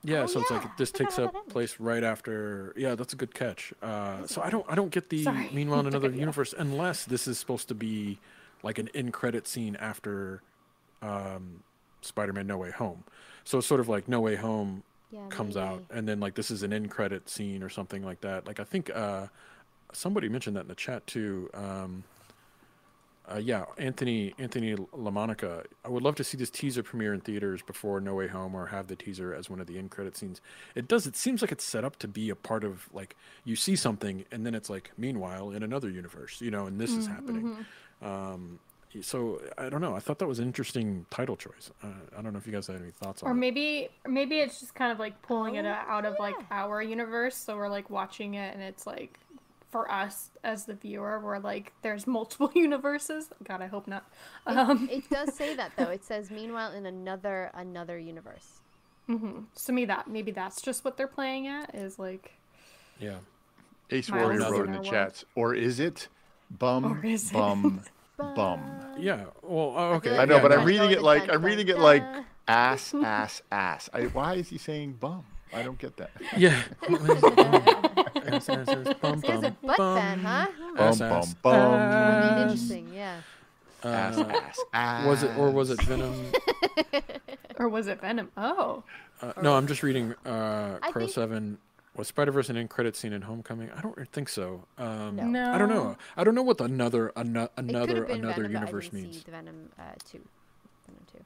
Yeah, 0.04 0.22
Oh, 0.22 0.26
so 0.26 0.40
it's 0.40 0.50
like 0.50 0.76
this 0.78 0.90
takes 0.92 1.18
up 1.18 1.34
place 1.48 1.78
right 1.80 2.02
after. 2.04 2.72
Yeah, 2.76 2.94
that's 2.94 3.12
a 3.12 3.16
good 3.16 3.34
catch. 3.34 3.72
Uh, 3.82 4.26
so 4.26 4.40
I 4.42 4.48
don't, 4.50 4.64
I 4.68 4.74
don't 4.76 4.90
get 4.90 5.10
the 5.10 5.24
Sorry. 5.24 5.48
meanwhile 5.52 5.80
in 5.80 5.86
another 5.88 6.08
Yeah. 6.12 6.20
universe 6.20 6.54
unless 6.56 7.04
this 7.04 7.26
is 7.28 7.38
supposed 7.38 7.66
to 7.68 7.74
be 7.74 8.18
like 8.62 8.78
an 8.78 8.88
in 8.94 9.10
credit 9.10 9.46
scene 9.48 9.74
after 9.76 10.40
um, 11.02 11.64
Spider-Man: 12.00 12.46
No 12.46 12.58
Way 12.58 12.70
Home. 12.70 13.02
So 13.44 13.58
it's 13.58 13.66
sort 13.66 13.80
of 13.80 13.88
like 13.88 14.08
No 14.08 14.20
Way 14.20 14.36
Home 14.36 14.84
yeah, 15.12 15.28
comes 15.28 15.54
maybe. 15.54 15.66
out, 15.66 15.84
and 15.90 16.08
then 16.08 16.18
like 16.18 16.34
this 16.34 16.50
is 16.50 16.62
an 16.62 16.72
in 16.72 16.88
credit 16.88 17.28
scene 17.28 17.62
or 17.62 17.68
something 17.68 18.02
like 18.02 18.22
that. 18.22 18.46
Like 18.46 18.58
I 18.58 18.64
think 18.64 18.90
uh, 18.94 19.26
somebody 19.92 20.28
mentioned 20.28 20.56
that 20.56 20.62
in 20.62 20.68
the 20.68 20.74
chat 20.74 21.06
too. 21.06 21.50
Um, 21.54 22.04
uh, 23.30 23.38
yeah, 23.38 23.64
Anthony 23.78 24.34
Anthony 24.38 24.74
LaMonica. 24.74 25.64
I 25.84 25.88
would 25.88 26.02
love 26.02 26.16
to 26.16 26.24
see 26.24 26.36
this 26.36 26.50
teaser 26.50 26.82
premiere 26.82 27.14
in 27.14 27.20
theaters 27.20 27.62
before 27.62 28.00
No 28.00 28.14
Way 28.14 28.26
Home, 28.26 28.54
or 28.54 28.66
have 28.66 28.88
the 28.88 28.96
teaser 28.96 29.32
as 29.32 29.48
one 29.48 29.60
of 29.60 29.66
the 29.66 29.78
end 29.78 29.90
credit 29.90 30.16
scenes. 30.16 30.40
It 30.74 30.88
does. 30.88 31.06
It 31.06 31.14
seems 31.14 31.40
like 31.40 31.52
it's 31.52 31.64
set 31.64 31.84
up 31.84 31.98
to 32.00 32.08
be 32.08 32.30
a 32.30 32.34
part 32.34 32.64
of 32.64 32.88
like 32.92 33.14
you 33.44 33.54
see 33.54 33.76
something, 33.76 34.24
and 34.32 34.44
then 34.44 34.54
it's 34.54 34.68
like 34.68 34.90
meanwhile 34.98 35.50
in 35.50 35.62
another 35.62 35.88
universe, 35.88 36.40
you 36.40 36.50
know, 36.50 36.66
and 36.66 36.80
this 36.80 36.90
is 36.90 37.06
happening. 37.06 37.64
Um, 38.00 38.58
so 39.00 39.40
I 39.56 39.68
don't 39.70 39.80
know. 39.80 39.96
I 39.96 40.00
thought 40.00 40.18
that 40.18 40.26
was 40.28 40.38
an 40.38 40.44
interesting 40.46 41.06
title 41.10 41.36
choice. 41.36 41.70
Uh, 41.82 41.88
I 42.18 42.20
don't 42.22 42.32
know 42.32 42.38
if 42.38 42.46
you 42.46 42.52
guys 42.52 42.66
had 42.66 42.76
any 42.76 42.90
thoughts 42.90 43.22
on 43.22 43.28
Or 43.28 43.32
it. 43.32 43.36
maybe, 43.36 43.88
or 44.04 44.10
maybe 44.10 44.38
it's 44.40 44.60
just 44.60 44.74
kind 44.74 44.92
of 44.92 44.98
like 44.98 45.22
pulling 45.22 45.54
it 45.54 45.64
Oh, 45.64 45.68
out 45.70 46.04
of 46.04 46.16
like 46.18 46.34
our 46.50 46.82
universe, 46.82 47.36
so 47.36 47.56
we're 47.56 47.68
like 47.68 47.88
watching 47.90 48.34
it, 48.34 48.52
and 48.54 48.62
it's 48.62 48.86
like 48.86 49.18
for 49.70 49.90
us 49.90 50.30
as 50.44 50.66
the 50.66 50.74
viewer, 50.74 51.18
we're 51.20 51.38
like 51.38 51.72
there's 51.82 52.06
multiple 52.06 52.50
universes. 52.54 53.30
God, 53.44 53.62
I 53.62 53.66
hope 53.68 53.86
not. 53.88 54.04
Um, 54.46 54.88
It 54.92 55.08
does 55.08 55.34
say 55.34 55.56
that 55.56 55.72
though. 55.76 55.88
It 55.90 56.04
says, 56.04 56.30
"Meanwhile, 56.30 56.72
in 56.72 56.84
another 56.84 57.50
another 57.54 57.98
universe." 57.98 58.60
So 59.54 59.72
me, 59.74 59.84
that 59.86 60.08
maybe 60.08 60.30
that's 60.30 60.62
just 60.62 60.84
what 60.84 60.96
they're 60.96 61.06
playing 61.06 61.46
at 61.46 61.74
is 61.74 61.98
like, 61.98 62.32
Yeah. 62.98 63.18
Ace 63.90 64.10
Warrior 64.10 64.38
wrote 64.40 64.60
in 64.60 64.66
in 64.66 64.70
the 64.72 64.76
our 64.78 64.82
world. 64.82 64.86
chats, 64.86 65.24
or 65.34 65.54
is 65.54 65.78
it 65.80 66.08
bum 66.50 66.84
Or 66.86 67.04
is 67.04 67.30
it? 67.30 67.34
bum 68.22 68.34
bum? 68.34 68.60
Yeah. 68.98 69.24
Well, 69.42 69.74
oh, 69.76 69.92
okay. 69.94 70.18
I 70.18 70.24
know, 70.24 70.36
Yeah, 70.36 70.42
but 70.42 70.50
yeah. 70.52 70.58
I'm 70.58 70.66
reading 70.66 70.90
it 70.90 71.02
like 71.02 71.32
I'm 71.32 71.44
reading 71.44 71.68
it 71.68 71.78
like 71.78 72.04
ass 72.48 72.94
ass 72.94 73.42
ass. 73.50 73.88
I, 73.92 74.02
why 74.12 74.34
is 74.34 74.48
he 74.48 74.58
saying 74.58 74.94
bum? 75.00 75.24
I 75.54 75.62
don't 75.62 75.78
get 75.78 75.96
that. 75.98 76.10
Yeah. 76.36 76.62
Ass, 76.88 78.48
ass, 78.48 78.68
ass, 78.68 78.94
bum, 79.02 79.20
This 79.20 79.30
guy's 79.30 79.42
a 79.42 79.50
bum, 79.50 79.56
butt 79.62 79.76
bum. 79.76 79.98
fan, 79.98 80.18
huh? 80.20 80.46
Bum 80.76 80.98
bum 80.98 81.24
bum. 81.42 81.54
I 81.80 82.30
mean, 82.34 82.42
interesting, 82.44 82.92
yeah. 82.94 83.20
ass 83.84 84.16
Uh, 84.16 84.24
ass 84.24 84.60
ass. 84.72 85.06
was 85.06 85.22
it 85.22 85.36
or 85.36 85.50
was 85.50 85.70
it 85.70 85.82
Venom? 85.82 86.14
or 87.58 87.68
was 87.68 87.86
it 87.88 88.00
Venom? 88.00 88.30
Oh, 88.36 88.82
Uh, 89.20 89.32
no, 89.42 89.54
I'm 89.54 89.66
just 89.66 89.82
reading 89.82 90.14
uh, 90.24 90.78
Crow 90.90 91.02
think- 91.02 91.12
Seven. 91.12 91.58
Was 91.96 92.08
Spider 92.08 92.32
Verse 92.32 92.48
an 92.48 92.56
end 92.56 92.70
credit 92.70 92.96
scene 92.96 93.12
in 93.12 93.22
Homecoming? 93.22 93.70
I 93.70 93.80
don't 93.82 94.08
think 94.12 94.28
so. 94.30 94.64
Um, 94.78 95.16
No. 95.16 95.24
no, 95.26 95.52
I 95.52 95.58
don't 95.58 95.68
know. 95.68 95.96
I 96.16 96.24
don't 96.24 96.34
know 96.34 96.42
what 96.42 96.56
the 96.58 96.64
another 96.64 97.12
ano- 97.16 97.44
It 97.44 97.50
could 97.56 97.68
another 97.68 97.94
have 98.06 98.10
another 98.10 98.42
Venom, 98.42 98.52
but 98.52 98.56
I 98.56 98.60
universe 98.60 98.84
didn't 98.88 99.02
means. 99.02 99.16
See 99.18 99.22
the 99.24 99.30
Venom 99.30 99.70
uh, 99.78 99.82
two, 100.10 100.20
Venom 100.86 101.02
two. 101.12 101.24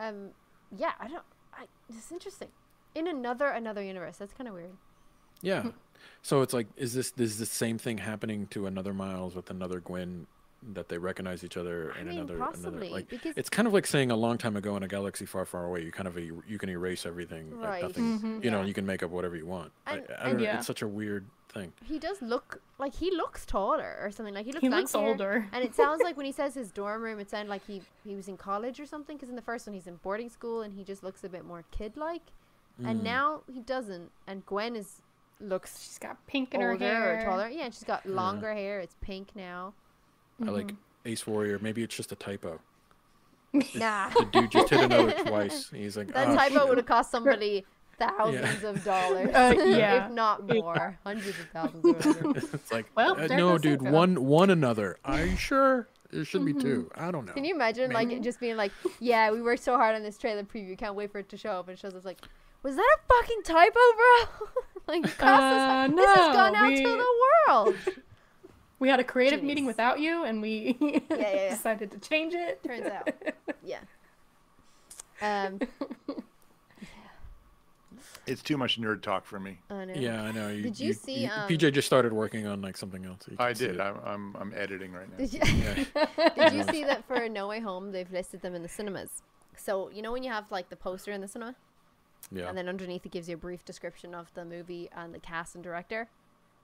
Um, 0.00 0.30
yeah, 0.76 0.92
I 0.98 1.08
don't. 1.08 1.22
I, 1.52 1.66
it's 1.90 2.10
interesting. 2.10 2.48
In 2.94 3.06
another 3.06 3.48
another 3.48 3.82
universe, 3.82 4.16
that's 4.16 4.32
kind 4.32 4.48
of 4.48 4.54
weird. 4.54 4.72
Yeah. 5.42 5.66
So 6.22 6.42
it's 6.42 6.52
like, 6.52 6.66
is 6.76 6.94
this 6.94 7.12
is 7.16 7.38
the 7.38 7.46
same 7.46 7.76
thing 7.78 7.98
happening 7.98 8.46
to 8.48 8.66
another 8.66 8.92
Miles 8.94 9.34
with 9.34 9.50
another 9.50 9.80
Gwen 9.80 10.26
that 10.74 10.88
they 10.88 10.98
recognize 10.98 11.44
each 11.44 11.56
other 11.56 11.92
I 11.96 12.00
in 12.00 12.08
mean, 12.08 12.18
another 12.18 12.34
another 12.36 12.50
possibly, 12.52 12.88
like 12.90 13.08
because- 13.08 13.34
it's 13.36 13.48
kind 13.48 13.68
of 13.68 13.72
like 13.74 13.86
saying 13.86 14.10
a 14.10 14.16
long 14.16 14.38
time 14.38 14.56
ago 14.56 14.76
in 14.76 14.82
a 14.82 14.88
galaxy 14.88 15.24
far 15.24 15.44
far 15.44 15.64
away 15.66 15.84
you 15.84 15.92
kind 15.92 16.08
of 16.08 16.18
e- 16.18 16.32
you 16.48 16.58
can 16.58 16.68
erase 16.68 17.06
everything 17.06 17.60
like 17.60 17.68
Right. 17.70 17.82
nothing 17.82 18.40
you 18.42 18.50
know 18.50 18.60
Yeah. 18.62 18.66
you 18.66 18.74
can 18.74 18.84
make 18.84 19.02
up 19.04 19.10
whatever 19.10 19.36
you 19.36 19.46
want 19.46 19.70
And- 19.86 20.00
I, 20.00 20.24
don't 20.24 20.32
and- 20.32 20.40
Yeah. 20.40 20.56
it's 20.58 20.66
such 20.66 20.82
a 20.82 20.88
weird 20.88 21.26
thing 21.48 21.72
He 21.84 21.98
does 22.00 22.20
look 22.20 22.60
like 22.78 22.92
he 22.94 23.10
looks 23.10 23.46
taller 23.46 23.96
or 24.02 24.10
something. 24.10 24.34
Like 24.34 24.44
he 24.46 24.52
looks. 24.52 24.60
He 24.62 24.68
looks 24.68 24.94
older. 24.94 25.46
And 25.52 25.64
it 25.64 25.74
sounds 25.74 26.02
like 26.02 26.14
when 26.16 26.26
he 26.26 26.32
says 26.32 26.52
his 26.54 26.70
dorm 26.70 27.00
room, 27.02 27.18
it 27.20 27.30
sounded 27.30 27.48
like 27.48 27.64
he 27.66 27.80
he 28.04 28.14
was 28.14 28.28
in 28.28 28.36
college 28.36 28.78
or 28.78 28.84
something. 28.86 29.16
Because 29.16 29.30
in 29.30 29.34
the 29.36 29.40
first 29.42 29.66
one, 29.66 29.72
he's 29.74 29.86
in 29.86 29.96
boarding 29.96 30.28
school 30.28 30.60
and 30.60 30.74
he 30.74 30.84
just 30.84 31.02
looks 31.02 31.24
a 31.24 31.28
bit 31.28 31.44
more 31.46 31.64
kid-like. 31.70 32.20
Mm. 32.82 32.90
And 32.90 33.02
now 33.02 33.42
he 33.50 33.60
doesn't. 33.60 34.10
And 34.26 34.44
Gwen 34.44 34.76
is 34.76 35.00
looks 35.40 35.80
she's 35.82 35.98
got 35.98 36.18
pink 36.26 36.52
in 36.52 36.60
her 36.60 36.76
hair. 36.76 37.20
or 37.20 37.24
taller. 37.24 37.48
Yeah, 37.48 37.64
and 37.64 37.74
she's 37.74 37.82
got 37.84 38.04
longer 38.04 38.52
hair. 38.52 38.80
It's 38.80 38.96
pink 39.00 39.34
now. 39.34 39.72
I 40.46 40.50
like 40.50 40.74
Ace 41.04 41.26
Warrior 41.26 41.58
maybe 41.60 41.82
it's 41.82 41.96
just 41.96 42.12
a 42.12 42.16
typo 42.16 42.60
Nah, 43.74 44.10
the 44.10 44.28
dude 44.30 44.50
just 44.50 44.68
hit 44.70 44.80
another 44.80 45.12
twice 45.24 45.70
he's 45.70 45.96
like 45.96 46.12
that 46.12 46.28
"Ah, 46.28 46.34
typo 46.36 46.58
shit." 46.60 46.68
would 46.68 46.76
have 46.78 46.86
cost 46.86 47.10
somebody 47.10 47.64
thousands 47.98 48.62
of 48.62 48.84
dollars, 48.84 49.34
Uh, 49.34 49.54
yeah. 49.64 50.06
if 50.06 50.12
not 50.12 50.46
more, 50.48 50.98
hundreds 51.04 51.30
of 51.40 51.46
thousands. 51.52 51.84
Or 51.84 51.92
whatever. 51.94 52.38
it's 52.54 52.70
like 52.70 52.86
Well, 52.94 53.18
uh, 53.18 53.26
no 53.26 53.58
dude 53.58 53.80
Synchro. 53.80 53.90
one 53.90 54.24
one 54.26 54.50
another 54.50 54.98
are 55.04 55.24
you 55.24 55.34
sure 55.36 55.88
it 56.12 56.24
should 56.26 56.44
be 56.44 56.52
two 56.54 56.90
I 56.94 57.10
don't 57.10 57.24
know 57.26 57.32
Can 57.32 57.44
you 57.44 57.54
imagine, 57.54 57.90
like, 57.90 58.20
just 58.22 58.38
being 58.40 58.56
like, 58.56 58.72
"Yeah, 59.00 59.30
we 59.30 59.42
worked 59.42 59.62
so 59.62 59.76
hard 59.76 59.94
on 59.96 60.02
this 60.02 60.16
trailer 60.16 60.42
preview. 60.44 60.76
Can't 60.78 60.94
wait 60.94 61.10
for 61.12 61.18
it 61.18 61.28
to 61.30 61.36
show 61.36 61.50
up." 61.50 61.68
And 61.68 61.76
it 61.76 61.80
shows 61.80 61.92
us 61.94 62.04
like, 62.04 62.18
"Was 62.62 62.76
that 62.76 62.96
a 62.98 63.14
fucking 63.14 63.42
typo, 63.44 63.72
bro? 63.96 64.46
like, 64.86 65.04
it 65.04 65.18
cost 65.18 65.42
Uh, 65.42 65.44
us, 65.44 65.90
this 65.90 66.06
has 66.16 66.36
gone 66.36 66.54
out 66.54 66.68
we- 66.68 66.76
to 66.82 66.88
the 66.88 67.14
world." 67.48 67.76
We 68.80 68.88
had 68.88 69.00
a 69.00 69.04
creative 69.04 69.42
meeting 69.42 69.66
without 69.66 69.98
you, 70.00 70.24
and 70.24 70.40
we 70.40 70.76
yeah, 70.80 70.98
yeah. 71.10 71.50
decided 71.50 71.90
to 71.90 71.98
change 71.98 72.34
it. 72.34 72.62
Turns 72.64 72.86
out, 72.86 73.10
yeah. 73.64 73.80
Um, 75.20 75.58
It's 78.26 78.42
too 78.42 78.58
much 78.58 78.78
nerd 78.78 79.00
talk 79.02 79.24
for 79.24 79.40
me. 79.40 79.58
I 79.70 79.86
know. 79.86 79.94
yeah 79.94 80.22
I 80.22 80.32
know 80.32 80.48
you, 80.48 80.62
Did 80.62 80.78
you 80.78 80.92
see, 80.92 81.24
um, 81.26 81.48
PJ 81.48 81.72
just 81.72 81.86
started 81.86 82.12
working 82.12 82.46
on 82.46 82.60
like 82.60 82.76
something 82.76 83.06
else 83.06 83.20
You 83.28 83.36
I 83.38 83.54
did. 83.54 83.80
I'm 83.80 83.96
I'm, 84.04 84.36
I'm 84.38 84.52
editing 84.54 84.92
right 84.92 85.10
now. 85.10 85.16
Did 85.16 85.32
you, 85.32 85.40
Yeah. 85.42 86.28
did 86.36 86.52
you 86.52 86.62
see 86.64 86.84
that 86.84 87.06
for 87.06 87.26
No 87.28 87.48
Way 87.48 87.60
Home 87.60 87.90
they've 87.90 88.10
listed 88.12 88.42
them 88.42 88.54
in 88.54 88.62
the 88.62 88.68
cinemas? 88.68 89.22
So 89.56 89.88
you 89.90 90.02
know 90.02 90.12
when 90.12 90.22
you 90.22 90.30
have 90.30 90.44
like 90.50 90.68
the 90.68 90.76
poster 90.76 91.10
in 91.10 91.22
the 91.22 91.28
cinema, 91.28 91.54
yeah 92.30 92.48
and 92.50 92.56
then 92.58 92.68
underneath 92.68 93.06
it 93.06 93.12
gives 93.12 93.28
you 93.30 93.34
a 93.34 93.38
brief 93.38 93.64
description 93.64 94.14
of 94.14 94.30
the 94.34 94.44
movie 94.44 94.90
and 94.94 95.14
the 95.14 95.18
cast 95.20 95.54
and 95.54 95.64
director, 95.64 96.08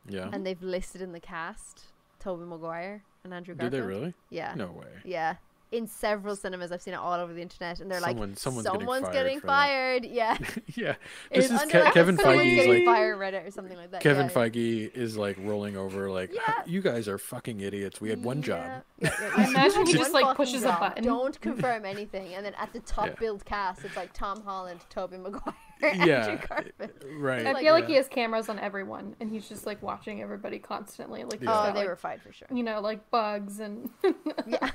yeah 0.07 0.29
and 0.33 0.47
they've 0.47 0.63
listed 0.63 1.01
in 1.01 1.13
the 1.13 1.21
cast 1.21 1.87
Tobey 2.21 2.45
Maguire 2.45 3.03
and 3.25 3.33
Andrew 3.35 3.55
do 3.55 3.59
Garfield. 3.69 3.73
they 3.73 3.87
really 3.87 4.15
Yeah. 4.31 4.55
no 4.55 4.71
way 4.73 4.87
Yeah. 5.05 5.37
In 5.75 5.87
several 5.89 6.37
cinemas, 6.37 6.71
I've 6.73 6.83
seen 6.83 6.95
it 6.95 6.99
all 6.99 7.13
over 7.15 7.33
the 7.33 7.43
internet, 7.43 7.81
and 7.81 7.91
they're 7.91 8.01
Someone- 8.01 8.31
like, 8.31 8.39
someone's 8.39 8.67
getting 8.69 8.87
fired 8.87 9.13
getting 9.13 9.41
for 9.41 9.47
fired. 9.47 10.05
Yeah, 10.15 10.37
yeah, 10.77 10.95
this 11.33 11.51
is 11.51 11.61
Ke- 11.63 11.93
Kevin 11.93 12.17
Feige 12.17 12.47
is 12.47 12.55
getting 12.67 12.87
like 12.87 12.95
fired 12.97 13.19
Reddit 13.19 13.47
or 13.47 13.51
something 13.51 13.77
like 13.77 13.91
that. 13.91 14.01
Kevin 14.01 14.27
yeah, 14.27 14.33
Feige 14.33 14.95
is 14.95 15.17
like 15.17 15.37
rolling 15.41 15.77
over 15.77 16.11
like 16.11 16.33
Yeah. 16.33 16.63
you 16.67 16.81
guys 16.81 17.09
are 17.09 17.19
fucking 17.19 17.61
idiots. 17.61 18.01
We 18.01 18.11
had 18.11 18.23
one 18.23 18.43
job. 18.43 18.83
Yeah, 19.01 19.11
yeah, 19.21 19.21
yeah, 19.21 19.31
I 19.37 19.49
imagine 19.49 19.87
he 19.87 19.93
just 19.95 20.13
like 20.15 20.25
fucking 20.25 20.37
pushes 20.37 20.63
a 20.63 20.69
button. 20.79 21.05
Don't 21.05 21.39
confirm 21.49 21.85
anything, 21.85 22.35
and 22.35 22.47
then 22.47 22.55
at 22.59 22.73
the 22.73 22.81
top 22.81 23.07
Yeah. 23.09 23.15
build 23.19 23.45
cast, 23.45 23.85
it's 23.85 23.97
like 23.97 24.13
Tom 24.13 24.43
Holland, 24.43 24.81
Tobey 24.89 25.19
Maguire, 25.19 25.55
Yeah, 25.83 26.39
Andrew 26.51 26.89
Right. 27.19 27.45
I 27.47 27.53
like- 27.53 27.63
feel 27.63 27.73
like 27.75 27.87
he 27.89 27.95
has 27.95 28.07
cameras 28.09 28.49
on 28.49 28.59
everyone, 28.61 29.17
and 29.21 29.29
he's 29.31 29.49
just 29.49 29.67
like 29.67 29.83
watching 29.83 30.23
everybody 30.23 30.59
constantly. 30.61 31.25
Like, 31.25 31.43
Yeah. 31.43 31.51
Oh, 31.51 31.55
got, 31.67 31.75
they 31.75 31.81
like, 31.81 31.89
were 31.89 31.97
fired 31.97 32.23
for 32.23 32.33
sure. 32.33 32.49
you 32.53 32.63
know, 32.63 32.81
like 32.81 33.11
bugs 33.11 33.59
and 33.61 33.91
Yeah. 34.47 34.71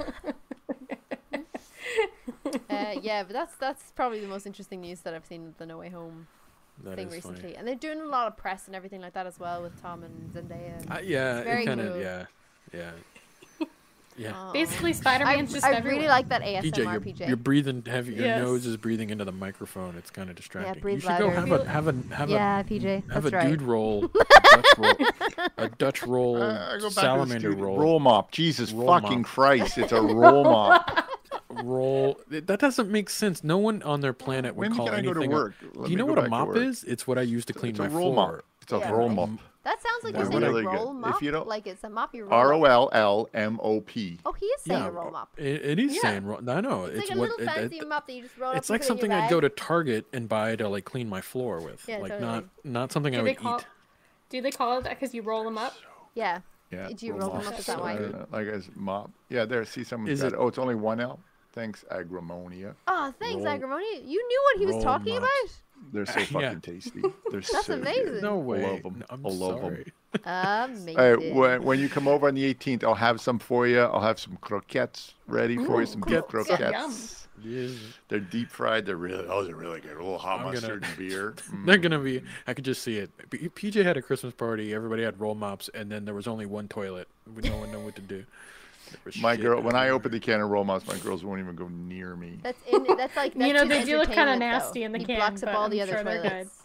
uh, 2.69 2.93
yeah, 3.01 3.23
but 3.23 3.33
that's 3.33 3.55
that's 3.57 3.91
probably 3.95 4.19
the 4.19 4.27
most 4.27 4.45
interesting 4.45 4.81
news 4.81 5.01
that 5.01 5.13
I've 5.13 5.25
seen 5.25 5.45
with 5.45 5.57
the 5.57 5.65
No 5.65 5.77
Way 5.77 5.89
Home 5.89 6.27
That 6.83 6.95
thing 6.95 7.09
recently, 7.09 7.41
funny. 7.41 7.55
and 7.55 7.67
they're 7.67 7.75
doing 7.75 7.99
a 8.01 8.05
lot 8.05 8.27
of 8.27 8.37
press 8.37 8.67
and 8.67 8.75
everything 8.75 9.01
like 9.01 9.13
that 9.13 9.25
as 9.27 9.39
well 9.39 9.61
with 9.61 9.79
Tom 9.81 10.03
and 10.03 10.33
Zendaya. 10.33 10.77
and- 10.81 10.91
Uh, 10.91 10.99
yeah, 11.03 11.37
It's 11.37 11.45
very 11.45 11.63
it 11.63 11.65
kind 11.65 11.81
of 11.81 11.93
cool. 11.93 12.01
yeah, 12.01 12.25
yeah, 12.73 12.91
yeah. 14.17 14.49
Basically, 14.53 14.93
Spider-Man's 14.93 15.51
just 15.53 15.65
I 15.65 15.73
everywhere. 15.73 15.97
really 15.97 16.09
like 16.09 16.29
that 16.29 16.41
ASMR 16.41 16.61
PJ, 16.63 16.77
you're, 16.77 17.01
PJ. 17.01 17.27
you're 17.27 17.37
breathing 17.37 17.83
heavy. 17.85 18.13
Your 18.15 18.25
Yes. 18.25 18.41
nose 18.41 18.65
is 18.65 18.77
breathing 18.77 19.09
into 19.11 19.23
the 19.25 19.31
microphone. 19.31 19.95
It's 19.97 20.09
kind 20.11 20.29
of 20.29 20.35
distracting. 20.35 20.75
Yeah, 20.75 20.79
breathe 20.81 20.95
you 20.95 21.01
should 21.01 21.19
go 21.19 21.27
louder. 21.27 21.39
have 21.39 21.51
a 21.51 21.69
have 21.69 21.87
a 21.87 22.15
have 22.15 22.29
yeah, 22.29 22.59
a 22.59 22.63
PJ, 22.63 23.11
have 23.11 23.23
that's 23.23 23.33
a 23.33 23.37
right. 23.37 23.47
dude 23.49 23.61
roll, 23.61 24.05
a 24.05 24.09
Dutch 24.55 24.77
roll, 24.77 24.95
a 25.57 25.69
Dutch 25.69 26.03
roll, 26.03 26.41
Uh, 26.41 26.47
I 26.47 26.49
go 26.49 26.57
back 26.59 26.79
to 26.79 26.83
the 26.85 26.91
salamander 26.91 27.51
roll, 27.51 27.77
roll 27.77 27.99
mop. 27.99 28.31
Jesus 28.31 28.71
Roll 28.71 28.87
fucking 28.87 29.19
mop. 29.21 29.25
Christ! 29.27 29.77
It's 29.77 29.91
a 29.93 30.01
roll 30.01 30.43
mop. 30.43 31.08
Roll. 31.49 32.19
That 32.29 32.59
doesn't 32.59 32.89
make 32.89 33.09
sense. 33.09 33.43
No 33.43 33.57
one 33.57 33.81
on 33.83 34.01
their 34.01 34.13
planet 34.13 34.55
would 34.55 34.69
When 34.69 34.75
call 34.77 34.85
can 34.87 34.95
I 34.95 35.01
go 35.01 35.11
anything. 35.11 35.29
to 35.31 35.35
a- 35.35 35.39
work? 35.39 35.53
Let 35.73 35.85
Do 35.85 35.91
you 35.91 35.97
know 35.97 36.05
what 36.05 36.19
a 36.19 36.27
mop 36.29 36.55
is? 36.55 36.83
It's 36.83 37.07
what 37.07 37.17
I 37.17 37.21
use 37.21 37.45
to 37.45 37.53
clean 37.53 37.71
It's 37.71 37.79
my 37.79 37.87
a 37.87 37.89
roll 37.89 38.13
floor. 38.13 38.31
mop. 38.37 38.45
It's 38.61 38.71
a 38.71 38.77
Yeah, 38.77 38.91
roll 38.91 39.09
mop. 39.09 39.29
That 39.63 39.81
sounds 39.81 40.03
like 40.03 40.13
They're 40.13 40.23
you're 40.23 40.31
saying 40.31 40.43
really 40.43 40.61
a 40.61 40.65
good. 40.69 40.73
roll 40.73 40.91
If 40.91 40.95
mop. 40.97 41.21
you 41.21 41.31
don't- 41.31 41.47
like 41.47 41.67
it's 41.67 41.83
a 41.83 41.89
mop 41.89 42.15
you 42.15 42.23
roll. 42.25 42.33
R 42.33 42.53
up. 42.53 42.61
O 42.61 42.65
L 42.65 42.89
L 42.93 43.29
M 43.33 43.59
O 43.61 43.81
P. 43.81 44.19
Oh, 44.25 44.31
he 44.31 44.45
is 44.45 44.61
saying 44.61 44.79
Yeah, 44.79 44.87
a 44.87 44.91
roll 44.91 45.11
mop. 45.11 45.29
It, 45.37 45.45
it 45.65 45.79
is 45.79 45.95
Yeah. 45.95 46.01
saying 46.01 46.25
roll. 46.25 46.49
I 46.49 46.61
know. 46.61 46.85
It's, 46.85 46.99
It's, 46.99 47.09
like 47.09 47.15
a 47.17 47.19
what. 47.19 47.29
little 47.29 47.45
it- 47.45 47.53
fancy 47.53 47.77
it- 47.79 47.87
mop 47.87 48.07
that 48.07 48.13
you 48.13 48.21
just 48.23 48.37
roll 48.37 48.51
up. 48.51 48.55
it's 48.57 48.69
and 48.69 48.75
like 48.75 48.81
put 48.81 48.85
in 48.85 48.95
your 48.95 48.97
something 49.09 49.11
I'd 49.11 49.29
go 49.29 49.41
to 49.41 49.49
Target 49.49 50.05
and 50.13 50.29
buy 50.29 50.55
to 50.55 50.69
like 50.69 50.85
clean 50.85 51.09
my 51.09 51.21
floor 51.21 51.59
with. 51.59 51.83
Yeah, 51.87 51.97
like 51.97 52.11
totally. 52.11 52.31
not 52.31 52.43
not 52.63 52.91
something 52.91 53.13
do 53.13 53.19
I 53.19 53.23
would 53.23 53.37
call 53.37 53.59
eat. 53.59 53.65
do 54.29 54.41
they 54.41 54.51
call 54.51 54.77
it 54.77 54.83
that 54.85 54.91
because 54.99 55.13
you 55.13 55.23
roll 55.23 55.43
them 55.43 55.57
up? 55.57 55.73
Yeah. 56.15 56.39
Yeah. 56.71 56.89
Do 56.95 57.05
you 57.05 57.13
roll 57.13 57.31
them 57.31 57.47
up? 57.47 57.59
Is 57.59 57.65
that 57.65 57.79
why? 57.81 57.95
Like 58.31 58.47
as 58.47 58.69
mop. 58.75 59.11
Yeah, 59.29 59.45
there. 59.45 59.65
See 59.65 59.83
someone 59.83 60.09
Is 60.09 60.19
said, 60.21 60.33
it- 60.33 60.37
"Oh, 60.39 60.47
it's 60.47 60.57
only 60.59 60.75
one 60.75 60.99
L." 61.01 61.19
Thanks, 61.59 61.83
Agramonia. 61.91 62.73
Oh, 62.87 63.13
thanks, 63.19 63.43
Roll- 63.43 63.47
Agrimony. 63.49 64.01
You 64.05 64.25
knew 64.27 64.41
what 64.45 64.59
he 64.59 64.65
was 64.65 64.81
talking 64.83 65.19
mops. 65.19 65.25
about. 65.25 65.93
They're 65.93 66.05
so 66.05 66.19
Yeah. 66.39 66.49
fucking 66.53 66.61
tasty. 66.61 67.01
They're 67.31 67.41
That's 67.41 67.65
so 67.65 67.73
amazing. 67.73 68.05
Good. 68.05 68.23
No 68.23 68.37
way. 68.37 68.61
love 68.61 68.85
'em. 68.85 68.99
No, 68.99 69.05
I'm 69.09 69.25
I 69.25 69.29
love 69.29 69.55
'em. 69.55 69.61
sorry. 69.61 69.93
Amazing. 70.23 70.97
Hey, 70.97 71.31
when, 71.33 71.63
when 71.63 71.79
you 71.79 71.89
come 71.89 72.07
over 72.07 72.27
on 72.29 72.35
the 72.35 72.53
18th, 72.53 72.83
I'll 72.83 72.95
have 72.95 73.19
some 73.21 73.39
for 73.39 73.67
you. 73.67 73.79
I'll 73.81 73.99
have 74.01 74.19
some 74.19 74.37
croquettes 74.41 75.13
ready 75.27 75.57
for 75.57 75.81
you. 75.81 75.85
Some 75.85 76.01
beef 76.01 76.23
croquettes. 76.27 76.47
croquettes. 76.59 77.27
Yes. 77.43 77.93
They're 78.09 78.19
deep 78.19 78.49
fried. 78.49 78.85
They're 78.85 78.97
really, 78.97 79.25
those 79.25 79.49
are 79.49 79.55
really 79.55 79.79
good. 79.81 79.91
A 79.93 79.99
little 79.99 80.17
hot 80.17 80.39
I'm 80.39 80.45
gonna- 80.47 80.53
mustard 80.55 80.83
and 80.83 80.97
beer. 80.97 81.35
Mm. 81.51 81.65
They're 81.65 81.77
gonna 81.77 81.99
be. 81.99 82.21
I 82.47 82.53
could 82.53 82.65
just 82.65 82.83
see 82.83 82.97
it. 82.97 83.11
PJ 83.29 83.83
had 83.83 83.95
a 83.97 84.01
Christmas 84.01 84.33
party. 84.33 84.73
Everybody 84.73 85.03
had 85.03 85.19
roll 85.19 85.35
mops, 85.35 85.69
and 85.73 85.89
then 85.91 86.03
there 86.05 86.15
was 86.15 86.27
only 86.27 86.45
one 86.45 86.67
toilet. 86.67 87.07
We 87.33 87.41
no 87.49 87.57
one 87.57 87.71
knew 87.71 87.79
what 87.79 87.95
to 87.95 88.01
do. 88.01 88.25
There 88.91 88.99
was 89.05 89.17
My 89.17 89.35
girl, 89.35 89.61
when 89.61 89.75
I 89.75 89.79
everywhere. 89.85 89.93
open 89.95 90.11
the 90.11 90.19
can 90.19 90.41
of 90.41 90.49
roll 90.49 90.63
mops, 90.63 90.87
my 90.87 90.97
girls 90.97 91.23
won't 91.23 91.39
even 91.39 91.55
go 91.55 91.67
near 91.67 92.15
me. 92.15 92.39
That's 92.43 92.61
in. 92.67 92.85
That's 92.97 93.15
like. 93.15 93.35
You 93.35 93.53
know, 93.53 93.65
they 93.65 93.83
do 93.83 93.97
look 93.97 94.07
kinda 94.09 94.31
entertainment, 94.33 94.39
though. 94.39 94.45
nasty 94.45 94.83
in 94.83 94.91
the 94.91 94.99
he 94.99 95.05
can, 95.05 95.15
blocks 95.17 95.43
up 95.43 95.47
but 95.49 95.55
all 95.55 95.65
I'm 95.65 95.71
the 95.71 95.81
other 95.81 95.91
sure 95.93 96.03
they're 96.03 96.21
good. 96.21 96.29
toilets. 96.31 96.63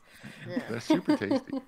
Yeah. 0.49 0.63
They're 0.71 0.81
super 0.81 1.17
tasty. 1.17 1.61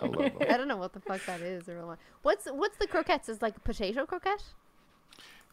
I 0.00 0.06
love 0.06 0.16
them. 0.16 0.32
I 0.48 0.56
don't 0.56 0.68
know 0.68 0.76
what 0.76 0.92
the 0.92 1.00
fuck 1.00 1.24
that 1.26 1.40
is. 1.40 1.68
Or. 1.68 1.98
What's 2.22 2.46
what's 2.46 2.76
the 2.78 2.86
croquettes? 2.86 3.28
Is 3.28 3.42
like 3.42 3.62
potato 3.64 4.06
croquette? 4.06 4.42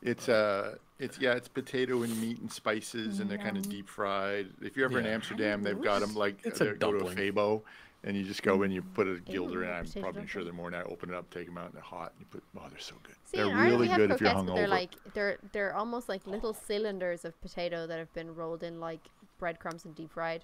It's 0.01 0.29
uh, 0.29 0.75
it's 0.99 1.19
yeah, 1.19 1.33
it's 1.33 1.47
potato 1.47 2.03
and 2.03 2.21
meat 2.21 2.39
and 2.39 2.51
spices, 2.51 3.19
and 3.19 3.29
they're 3.29 3.37
kind 3.37 3.57
of 3.57 3.67
deep 3.69 3.87
fried. 3.89 4.47
If 4.61 4.75
you're 4.77 4.85
ever 4.85 4.99
in 4.99 5.05
Amsterdam, 5.05 5.63
they've 5.63 5.81
got 5.81 6.01
them 6.01 6.13
like 6.15 6.37
It's 6.43 6.61
a 6.61 6.73
go 6.73 6.91
to 6.91 7.05
a. 7.07 7.15
FEBO, 7.15 7.61
and 8.05 8.15
you 8.15 8.23
just 8.23 8.43
go 8.43 8.61
in, 8.61 8.71
you 8.71 8.83
put 8.83 9.07
a 9.07 9.19
guilder 9.19 9.63
in. 9.63 9.69
I'm 9.71 9.85
probably 10.01 10.27
sure 10.27 10.43
they're 10.43 10.53
more. 10.53 10.67
And 10.67 10.75
I 10.75 10.83
open 10.83 11.09
it 11.09 11.15
up, 11.15 11.29
take 11.31 11.47
them 11.47 11.57
out, 11.57 11.65
and 11.65 11.73
they're 11.73 11.81
hot. 11.81 12.11
And 12.11 12.19
you 12.19 12.25
put, 12.29 12.43
oh, 12.55 12.69
they're 12.69 12.79
so 12.79 12.95
good. 13.03 13.15
See, 13.25 13.37
they're 13.37 13.55
really 13.55 13.87
good 13.87 14.11
if 14.11 14.21
you're 14.21 14.33
but 14.33 14.55
they're 14.55 14.67
like 14.67 14.91
they're 15.13 15.37
they're 15.51 15.75
almost 15.75 16.07
like 16.07 16.25
little 16.27 16.53
cylinders 16.53 17.25
of 17.25 17.39
potato 17.41 17.87
that 17.87 17.97
have 17.97 18.13
been 18.13 18.33
rolled 18.33 18.61
in 18.63 18.79
like 18.79 19.01
breadcrumbs 19.39 19.85
and 19.85 19.95
deep 19.95 20.13
fried. 20.13 20.43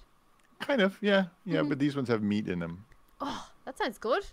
Kind 0.59 0.81
of, 0.81 0.97
yeah, 1.01 1.25
yeah. 1.45 1.59
Mm-hmm. 1.59 1.69
But 1.69 1.79
these 1.79 1.95
ones 1.95 2.09
have 2.09 2.23
meat 2.23 2.49
in 2.49 2.59
them. 2.59 2.85
Oh, 3.19 3.47
that 3.65 3.77
sounds 3.77 3.99
good. 3.99 4.25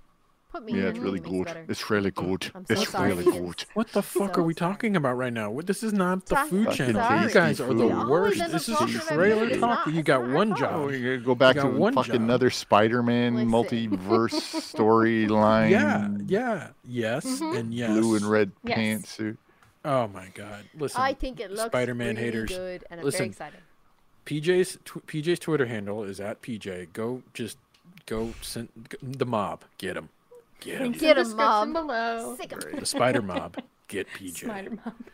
Put 0.51 0.65
me 0.65 0.73
Yeah, 0.73 0.79
in 0.85 0.87
it's 0.89 0.99
really 0.99 1.19
it 1.19 1.23
makes 1.25 1.27
it 1.27 1.37
good. 1.37 1.45
better. 1.45 1.65
It's 1.69 1.91
really 1.91 2.11
good. 2.11 2.51
I'm 2.55 2.65
so 2.67 2.73
It's 2.75 2.89
sorry, 2.89 3.13
really 3.13 3.25
good. 3.47 3.65
What 3.75 3.89
the 3.93 4.03
fuck 4.03 4.35
So 4.37 4.41
are 4.41 4.45
we 4.45 4.55
sorry. 4.55 4.73
talking 4.73 4.97
about 4.97 5.19
right 5.19 5.33
now? 5.33 5.61
This 5.61 5.83
is 5.83 5.93
not 5.93 6.25
the 6.25 6.37
Sorry. 6.37 6.49
food 6.49 6.65
Fucking 6.69 6.87
channel. 6.95 7.23
You 7.23 7.31
guys 7.31 7.61
are 7.61 7.67
the 7.75 7.89
food. 7.89 8.09
Worst. 8.09 8.39
This 8.51 8.69
is 8.69 8.79
trailer 9.09 9.51
talk. 9.51 9.87
not- 9.87 9.95
You 9.95 10.03
got 10.03 10.27
one 10.29 10.57
job. 10.57 10.73
Oh, 10.75 10.87
we 10.87 11.03
gotta 11.03 11.19
go 11.19 11.35
back 11.35 11.57
got 11.57 11.65
to 11.65 11.69
one 11.77 11.93
fucking 11.93 12.13
job. 12.15 12.23
another 12.23 12.49
Spider-Man 12.49 13.35
Listen. 13.35 13.51
multiverse 13.51 14.31
storyline. 14.75 15.71
Yeah, 15.71 16.09
yeah, 16.27 16.69
yes, 16.87 17.27
mm-hmm. 17.27 17.57
and 17.57 17.75
yes. 17.75 17.91
Blue 17.91 18.17
and 18.17 18.25
red 18.25 18.53
Yes. 18.65 18.79
pantsuit. 18.79 19.37
Oh 19.85 20.09
my 20.09 20.29
god! 20.35 20.65
Listen, 20.75 21.01
I 21.01 21.13
think 21.15 21.41
it 21.41 21.51
looks 21.51 21.65
Spider-Man 21.67 22.17
really 22.17 22.25
haters. 22.27 22.49
good, 22.51 22.85
and 22.91 23.01
I'm 23.01 23.05
Listen, 23.05 23.19
very 23.19 23.29
excited. 23.31 23.61
PJ's 24.27 24.79
tw- 24.85 25.07
PJ's 25.07 25.39
Twitter 25.39 25.67
handle 25.67 26.05
is 26.05 26.21
at 26.21 26.43
PJ. 26.43 26.93
Go 26.93 27.23
just 27.35 27.59
go 28.07 28.33
send 28.43 28.69
g- 28.91 28.97
the 29.03 29.25
mob. 29.27 29.65
Get 29.79 29.97
him. 29.97 30.09
Get 30.61 30.77
him. 30.77 30.83
Links 30.85 31.01
Get 31.01 31.13
in 31.13 31.19
'em, 31.19 31.25
description 31.25 31.47
Mom. 31.47 31.73
below. 31.73 32.37
Sick 32.37 32.53
of 32.53 32.81
The 32.81 32.87
Spider 32.87 33.23
Mob. 33.33 33.57
Get 33.89 34.07
PJ. 34.09 34.45
Spider 34.45 34.71
Mom. 34.85 35.05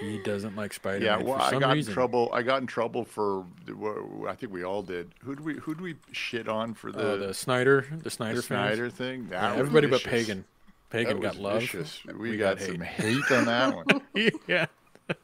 He 0.00 0.22
doesn't 0.22 0.56
like 0.56 0.72
Spider 0.72 1.04
Yeah, 1.04 1.18
well, 1.18 1.38
for 1.38 1.54
I 1.54 1.58
got 1.58 1.74
reason. 1.74 1.90
in 1.90 1.94
trouble. 1.94 2.30
I 2.32 2.42
got 2.42 2.62
in 2.62 2.66
trouble 2.66 3.04
for. 3.04 3.44
the- 3.66 4.26
I 4.28 4.34
think 4.34 4.50
we 4.52 4.64
all 4.64 4.82
did. 4.82 5.12
Who 5.22 5.36
do 5.36 5.42
we? 5.42 5.54
Who 5.56 5.74
do 5.74 5.82
we 5.84 5.96
shit 6.12 6.48
on 6.48 6.72
for 6.72 6.88
oh, 6.88 6.92
the, 6.92 7.02
Oh, 7.02 7.18
the 7.18 7.34
Snyder, 7.34 7.86
the 7.90 7.96
the 8.04 8.10
Snyder, 8.10 8.40
fans. 8.42 8.46
Snyder 8.74 8.88
thing? 8.90 9.28
Yeah, 9.30 9.40
That 9.42 9.50
was 9.50 9.60
everybody 9.68 9.86
but. 9.88 10.02
Pagan. 10.02 10.44
Pagan 10.88 11.20
That 11.20 11.22
got 11.22 11.36
love. 11.36 11.60
vicious. 11.60 12.00
We, 12.06 12.30
We 12.30 12.36
got, 12.38 12.58
got 12.58 12.66
some 12.66 12.80
hate. 12.80 13.04
hate 13.22 13.32
on 13.36 13.44
that 13.46 13.74
one. 13.76 13.86
yeah. 14.46 14.66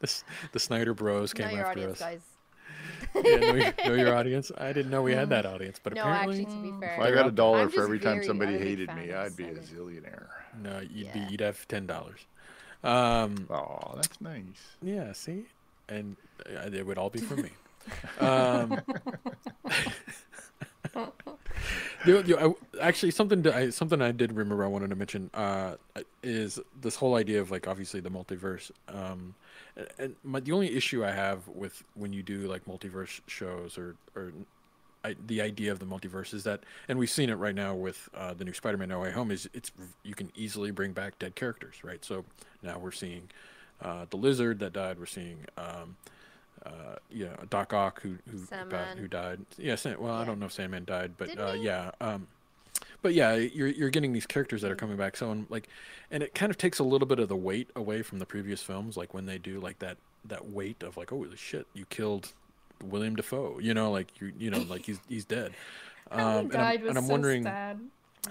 The, 0.00 0.22
the 0.52 0.58
Snyder 0.58 0.92
Bros 0.92 1.32
came 1.32 1.46
after 1.46 1.64
audience, 1.70 1.92
us. 1.92 1.98
guys. 2.00 2.20
Yeah, 3.14 3.36
know, 3.36 3.54
your, 3.54 3.72
know 3.86 3.94
your 3.94 4.14
audience. 4.16 4.50
I 4.58 4.72
didn't 4.72 4.90
know 4.90 5.02
we 5.02 5.12
had 5.12 5.28
that 5.30 5.46
audience, 5.54 5.78
but 5.82 5.94
No, 5.94 6.00
apparently, 6.02 6.40
actually, 6.42 6.56
to 6.56 6.62
be 6.62 6.80
fair, 6.80 6.94
If 6.94 7.00
I 7.00 7.10
got 7.12 7.26
a 7.26 7.30
dollar 7.30 7.60
I'm 7.62 7.70
for 7.70 7.82
every 7.84 7.98
time 8.00 8.22
somebody 8.24 8.58
hated 8.58 8.94
me, 8.94 9.12
I'd 9.12 9.36
be 9.36 9.44
a 9.44 9.54
zillionaire. 9.54 10.26
no, 10.62 10.80
you'd 10.80 11.06
Yeah. 11.06 11.12
be 11.12 11.20
you'd 11.30 11.40
have 11.40 11.66
ten 11.68 11.86
dollars. 11.86 12.20
Um, 12.82 13.46
Oh, 13.50 13.92
that's 13.96 14.20
nice. 14.20 14.76
yeah, 14.82 15.12
see, 15.12 15.44
and 15.88 16.16
uh, 16.46 16.68
it 16.72 16.84
would 16.86 16.98
all 16.98 17.10
be 17.10 17.20
for 17.20 17.36
me. 17.36 17.50
Um, 18.18 18.80
the- 20.94 22.22
the- 22.22 22.38
I- 22.40 22.54
actually, 22.86 23.10
something 23.10 23.42
that 23.42 23.54
I 23.54 23.70
something 23.70 24.00
I 24.02 24.12
did 24.12 24.32
remember 24.32 24.64
I 24.64 24.68
wanted 24.68 24.90
to 24.90 24.96
mention 24.96 25.30
uh, 25.34 25.76
is 26.24 26.58
this 26.80 26.96
whole 26.96 27.14
idea 27.14 27.40
of 27.40 27.50
like 27.50 27.68
obviously 27.68 28.00
the 28.00 28.10
multiverse. 28.10 28.70
Um, 28.88 29.34
and- 29.98 30.16
my, 30.24 30.40
the 30.40 30.52
only 30.52 30.74
issue 30.74 31.04
I 31.04 31.10
have 31.12 31.46
with 31.48 31.82
when 31.94 32.12
you 32.12 32.22
do 32.22 32.40
like 32.48 32.64
multiverse 32.66 33.20
shows 33.26 33.76
or 33.78 33.96
or 34.16 34.32
I, 35.04 35.14
the 35.26 35.42
idea 35.42 35.70
of 35.70 35.80
the 35.80 35.84
multiverse 35.84 36.32
is 36.32 36.44
that, 36.44 36.60
and 36.88 36.98
we've 36.98 37.10
seen 37.10 37.28
it 37.28 37.34
right 37.34 37.54
now 37.54 37.74
with 37.74 38.08
uh, 38.14 38.32
the 38.32 38.42
new 38.44 38.54
Spider-Man: 38.54 38.88
No 38.88 39.00
Way 39.00 39.10
Home. 39.12 39.30
Is 39.30 39.48
it's 39.52 39.70
you 40.02 40.14
can 40.14 40.32
easily 40.34 40.70
bring 40.70 40.92
back 40.92 41.18
dead 41.18 41.34
characters, 41.34 41.84
right? 41.84 42.02
So 42.02 42.24
now 42.62 42.78
we're 42.78 42.90
seeing 42.90 43.28
uh, 43.82 44.06
the 44.08 44.16
Lizard 44.16 44.60
that 44.60 44.72
died. 44.72 44.98
We're 44.98 45.04
seeing, 45.04 45.44
um, 45.58 45.96
uh, 46.64 46.96
yeah, 47.10 47.36
Doc 47.50 47.74
Ock 47.74 48.00
who 48.00 48.16
who 48.30 48.38
got, 48.70 48.96
who 48.96 49.08
died. 49.08 49.40
Yeah, 49.58 49.74
Sam, 49.74 50.00
well, 50.00 50.14
I 50.14 50.24
don't 50.24 50.38
know 50.38 50.46
if 50.46 50.52
Sandman 50.52 50.86
died, 50.86 51.12
but 51.18 51.38
uh, 51.38 51.52
yeah. 51.52 51.90
Um, 52.00 52.26
but 53.04 53.12
yeah, 53.12 53.34
you're 53.34 53.68
you're 53.68 53.90
getting 53.90 54.14
these 54.14 54.26
characters 54.26 54.62
that 54.62 54.72
are 54.72 54.76
coming 54.76 54.96
back. 54.96 55.14
So 55.14 55.30
and 55.30 55.46
like, 55.50 55.68
and 56.10 56.22
it 56.22 56.34
kind 56.34 56.48
of 56.48 56.56
takes 56.56 56.78
a 56.78 56.84
little 56.84 57.06
bit 57.06 57.18
of 57.18 57.28
the 57.28 57.36
weight 57.36 57.68
away 57.76 58.00
from 58.00 58.18
the 58.18 58.24
previous 58.24 58.62
films. 58.62 58.96
Like 58.96 59.12
when 59.12 59.26
they 59.26 59.36
do 59.36 59.60
like 59.60 59.78
that 59.80 59.98
that 60.24 60.48
weight 60.48 60.82
of 60.82 60.96
like, 60.96 61.12
oh 61.12 61.26
shit, 61.36 61.66
you 61.74 61.84
killed 61.84 62.32
Willem 62.82 63.14
Dafoe. 63.14 63.58
You 63.60 63.74
know, 63.74 63.92
like 63.92 64.18
you 64.22 64.32
you 64.38 64.50
know 64.50 64.60
like 64.70 64.86
he's 64.86 65.00
he's 65.06 65.26
dead. 65.26 65.52
Um, 66.10 66.20
and 66.20 66.28
I'm, 66.28 66.48
died 66.48 66.80
was 66.80 66.88
and 66.88 66.98
I'm 66.98 67.04
so 67.04 67.12
wondering, 67.12 67.42
sad. 67.42 67.78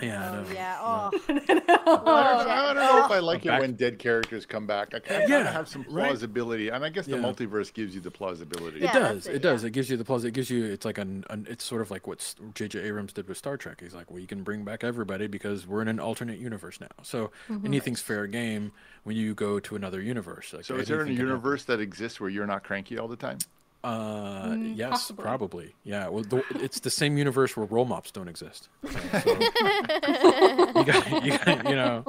Yeah, 0.02 0.32
I 0.32 0.36
Oh, 0.38 0.42
know. 0.44 0.52
yeah. 0.54 0.78
Oh, 0.82 1.12
I 1.30 2.74
don't 2.74 2.76
know 2.76 3.06
if 3.06 3.12
I 3.12 3.20
like 3.20 3.46
it 3.46 3.50
Back- 3.50 3.62
when 3.62 3.74
dead 3.76 4.00
characters 4.00 4.46
come 4.46 4.66
back. 4.66 4.94
I 4.94 5.00
kind 5.00 5.24
of 5.24 5.30
Yeah, 5.30 5.52
have 5.52 5.68
some 5.68 5.84
right. 5.90 6.08
plausibility, 6.08 6.70
and 6.70 6.84
I 6.84 6.90
guess 6.90 7.06
the 7.06 7.14
Yeah. 7.18 7.24
multiverse 7.24 7.74
gives 7.74 7.96
you 7.96 8.02
the 8.02 8.12
plausibility. 8.12 8.78
It 8.80 8.82
that's 8.84 8.98
does. 8.98 9.28
it, 9.28 9.36
It, 9.36 9.42
does. 9.42 9.64
yeah. 9.64 9.68
It 9.68 9.74
gives 9.74 9.90
you 9.90 9.98
the 9.98 10.06
plus. 10.06 10.24
It 10.24 10.32
gives 10.32 10.50
you. 10.50 10.66
It's 10.66 10.86
like 10.86 10.98
an, 10.98 11.24
an. 11.30 11.48
It's 11.50 11.64
sort 11.64 11.82
of 11.82 11.92
like 11.92 12.08
what 12.08 12.34
J.J. 12.56 12.80
Abrams 12.80 13.14
did 13.14 13.28
with 13.28 13.38
Star 13.38 13.58
Trek. 13.58 13.82
He's 13.82 13.94
like, 13.94 14.10
well, 14.10 14.20
you 14.20 14.28
can 14.28 14.44
bring 14.44 14.64
back 14.64 14.84
everybody 14.84 15.28
because 15.28 15.68
we're 15.68 15.82
in 15.82 15.88
an 15.88 16.00
alternate 16.00 16.40
universe 16.40 16.80
now. 16.82 16.88
So 17.04 17.32
Mm-hmm. 17.50 17.66
anything's 17.66 18.02
fair 18.02 18.28
game 18.28 18.72
when 19.04 19.16
you 19.16 19.34
go 19.34 19.60
to 19.60 19.76
another 19.76 20.02
universe. 20.02 20.54
Like, 20.54 20.66
So 20.66 20.76
is 20.76 20.88
there 20.88 20.98
a 20.98 21.02
anything 21.02 21.18
happen. 21.18 21.28
universe 21.30 21.64
that 21.66 21.80
exists 21.80 22.20
where 22.20 22.30
you're 22.30 22.48
not 22.48 22.64
cranky 22.64 22.98
all 22.98 23.08
the 23.08 23.16
time? 23.18 23.38
Uh, 23.84 24.46
Mm, 24.54 24.78
yes, 24.78 24.90
possibly. 24.92 25.24
probably. 25.24 25.76
Yeah. 25.84 26.08
Well, 26.08 26.24
the, 26.24 26.44
it's 26.56 26.80
the 26.80 26.90
same 26.90 27.18
universe 27.18 27.58
where 27.58 27.66
roll 27.66 27.86
mops 27.86 28.12
don't 28.12 28.28
exist. 28.28 28.70
Uh, 29.14 29.20
so 29.22 30.80
you 30.80 30.86
got, 30.86 31.24
you 31.26 31.38
got, 31.38 31.70
you 31.70 31.76
know, 31.76 32.06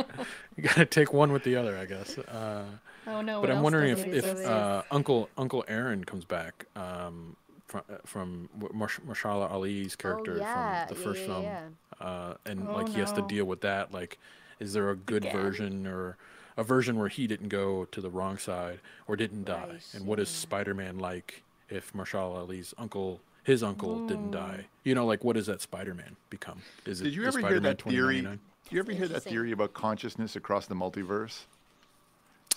you 0.56 0.62
got 0.62 0.74
to 0.76 0.86
take 0.86 1.12
one 1.12 1.32
with 1.32 1.44
the 1.44 1.56
other, 1.56 1.76
I 1.76 1.84
guess. 1.86 2.16
Uh, 2.18 2.64
Oh 3.06 3.20
no! 3.20 3.40
but 3.42 3.50
I'm 3.50 3.62
wondering 3.62 3.90
if, 3.90 4.06
if 4.06 4.24
uh, 4.46 4.82
Uncle 4.90 5.28
Uncle 5.36 5.62
Aaron 5.68 6.04
comes 6.04 6.24
back 6.24 6.64
um, 6.74 7.36
from 7.66 7.82
from 8.06 8.48
Marsh- 8.72 8.98
Mahershala 9.06 9.50
Ali's 9.50 9.94
character 9.94 10.36
oh, 10.36 10.40
yeah. 10.40 10.86
from 10.86 10.96
the 10.96 11.02
first 11.02 11.20
yeah, 11.20 11.26
film, 11.26 11.42
yeah. 11.42 11.60
uh, 12.00 12.34
and 12.46 12.66
Oh, 12.66 12.72
like 12.72 12.88
he 12.88 13.00
has 13.00 13.12
to 13.12 13.22
deal 13.22 13.44
with 13.44 13.60
that. 13.60 13.92
Like, 13.92 14.18
is 14.58 14.72
there 14.72 14.88
a 14.90 14.96
good 14.96 15.24
Again. 15.26 15.36
version 15.36 15.86
or 15.86 16.16
a 16.56 16.64
version 16.64 16.96
where 16.98 17.08
he 17.08 17.26
didn't 17.26 17.48
go 17.48 17.84
to 17.86 18.00
the 18.00 18.08
wrong 18.10 18.38
side 18.38 18.80
or 19.06 19.16
didn't 19.16 19.44
die. 19.44 19.78
And 19.92 20.06
what 20.06 20.18
is. 20.18 20.28
Spider-Man 20.30 20.98
like 20.98 21.42
if 21.68 21.94
Marshall 21.94 22.36
Ali's 22.36 22.74
uncle, 22.78 23.20
his 23.42 23.62
uncle, 23.62 23.98
Mm. 24.00 24.08
didn't 24.08 24.30
die? 24.30 24.66
You 24.84 24.94
know, 24.94 25.06
like 25.06 25.24
what 25.24 25.34
does 25.36 25.46
that 25.46 25.60
Spider-Man 25.60 26.16
become? 26.30 26.62
Is 26.86 27.00
it 27.00 27.04
Did 27.04 27.14
you 27.14 27.22
the 27.22 27.28
ever 27.28 27.38
hear 27.38 27.48
Spider-Man 27.48 27.62
that 27.76 27.82
theory? 27.82 28.16
2099? 28.20 28.40
Did 28.64 28.72
you 28.72 28.80
ever 28.80 28.92
hear 28.92 29.08
that 29.08 29.22
theory 29.22 29.52
about 29.52 29.74
consciousness 29.74 30.36
across 30.36 30.66
the 30.66 30.74
multiverse? 30.74 31.42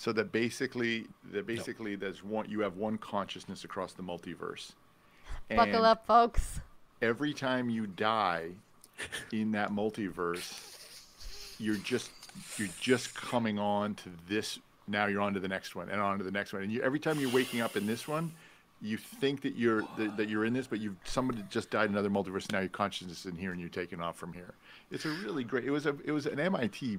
So 0.00 0.12
that 0.12 0.30
basically, 0.32 1.06
that 1.32 1.46
basically, 1.46 1.96
there's 1.96 2.22
one. 2.22 2.48
You 2.48 2.60
have 2.60 2.76
one 2.76 2.98
consciousness 2.98 3.64
across 3.64 3.92
the 3.94 4.02
multiverse. 4.02 4.72
Buckle 5.50 5.84
up, 5.84 6.06
folks. 6.06 6.60
Every 7.02 7.32
time 7.34 7.68
you 7.68 7.86
die 7.86 8.50
in 9.32 9.50
that 9.52 9.70
multiverse, 9.70 11.56
you're 11.58 11.76
just 11.76 12.10
you're 12.56 12.68
just 12.80 13.14
coming 13.14 13.58
on 13.58 13.94
to 13.96 14.10
this. 14.28 14.58
Now 14.86 15.06
you're 15.06 15.20
on 15.20 15.34
to 15.34 15.40
the 15.40 15.48
next 15.48 15.74
one, 15.74 15.88
and 15.90 16.00
on 16.00 16.16
to 16.18 16.24
the 16.24 16.30
next 16.30 16.52
one. 16.52 16.62
And 16.62 16.72
you, 16.72 16.80
every 16.82 17.00
time 17.00 17.18
you're 17.18 17.30
waking 17.30 17.60
up 17.60 17.76
in 17.76 17.86
this 17.86 18.06
one, 18.08 18.30
you 18.80 18.96
think 18.96 19.42
that 19.42 19.56
you're 19.56 19.82
that, 19.96 20.16
that 20.16 20.28
you're 20.28 20.44
in 20.44 20.52
this, 20.52 20.66
but 20.66 20.80
you've 20.80 20.96
somebody 21.04 21.42
just 21.50 21.70
died 21.70 21.86
in 21.86 21.92
another 21.92 22.10
multiverse. 22.10 22.44
And 22.44 22.52
now 22.52 22.60
your 22.60 22.68
consciousness 22.68 23.20
is 23.20 23.26
in 23.26 23.36
here, 23.36 23.52
and 23.52 23.60
you're 23.60 23.68
taking 23.68 24.00
off 24.00 24.16
from 24.16 24.32
here. 24.32 24.54
It's 24.90 25.04
a 25.04 25.10
really 25.24 25.44
great. 25.44 25.64
It 25.64 25.70
was 25.70 25.86
a 25.86 25.96
it 26.04 26.12
was 26.12 26.26
an 26.26 26.38
MIT 26.38 26.98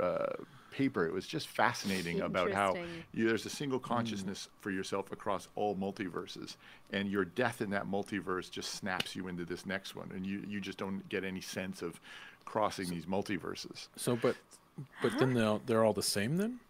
uh, 0.00 0.26
paper. 0.70 1.06
It 1.06 1.12
was 1.12 1.26
just 1.26 1.48
fascinating 1.48 2.20
about 2.20 2.52
how 2.52 2.76
you, 3.12 3.28
there's 3.28 3.46
a 3.46 3.50
single 3.50 3.78
consciousness 3.78 4.48
for 4.60 4.70
yourself 4.70 5.10
across 5.10 5.48
all 5.56 5.74
multiverses, 5.74 6.56
and 6.92 7.10
your 7.10 7.24
death 7.24 7.60
in 7.60 7.70
that 7.70 7.86
multiverse 7.86 8.50
just 8.50 8.72
snaps 8.72 9.16
you 9.16 9.28
into 9.28 9.44
this 9.44 9.66
next 9.66 9.96
one, 9.96 10.10
and 10.14 10.24
you 10.24 10.44
you 10.46 10.60
just 10.60 10.78
don't 10.78 11.08
get 11.08 11.24
any 11.24 11.40
sense 11.40 11.82
of 11.82 12.00
crossing 12.44 12.88
these 12.88 13.06
multiverses. 13.06 13.88
So, 13.96 14.16
but 14.16 14.36
but 15.02 15.18
then 15.18 15.34
they're 15.34 15.58
they're 15.66 15.84
all 15.84 15.92
the 15.92 16.02
same 16.02 16.36
then? 16.36 16.60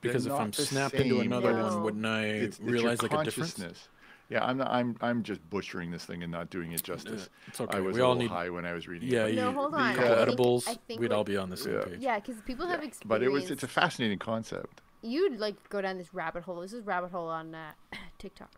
They're 0.00 0.12
Because 0.12 0.26
if 0.26 0.32
I'm 0.32 0.50
the 0.50 0.62
snapped 0.62 0.94
into 0.94 1.16
same, 1.18 1.32
another 1.32 1.52
No. 1.52 1.64
one, 1.66 1.82
wouldn't 1.82 2.06
I 2.06 2.22
It's, 2.24 2.58
it's 2.58 2.66
realize 2.68 3.02
like 3.02 3.12
a 3.12 3.24
difference? 3.24 3.88
Yeah, 4.30 4.44
I'm 4.44 4.58
not, 4.58 4.68
I'm 4.70 4.96
I'm 5.00 5.22
just 5.24 5.40
butchering 5.50 5.90
this 5.90 6.04
thing 6.04 6.22
and 6.22 6.30
not 6.30 6.50
doing 6.50 6.70
it 6.72 6.82
justice. 6.84 7.28
it's 7.48 7.60
okay. 7.60 7.78
I 7.78 7.80
was 7.80 7.96
We 7.96 8.00
a 8.00 8.04
all 8.06 8.14
need- 8.14 8.30
high 8.30 8.48
when 8.48 8.64
I 8.64 8.72
was 8.72 8.86
reading 8.86 9.08
Yeah, 9.10 9.26
it. 9.26 9.30
you, 9.34 9.40
No, 9.40 9.52
hold 9.52 9.72
the 9.72 9.78
on. 9.78 9.94
couple 9.94 10.04
I 10.04 10.14
think- 10.16 10.28
edibles, 10.28 10.68
I 10.68 10.74
think 10.86 11.00
we'd 11.00 11.12
all 11.12 11.24
be 11.24 11.36
on 11.36 11.50
the 11.50 11.56
same 11.56 11.74
Yeah. 11.74 11.84
page. 11.84 11.98
Yeah, 12.00 12.18
because 12.20 12.40
people 12.42 12.66
have 12.68 12.78
but, 12.80 12.86
experienced. 12.86 13.08
but 13.08 13.22
it 13.24 13.28
was 13.30 13.50
it's 13.50 13.64
a 13.64 13.68
fascinating 13.68 14.18
concept. 14.20 14.82
you'd 15.02 15.38
like 15.40 15.68
go 15.68 15.80
down 15.80 15.98
this 15.98 16.14
rabbit 16.14 16.44
hole. 16.44 16.60
This 16.60 16.72
is 16.72 16.86
rabbit 16.86 17.10
hole 17.10 17.28
on 17.28 17.54
uh, 17.56 17.72
TikTok, 18.18 18.52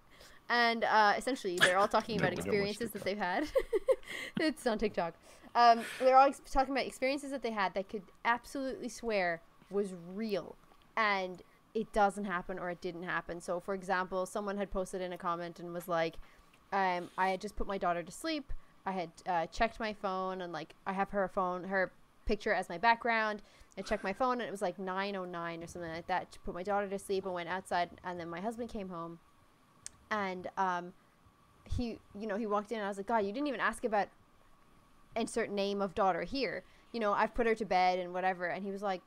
and 0.51 0.85
uh, 0.85 1.15
essentially 1.17 1.57
they're 1.59 1.79
all 1.79 1.89
talking 1.89 2.17
about 2.21 2.33
experiences 2.35 2.91
that 2.91 3.03
they've 3.03 3.17
had. 3.19 3.49
it's 4.41 4.67
on 4.67 4.77
TikTok. 4.79 5.15
Um, 5.55 5.81
they're 6.01 6.17
all 6.17 6.29
ex- 6.29 6.41
talking 6.51 6.73
about 6.75 6.87
experiences 6.87 7.31
that 7.31 7.43
they 7.43 7.51
had 7.51 7.73
that 7.75 7.89
could 7.89 8.03
absolutely 8.27 8.89
swear 8.91 9.41
was 9.71 9.95
real, 10.15 10.55
and 10.97 11.43
it 11.75 11.93
doesn't 11.93 12.25
happen 12.25 12.59
or 12.59 12.71
it 12.71 12.81
didn't 12.81 13.05
happen. 13.05 13.41
So, 13.41 13.61
for 13.61 13.75
example, 13.75 14.27
someone 14.27 14.57
had 14.59 14.71
posted 14.71 15.01
in 15.01 15.13
a 15.13 15.19
comment 15.19 15.59
and 15.59 15.73
was 15.73 15.89
like, 15.89 16.17
um, 16.73 17.11
"I 17.17 17.31
had 17.31 17.41
just 17.41 17.57
put 17.57 17.67
my 17.67 17.79
daughter 17.79 18.03
to 18.03 18.13
sleep. 18.13 18.53
I 18.85 18.93
had 18.93 19.11
uh, 19.27 19.47
checked 19.47 19.79
my 19.79 19.93
phone 19.93 20.41
and 20.43 20.53
like 20.53 20.75
I 20.87 20.93
have 20.93 21.11
her 21.11 21.29
phone, 21.29 21.65
her 21.65 21.93
picture 22.25 22.53
as 22.53 22.69
my 22.69 22.79
background. 22.79 23.43
I 23.79 23.83
checked 23.83 24.05
my 24.05 24.13
phone 24.13 24.41
and 24.41 24.43
it 24.43 24.51
was 24.51 24.63
like 24.63 24.77
9:09 24.77 25.65
or 25.65 25.67
something 25.67 25.91
like 25.91 26.09
that. 26.09 26.33
To 26.33 26.41
put 26.41 26.55
my 26.55 26.63
daughter 26.63 26.89
to 26.89 26.99
sleep 26.99 27.25
and 27.25 27.35
went 27.35 27.49
outside, 27.49 27.91
and 28.05 28.21
then 28.21 28.29
my 28.29 28.41
husband 28.41 28.69
came 28.69 28.89
home, 28.89 29.19
and 30.11 30.49
um, 30.59 30.93
he, 31.77 31.99
you 32.19 32.27
know, 32.27 32.37
he 32.37 32.47
walked 32.47 32.73
in 32.73 32.79
and 32.79 32.85
I 32.85 32.89
was 32.89 32.99
like, 32.99 33.07
God, 33.07 33.25
you 33.25 33.33
didn't 33.33 33.49
even 33.49 33.61
ask 33.61 33.85
about 33.85 34.09
insert 35.17 35.51
name 35.51 35.81
of 35.81 35.95
daughter 35.95 36.23
here. 36.23 36.65
You 36.93 37.01
know, 37.01 37.13
I've 37.13 37.35
put 37.35 37.47
her 37.47 37.55
to 37.55 37.65
bed 37.65 37.99
and 37.99 38.13
whatever. 38.13 38.47
And 38.47 38.65
he 38.65 38.71
was 38.71 38.83
like, 38.83 39.03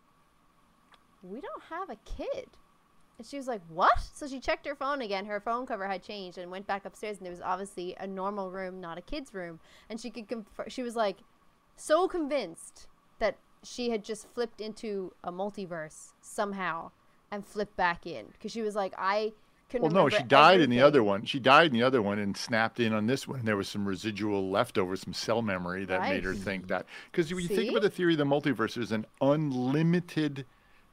We 1.30 1.42
don't 1.42 1.64
have 1.70 1.90
a 1.90 1.98
kid. 2.06 2.48
And 3.18 3.26
she 3.26 3.38
was 3.38 3.48
like, 3.48 3.62
What? 3.70 4.00
So 4.14 4.28
she 4.28 4.40
checked 4.40 4.66
her 4.68 4.76
phone 4.76 5.02
again. 5.02 5.26
Her 5.26 5.40
phone 5.40 5.66
cover 5.66 5.88
had 5.88 6.04
changed 6.04 6.38
and 6.38 6.52
went 6.52 6.68
back 6.68 6.86
upstairs. 6.86 7.18
And 7.18 7.26
there 7.26 7.32
was 7.32 7.42
obviously 7.42 7.96
a 8.00 8.08
normal 8.08 8.52
room, 8.52 8.82
not 8.82 8.98
a 8.98 9.02
kid's 9.02 9.34
room. 9.34 9.60
And 9.90 10.00
she 10.00 10.10
could 10.10 10.28
conf- 10.28 10.48
she 10.68 10.84
was 10.84 10.96
like, 10.96 11.18
so 11.78 12.08
convinced 12.08 12.88
that 13.20 13.38
she 13.64 13.90
had 13.90 14.04
just 14.04 14.28
flipped 14.34 14.62
into 14.62 15.14
a 15.24 15.32
multiverse 15.32 16.14
somehow 16.22 16.92
and 17.32 17.46
flipped 17.46 17.76
back 17.76 18.06
in. 18.06 18.28
Because 18.34 18.52
she 18.52 18.62
was 18.62 18.76
like, 18.76 18.94
I 18.98 19.34
can 19.70 19.82
Well, 19.82 19.92
no, 19.92 20.10
she 20.10 20.24
died 20.24 20.62
in 20.62 20.70
the 20.70 20.82
other 20.82 21.04
one. 21.04 21.26
She 21.26 21.40
died 21.40 21.68
in 21.68 21.74
the 21.74 21.84
other 21.84 22.02
one 22.02 22.20
and 22.20 22.36
snapped 22.36 22.80
in 22.80 22.94
on 22.94 23.08
this 23.08 23.28
one. 23.28 23.40
And 23.40 23.48
There 23.48 23.58
was 23.58 23.68
some 23.68 23.88
residual 23.88 24.50
leftover, 24.50 24.96
some 24.96 25.14
cell 25.14 25.42
memory 25.42 25.86
that 25.86 26.02
made 26.02 26.24
her 26.24 26.34
think 26.34 26.68
that. 26.68 26.86
Because 27.12 27.34
when 27.34 27.42
you 27.42 27.48
think 27.48 27.72
about 27.72 27.82
the 27.82 27.90
theory 27.90 28.14
of 28.14 28.20
the 28.20 28.26
multiverse, 28.26 28.76
there's 28.76 28.92
an 28.92 29.06
unlimited, 29.22 30.46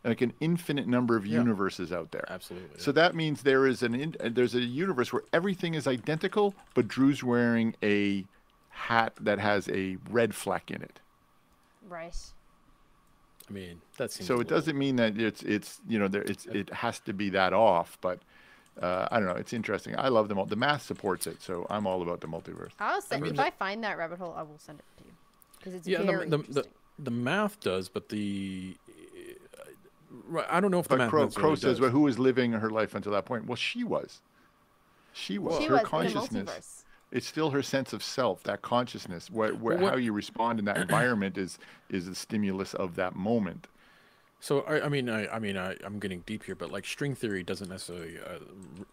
like 0.04 0.20
an 0.20 0.32
infinite 0.40 0.86
number 0.88 1.16
of 1.16 1.26
universes 1.26 1.92
out 1.92 2.10
there. 2.10 2.24
Absolutely. 2.28 2.78
So 2.78 2.90
that 2.92 3.14
means 3.14 3.42
there 3.42 3.66
is 3.66 3.82
an 3.82 3.94
in, 3.94 4.16
uh, 4.20 4.30
there's 4.32 4.54
a 4.54 4.60
universe 4.60 5.12
where 5.12 5.22
everything 5.32 5.74
is 5.74 5.86
identical, 5.86 6.54
but 6.74 6.88
Drew's 6.88 7.22
wearing 7.22 7.74
a 7.82 8.24
hat 8.70 9.12
that 9.20 9.38
has 9.38 9.68
a 9.68 9.96
red 10.10 10.34
fleck 10.34 10.70
in 10.70 10.82
it. 10.82 10.98
Right. 11.88 12.16
I 13.48 13.52
mean, 13.52 13.80
that 13.96 14.10
seems. 14.10 14.26
So 14.26 14.34
it 14.34 14.38
little- 14.38 14.56
doesn't 14.58 14.78
mean 14.78 14.96
that 14.96 15.18
it's 15.20 15.42
it's 15.42 15.80
you 15.88 15.98
know 15.98 16.08
there 16.08 16.22
it's 16.22 16.46
it 16.46 16.72
has 16.72 16.98
to 17.00 17.12
be 17.12 17.30
that 17.30 17.52
off, 17.52 17.98
but 18.00 18.20
uh, 18.80 19.06
I 19.10 19.18
don't 19.18 19.26
know. 19.28 19.34
It's 19.34 19.52
interesting. 19.52 19.94
I 19.98 20.08
love 20.08 20.28
them 20.28 20.38
all. 20.38 20.46
The 20.46 20.56
math 20.56 20.82
supports 20.82 21.26
it, 21.26 21.42
so 21.42 21.66
I'm 21.68 21.86
all 21.86 22.02
about 22.02 22.20
the 22.20 22.28
multiverse. 22.28 22.70
I'll 22.80 23.02
send 23.02 23.22
mean, 23.22 23.32
if 23.32 23.36
the- 23.36 23.42
I 23.44 23.50
find 23.50 23.84
that 23.84 23.98
rabbit 23.98 24.18
hole, 24.18 24.34
I 24.36 24.42
will 24.42 24.58
send 24.58 24.78
it 24.80 24.84
to 24.98 25.04
you 25.04 25.12
because 25.58 25.74
it's 25.74 25.86
Yeah, 25.86 25.98
the, 25.98 26.04
very 26.04 26.24
the, 26.28 26.38
the, 26.38 26.44
interesting. 26.44 26.72
the 27.00 27.10
math 27.10 27.60
does, 27.60 27.88
but 27.88 28.08
the. 28.08 28.76
Uh, 30.12 30.16
Right, 30.26 30.46
I 30.50 30.60
don't 30.60 30.70
know 30.70 30.78
if 30.78 30.86
the 30.88 30.96
But 30.96 30.98
math 30.98 31.10
Crow, 31.10 31.24
necessarily 31.24 31.48
Crow 31.50 31.54
says, 31.56 31.62
does. 31.62 31.80
"Well, 31.80 31.90
who 31.90 32.00
was 32.00 32.18
living 32.18 32.52
her 32.52 32.70
life 32.70 32.94
until 32.94 33.12
that 33.12 33.24
point?" 33.24 33.46
Well, 33.46 33.56
she 33.56 33.84
was. 33.84 34.20
She 35.12 35.38
was. 35.38 35.58
she 35.58 35.66
her 35.66 35.72
was 35.74 35.80
in 35.80 35.86
a 35.86 35.88
consciousness. 35.88 36.84
It's 37.10 37.26
still 37.26 37.50
her 37.50 37.62
sense 37.62 37.92
of 37.92 38.02
self, 38.02 38.42
that 38.44 38.62
consciousness. 38.62 39.30
Where, 39.30 39.54
where 39.54 39.74
Well, 39.76 39.84
what- 39.84 39.92
how 39.92 39.98
you 39.98 40.12
respond 40.12 40.58
in 40.58 40.64
that 40.66 40.78
environment 40.78 41.36
is 41.38 41.58
is 41.90 42.06
the 42.06 42.14
stimulus 42.14 42.72
of 42.74 42.96
that 42.96 43.14
moment. 43.14 43.66
So 44.40 44.62
I, 44.62 44.86
I 44.86 44.88
mean, 44.88 45.08
I, 45.08 45.28
I 45.28 45.38
mean, 45.38 45.56
I, 45.56 45.76
I'm 45.84 46.00
getting 46.00 46.20
deep 46.26 46.42
here, 46.44 46.54
but 46.56 46.72
like 46.72 46.84
string 46.84 47.14
theory 47.14 47.44
doesn't 47.44 47.68
necessarily 47.68 48.18
uh, 48.18 48.38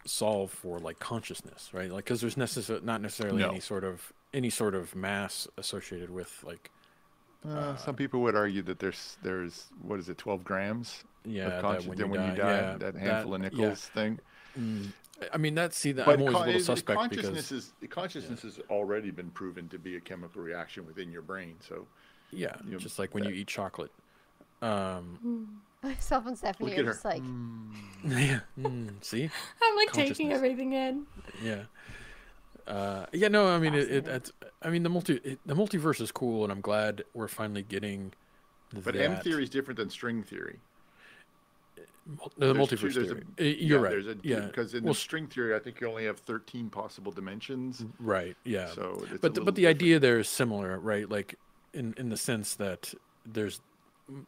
solve 0.04 0.50
for 0.52 0.78
like 0.78 1.00
consciousness, 1.00 1.70
right? 1.72 1.90
Like, 1.90 2.04
because 2.04 2.20
there's 2.20 2.36
necessar- 2.36 2.84
not 2.84 3.00
necessarily 3.00 3.38
No. 3.42 3.48
any 3.50 3.60
sort 3.60 3.82
of 3.82 4.12
any 4.32 4.48
sort 4.50 4.76
of 4.76 4.94
mass 4.94 5.48
associated 5.58 6.10
with 6.10 6.44
like 6.44 6.70
Uh, 7.44 7.74
some 7.76 7.96
people 7.96 8.20
would 8.20 8.36
argue 8.36 8.62
that 8.62 8.78
there's 8.78 9.16
there's 9.22 9.70
what 9.82 9.98
is 9.98 10.08
it, 10.10 10.18
12 10.18 10.44
grams 10.44 11.02
yeah 11.24 11.44
of 11.44 11.52
that 11.52 11.60
conscious 11.62 11.86
when 11.86 11.98
then 11.98 12.06
you 12.06 12.12
when 12.12 12.20
die, 12.20 12.30
you 12.30 12.36
die, 12.36 12.50
yeah, 12.50 12.76
that 12.78 12.94
handful 12.94 13.34
of 13.34 13.42
yeah. 13.42 13.48
nickels 13.48 13.86
thing. 13.86 14.20
I 15.32 15.36
mean, 15.36 15.54
that's 15.54 15.76
see 15.76 15.92
that 15.92 16.06
But 16.06 16.14
I'm 16.14 16.20
always 16.22 16.34
con- 16.34 16.42
a 16.42 16.46
little 16.46 16.60
suspect 16.60 16.98
consciousness 16.98 17.48
because 17.50 17.72
is 17.82 17.88
consciousness 17.90 18.42
has 18.42 18.60
already 18.70 19.10
been 19.10 19.30
proven 19.30 19.68
to 19.68 19.78
be 19.78 19.96
a 19.96 20.00
chemical 20.00 20.42
reaction 20.42 20.86
within 20.86 21.12
your 21.12 21.22
brain. 21.22 21.56
So 21.60 21.86
yeah, 22.30 22.56
you 22.64 22.72
know, 22.72 22.78
just 22.78 22.98
like 22.98 23.14
when 23.14 23.24
you 23.24 23.30
eat 23.30 23.48
chocolate. 23.48 23.92
Um, 24.62 25.60
Myself 25.82 26.26
and 26.26 26.36
Stephanie 26.36 26.70
Look 26.70 26.78
are 26.80 26.84
her. 26.84 26.92
just 26.92 27.04
like, 27.04 27.22
yeah, 28.04 28.40
mm, 28.58 28.90
see, 29.02 29.30
I'm 29.62 29.76
like 29.76 29.92
taking 29.92 30.32
everything 30.32 30.72
in. 30.72 31.06
yeah. 31.42 31.62
Uh, 32.66 33.06
yeah, 33.12 33.28
no, 33.28 33.48
I 33.48 33.58
mean 33.58 33.74
it, 33.74 33.90
it. 33.90 34.06
It's, 34.06 34.32
I 34.62 34.70
mean 34.70 34.82
the 34.82 34.90
multi, 34.90 35.14
it, 35.24 35.40
the 35.44 35.54
multiverse 35.54 36.00
is 36.00 36.12
cool, 36.12 36.44
and 36.44 36.52
I'm 36.52 36.60
glad 36.60 37.02
we're 37.14 37.28
finally 37.28 37.62
getting. 37.62 38.12
But 38.72 38.94
that. 38.94 39.02
M 39.02 39.16
theory 39.16 39.42
is 39.42 39.50
different 39.50 39.78
than 39.78 39.90
string 39.90 40.22
theory. 40.22 40.60
The 42.38 42.52
two- 42.54 42.58
multiverse 42.60 42.96
a- 42.96 43.04
theory. 43.04 43.22
Uh, 43.38 43.42
You're 43.44 43.78
yeah, 43.78 43.84
right. 43.84 43.90
There's 43.90 44.06
a, 44.06 44.16
yeah, 44.22 44.40
Because 44.40 44.74
in 44.74 44.84
well, 44.84 44.94
the 44.94 44.98
string 44.98 45.26
theory, 45.26 45.54
I 45.54 45.58
think 45.58 45.80
you 45.80 45.88
only 45.88 46.06
have 46.06 46.18
13 46.18 46.70
possible 46.70 47.12
dimensions. 47.12 47.84
right. 47.98 48.36
Yeah. 48.44 48.68
So 48.70 49.04
but 49.20 49.34
the, 49.34 49.40
but 49.42 49.54
the 49.54 49.62
different. 49.62 49.76
idea 49.76 49.98
there 50.00 50.18
is 50.18 50.28
similar, 50.28 50.78
right? 50.78 51.08
Like 51.08 51.36
in 51.72 51.94
in 51.98 52.08
the 52.08 52.16
sense 52.16 52.54
that 52.56 52.94
there's 53.24 53.60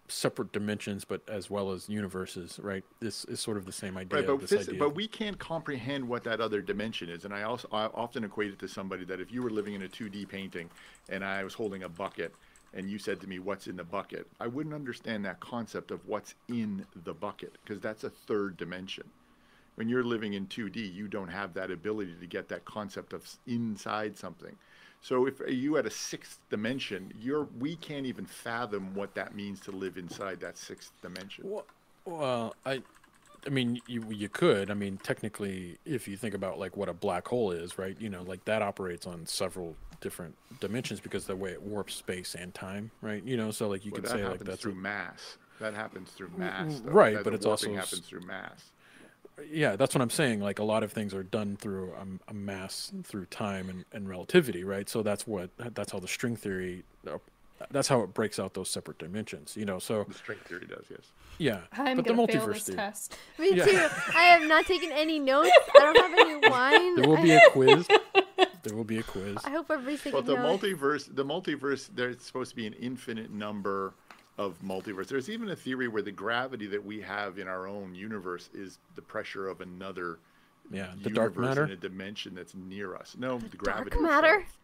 separate 0.07 0.53
dimensions, 0.53 1.05
but 1.05 1.23
as 1.29 1.51
well 1.51 1.73
as 1.73 1.89
universes, 1.89 2.61
right? 2.63 2.85
This 3.01 3.25
is 3.25 3.41
sort 3.41 3.57
of 3.57 3.65
the 3.67 3.73
same 3.73 3.97
idea. 3.97 4.21
Right, 4.21 4.27
but, 4.29 4.49
this 4.49 4.69
idea. 4.69 4.79
but 4.79 4.95
we 4.95 5.09
can't 5.09 5.39
comprehend 5.41 6.07
what 6.09 6.23
that 6.23 6.41
other 6.41 6.61
dimension 6.61 7.09
is. 7.09 7.25
And 7.25 7.35
I 7.35 7.43
also 7.43 7.67
I 7.73 7.87
often 7.87 8.23
equate 8.23 8.53
it 8.53 8.59
to 8.61 8.69
somebody 8.69 9.05
that 9.07 9.21
if 9.21 9.33
you 9.33 9.43
were 9.43 9.51
living 9.51 9.75
in 9.75 9.83
a 9.83 9.89
2D 9.89 10.29
painting 10.29 10.71
and 11.09 11.25
I 11.25 11.43
was 11.43 11.55
holding 11.55 11.83
a 11.83 11.89
bucket 11.89 12.33
and 12.75 12.91
you 12.91 12.99
said 12.99 13.21
to 13.21 13.27
me, 13.27 13.39
What's 13.39 13.67
in 13.67 13.77
the 13.77 13.85
bucket? 13.85 14.27
I 14.41 14.47
wouldn't 14.47 14.75
understand 14.75 15.25
that 15.25 15.41
concept 15.41 15.91
of 15.91 16.07
what's 16.07 16.35
in 16.49 16.87
the 17.05 17.15
bucket 17.15 17.59
because 17.65 17.81
that's 17.81 18.05
a 18.05 18.11
third 18.11 18.57
dimension. 18.57 19.05
When 19.77 19.89
you're 19.89 20.05
living 20.05 20.35
in 20.35 20.47
2D, 20.47 20.95
you 20.95 21.09
don't 21.09 21.29
have 21.29 21.55
that 21.55 21.71
ability 21.71 22.15
to 22.21 22.27
get 22.27 22.49
that 22.49 22.65
concept 22.65 23.15
of 23.15 23.27
inside 23.47 24.19
something. 24.19 24.55
So 25.01 25.27
if 25.27 25.41
you 25.49 25.75
had 25.75 25.87
a 25.87 25.91
sixth 25.91 26.39
dimension, 26.49 27.13
you're 27.21 27.49
we 27.59 27.77
can't 27.77 28.07
even 28.07 28.25
fathom 28.25 28.95
what 28.95 29.15
that 29.15 29.35
means 29.35 29.61
to 29.61 29.73
live 29.73 29.97
inside 29.99 30.41
that 30.41 30.57
sixth 30.57 30.93
dimension. 31.03 31.49
Well, 31.49 31.67
well, 32.05 32.55
I, 32.65 32.83
I 33.45 33.51
mean, 33.51 33.81
you 33.89 34.05
you 34.11 34.29
could. 34.29 34.71
I 34.71 34.75
mean, 34.75 34.99
technically, 34.99 35.79
if 35.85 36.07
you 36.07 36.17
think 36.17 36.35
about 36.35 36.59
like 36.59 36.77
what 36.77 36.89
a 36.89 36.95
black 36.95 37.27
hole 37.27 37.51
is, 37.51 37.79
right? 37.79 37.97
You 38.01 38.11
know, 38.11 38.23
like 38.23 38.45
that 38.45 38.63
operates 38.63 39.07
on 39.07 39.27
several 39.27 39.75
different 40.03 40.37
dimensions 40.61 41.01
because 41.01 41.25
the 41.27 41.35
way 41.37 41.53
it 41.53 41.63
warps 41.63 41.95
space 41.95 42.35
and 42.35 42.53
time, 42.53 42.91
right? 43.01 43.25
You 43.25 43.39
know, 43.39 43.51
so 43.51 43.69
like 43.69 43.87
you 43.87 43.93
Well, 43.93 44.03
could 44.03 44.05
that 44.11 44.11
say 44.11 44.23
like 44.23 44.33
happens 44.33 44.49
that's 44.51 44.63
through 44.63 44.73
a, 44.73 44.77
mass. 44.77 45.39
that 45.61 45.73
happens 45.75 46.11
through 46.11 46.31
mass. 46.37 46.81
though. 46.85 46.91
right, 46.91 47.15
That 47.15 47.25
but 47.25 47.33
it's 47.35 47.47
also 47.47 47.73
happens 47.75 48.01
through 48.01 48.27
mass. 48.27 48.73
yeah, 49.51 49.77
that's 49.77 49.95
what 49.95 50.03
I'm 50.03 50.11
saying. 50.11 50.41
Like 50.41 50.59
a 50.59 50.65
lot 50.65 50.83
of 50.83 50.93
things 50.93 51.15
are 51.15 51.23
done 51.23 51.57
through 51.57 51.95
a, 51.95 52.31
a 52.31 52.35
mass 52.35 52.93
through 53.05 53.27
time 53.27 53.71
and, 53.71 53.85
and 53.93 54.09
relativity, 54.09 54.63
right? 54.65 54.89
So 54.89 55.03
that's 55.03 55.27
what 55.27 55.51
that's 55.57 55.93
how 55.93 56.01
the 56.01 56.09
string 56.09 56.37
theory. 56.37 56.85
uh, 57.07 57.17
That's 57.71 57.89
how 57.89 58.03
it 58.03 58.13
breaks 58.13 58.39
out 58.41 58.55
those 58.55 58.69
separate 58.69 58.99
dimensions, 58.99 59.57
you 59.57 59.65
know. 59.65 59.79
So 59.79 60.05
The 60.05 60.15
string 60.15 60.39
theory 60.47 60.67
does, 60.67 60.85
yes. 60.91 61.13
yeah, 61.39 61.61
I'm 61.73 61.97
but 61.97 62.05
the 62.07 62.13
gonna 62.15 62.27
fail 62.27 62.43
multiverse 62.47 62.53
this 62.55 62.65
theory. 62.65 62.77
test. 62.77 63.17
Me 63.39 63.55
Yeah. 63.55 63.65
too. 63.65 63.89
I 64.17 64.23
have 64.35 64.43
not 64.49 64.67
taken 64.67 64.91
any 64.93 65.19
notes. 65.19 65.51
I 65.77 65.79
don't 65.81 65.97
have 65.97 66.19
any 66.19 66.49
wine. 66.51 66.97
There 66.97 67.09
will 67.09 67.19
I, 67.19 67.23
be 67.23 67.31
a 67.33 67.41
quiz. 67.51 67.87
There 68.63 68.77
will 68.77 68.85
be 68.85 68.99
a 68.99 69.03
quiz. 69.03 69.39
I 69.45 69.51
hope 69.51 69.71
everybody's 69.71 70.01
taking 70.03 70.13
But 70.19 70.27
the 70.27 70.35
notes. 70.37 70.63
multiverse, 70.65 71.15
the 71.15 71.25
multiverse, 71.25 71.89
there's 71.95 72.23
supposed 72.23 72.51
to 72.51 72.57
be 72.57 72.67
an 72.67 72.75
infinite 72.75 73.31
number 73.31 73.95
of 74.39 74.57
multiverse. 74.63 75.09
There's 75.09 75.29
even 75.29 75.51
a 75.51 75.57
theory 75.57 75.89
where 75.89 76.03
the 76.03 76.13
gravity 76.13 76.67
that 76.69 76.85
we 76.85 77.01
have 77.01 77.39
in 77.39 77.49
our 77.49 77.67
own 77.67 77.95
universe 77.95 78.49
is 78.55 78.79
the 78.95 79.03
pressure 79.03 79.49
of 79.49 79.61
another 79.61 80.19
Yeah, 80.71 80.93
the 81.03 81.11
dark 81.11 81.37
matter. 81.37 81.65
in 81.65 81.71
a 81.73 81.77
dimension 81.77 82.35
that's 82.35 82.55
near 82.55 82.95
us. 82.95 83.17
No, 83.19 83.39
the, 83.39 83.49
Dark 83.49 83.59
gravity. 83.89 83.99
matter. 84.01 84.35
itself. 84.37 84.59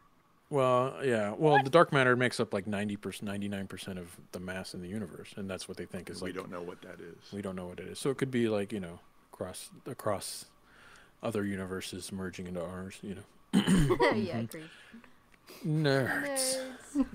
Well, 0.50 0.96
yeah. 1.04 1.34
Well, 1.36 1.62
the 1.62 1.68
dark 1.68 1.92
matter 1.92 2.16
makes 2.16 2.40
up 2.40 2.54
like 2.54 2.66
ninety 2.66 2.96
percent, 2.96 3.24
ninety 3.28 3.48
nine 3.48 3.66
percent 3.66 3.98
of 3.98 4.16
the 4.32 4.40
mass 4.40 4.72
in 4.72 4.80
the 4.80 4.88
universe, 4.88 5.34
and 5.36 5.50
that's 5.50 5.68
what 5.68 5.76
they 5.76 5.84
think 5.84 6.08
is 6.08 6.22
We 6.22 6.30
like. 6.30 6.36
don't 6.36 6.50
know 6.50 6.62
what 6.62 6.80
that 6.82 7.00
is. 7.00 7.30
We 7.32 7.42
don't 7.42 7.54
know 7.56 7.66
what 7.66 7.78
it 7.80 7.88
is. 7.88 7.98
So 7.98 8.08
it 8.08 8.16
could 8.16 8.30
be 8.30 8.48
like 8.48 8.72
you 8.72 8.80
know, 8.80 9.00
across 9.34 9.68
across 9.86 10.46
other 11.22 11.44
universes 11.44 12.10
merging 12.12 12.46
into 12.46 12.64
ours. 12.64 12.98
You 13.02 13.16
know, 13.16 13.22
yeah, 13.54 14.38
agreed. 14.38 14.68
nerds. 15.66 16.58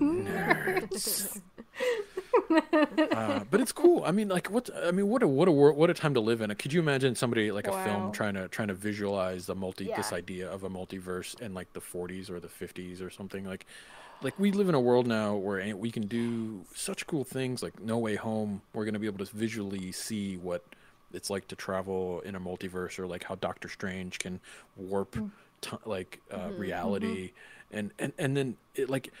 Nerds. 0.00 1.40
uh, 3.12 3.40
but 3.50 3.60
it's 3.60 3.72
cool. 3.72 4.02
I 4.04 4.10
mean, 4.12 4.28
like, 4.28 4.48
what? 4.50 4.70
I 4.84 4.90
mean, 4.90 5.08
what 5.08 5.22
a 5.22 5.28
what 5.28 5.48
a 5.48 5.52
wor- 5.52 5.72
what 5.72 5.90
a 5.90 5.94
time 5.94 6.14
to 6.14 6.20
live 6.20 6.40
in. 6.40 6.54
Could 6.54 6.72
you 6.72 6.80
imagine 6.80 7.14
somebody 7.14 7.50
like 7.52 7.66
a 7.66 7.70
Wow. 7.70 7.84
film 7.84 8.12
trying 8.12 8.34
to 8.34 8.48
trying 8.48 8.68
to 8.68 8.74
visualize 8.74 9.46
the 9.46 9.54
multi 9.54 9.84
this 9.96 10.12
idea 10.12 10.50
of 10.50 10.64
a 10.64 10.70
multiverse 10.70 11.40
in 11.40 11.54
like 11.54 11.72
the 11.72 11.80
40s 11.80 12.30
or 12.30 12.40
the 12.40 12.48
50s 12.48 13.00
or 13.02 13.10
something 13.10 13.44
like. 13.44 13.66
Like 14.22 14.38
we 14.38 14.52
live 14.52 14.68
in 14.70 14.74
a 14.74 14.80
world 14.80 15.06
now 15.06 15.34
where 15.34 15.76
we 15.76 15.90
can 15.90 16.06
do 16.06 16.64
such 16.74 17.06
cool 17.06 17.24
things. 17.24 17.62
Like 17.62 17.82
No 17.82 17.98
Way 17.98 18.14
Home, 18.14 18.62
we're 18.72 18.84
gonna 18.86 19.00
be 19.00 19.06
able 19.08 19.22
to 19.26 19.30
visually 19.36 19.92
see 19.92 20.36
what 20.38 20.64
it's 21.12 21.28
like 21.30 21.46
to 21.48 21.56
travel 21.56 22.20
in 22.20 22.34
a 22.34 22.40
multiverse, 22.40 22.98
or 22.98 23.06
like 23.06 23.24
how 23.24 23.34
Doctor 23.34 23.68
Strange 23.68 24.18
can 24.20 24.40
warp 24.76 25.16
ti 25.64 25.76
like 25.84 26.20
uh, 26.30 26.36
mm-hmm, 26.36 26.60
reality, 26.60 27.28
mm-hmm. 27.28 27.78
and 27.78 27.90
and 27.98 28.12
and 28.18 28.36
then 28.36 28.56
it 28.74 28.88
like 28.90 29.12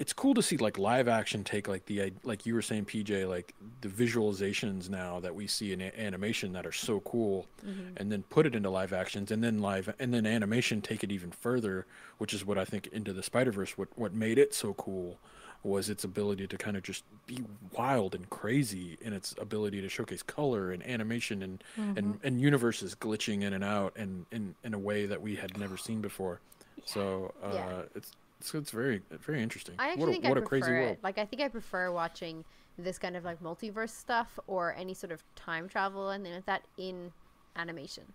it's 0.00 0.14
cool 0.14 0.32
to 0.32 0.42
see 0.42 0.56
like 0.56 0.78
live 0.78 1.08
action 1.08 1.44
take 1.44 1.68
like 1.68 1.84
the 1.84 2.10
like 2.24 2.46
you 2.46 2.54
were 2.54 2.62
saying 2.62 2.86
PJ 2.86 3.28
like 3.28 3.54
the 3.82 3.88
visualizations 3.88 4.88
now 4.88 5.20
that 5.20 5.34
we 5.34 5.46
see 5.46 5.72
in 5.74 5.82
a- 5.82 5.92
animation 5.98 6.54
that 6.54 6.64
are 6.64 6.72
so 6.72 7.00
cool 7.00 7.46
mm-hmm. 7.64 7.92
and 7.98 8.10
then 8.10 8.22
put 8.30 8.46
it 8.46 8.54
into 8.54 8.70
live 8.70 8.94
actions 8.94 9.30
and 9.30 9.44
then 9.44 9.60
live 9.60 9.94
and 9.98 10.14
then 10.14 10.24
animation 10.24 10.80
take 10.80 11.04
it 11.04 11.12
even 11.12 11.30
further 11.30 11.84
which 12.16 12.32
is 12.32 12.46
what 12.46 12.56
I 12.56 12.64
think 12.64 12.86
into 12.86 13.12
the 13.12 13.22
Spider-Verse 13.22 13.76
what 13.76 13.88
what 13.94 14.14
made 14.14 14.38
it 14.38 14.54
so 14.54 14.72
cool 14.72 15.18
was 15.62 15.90
its 15.90 16.04
ability 16.04 16.46
to 16.46 16.56
kind 16.56 16.76
of 16.76 16.82
just 16.82 17.04
be 17.26 17.42
wild 17.76 18.14
and 18.14 18.30
crazy 18.30 18.96
in 19.00 19.12
its 19.12 19.34
ability 19.38 19.80
to 19.80 19.88
showcase 19.88 20.22
color 20.22 20.70
and 20.72 20.82
animation 20.86 21.42
and 21.42 21.62
and 21.96 22.18
and 22.22 22.40
universes 22.40 22.94
glitching 22.94 23.42
in 23.42 23.52
and 23.52 23.64
out 23.64 23.92
and 23.96 24.26
in 24.32 24.54
in 24.64 24.72
a 24.74 24.78
way 24.78 25.06
that 25.06 25.20
we 25.20 25.36
had 25.36 25.58
never 25.58 25.76
seen 25.76 26.00
before 26.00 26.40
so 26.84 27.32
uh 27.42 27.54
Yeah. 27.54 27.82
it's 27.94 28.12
it's, 28.40 28.54
it's 28.54 28.70
very 28.70 29.02
very 29.10 29.42
interesting 29.42 29.74
I 29.78 29.88
actually 29.92 30.00
what 30.00 30.08
a, 30.08 30.12
think 30.22 30.24
what 30.28 30.36
I 30.36 30.38
a 30.38 30.40
prefer 30.40 30.48
crazy 30.48 30.72
world. 30.72 30.98
Like, 31.02 31.18
I 31.18 31.24
think 31.24 31.42
I 31.42 31.48
prefer 31.48 31.90
watching 31.90 32.44
this 32.76 32.98
kind 32.98 33.16
of 33.16 33.24
like 33.24 33.40
multiverse 33.40 33.90
stuff 33.90 34.38
or 34.46 34.74
any 34.74 34.94
sort 34.94 35.12
of 35.12 35.22
time 35.36 35.68
travel 35.68 36.10
and 36.10 36.24
then 36.24 36.42
that 36.46 36.62
in 36.76 37.12
animation. 37.56 38.12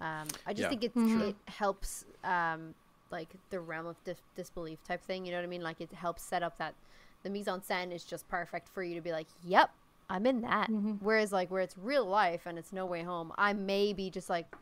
Um, 0.00 0.26
I 0.46 0.52
just 0.52 0.62
Yeah. 0.62 0.68
think 0.68 0.84
it's, 0.84 1.14
it 1.16 1.36
helps 1.48 2.04
um, 2.24 2.74
like 3.12 3.28
the 3.50 3.60
realm 3.60 3.86
of 3.86 4.02
dis- 4.04 4.22
disbelief 4.34 4.82
type 4.84 5.04
thing. 5.04 5.24
You 5.24 5.32
know 5.32 5.38
what 5.38 5.44
I 5.44 5.48
mean? 5.48 5.62
Like 5.62 5.80
it 5.80 5.92
helps 5.92 6.22
set 6.22 6.42
up 6.42 6.58
that 6.58 6.74
the 7.22 7.30
mise 7.30 7.46
en 7.46 7.60
scène 7.60 7.92
is 7.92 8.04
just 8.04 8.28
perfect 8.28 8.68
for 8.68 8.82
you 8.82 8.94
to 8.94 9.00
be 9.00 9.12
like, 9.12 9.28
"Yep, 9.44 9.70
I'm 10.10 10.26
in 10.26 10.40
that." 10.40 10.68
Whereas 11.00 11.32
like 11.32 11.50
where 11.50 11.62
it's 11.62 11.76
real 11.78 12.04
life 12.04 12.42
and 12.46 12.58
it's 12.58 12.72
no 12.72 12.86
way 12.86 13.02
home, 13.02 13.32
I 13.38 13.52
may 13.52 13.92
be 13.92 14.10
just 14.10 14.28
like, 14.28 14.54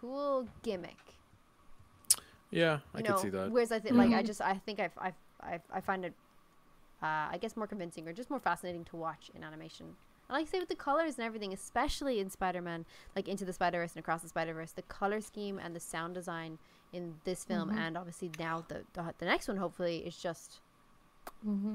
"Cool 0.00 0.48
gimmick." 0.62 0.96
yeah 2.52 2.80
i 2.94 2.98
you 2.98 3.04
could 3.04 3.12
know, 3.12 3.16
see 3.16 3.30
that 3.30 3.50
Whereas 3.50 3.72
I 3.72 3.78
think, 3.78 3.96
like, 3.96 4.12
I 4.12 4.22
just, 4.22 4.40
I 4.40 4.54
think 4.58 4.78
I've, 4.78 4.92
I've, 4.98 5.14
I've, 5.40 5.62
I 5.72 5.80
find 5.80 6.04
it, 6.04 6.12
uh, 7.02 7.06
I 7.32 7.38
guess, 7.40 7.56
more 7.56 7.66
convincing 7.66 8.06
or 8.06 8.12
just 8.12 8.30
more 8.30 8.38
fascinating 8.38 8.84
to 8.84 8.96
watch 8.96 9.30
in 9.34 9.42
animation. 9.42 9.86
And 10.28 10.38
like 10.38 10.46
I 10.46 10.50
say 10.50 10.60
with 10.60 10.68
the 10.68 10.74
colors 10.74 11.16
and 11.16 11.26
everything, 11.26 11.52
especially 11.52 12.20
in 12.20 12.30
Spider-Man, 12.30 12.84
like 13.16 13.26
Into 13.26 13.44
the 13.44 13.52
Spider-Verse 13.52 13.92
and 13.92 14.00
Across 14.00 14.22
the 14.22 14.28
Spider-Verse, 14.28 14.72
the 14.72 14.82
color 14.82 15.20
scheme 15.20 15.58
and 15.58 15.74
the 15.74 15.80
sound 15.80 16.14
design 16.14 16.58
in 16.92 17.14
this 17.24 17.44
film, 17.44 17.70
and 17.70 17.96
obviously 17.96 18.30
now 18.38 18.64
the, 18.68 18.82
the 18.92 19.14
the 19.18 19.24
next 19.24 19.48
one, 19.48 19.56
hopefully, 19.56 19.98
is 19.98 20.16
just 20.16 20.60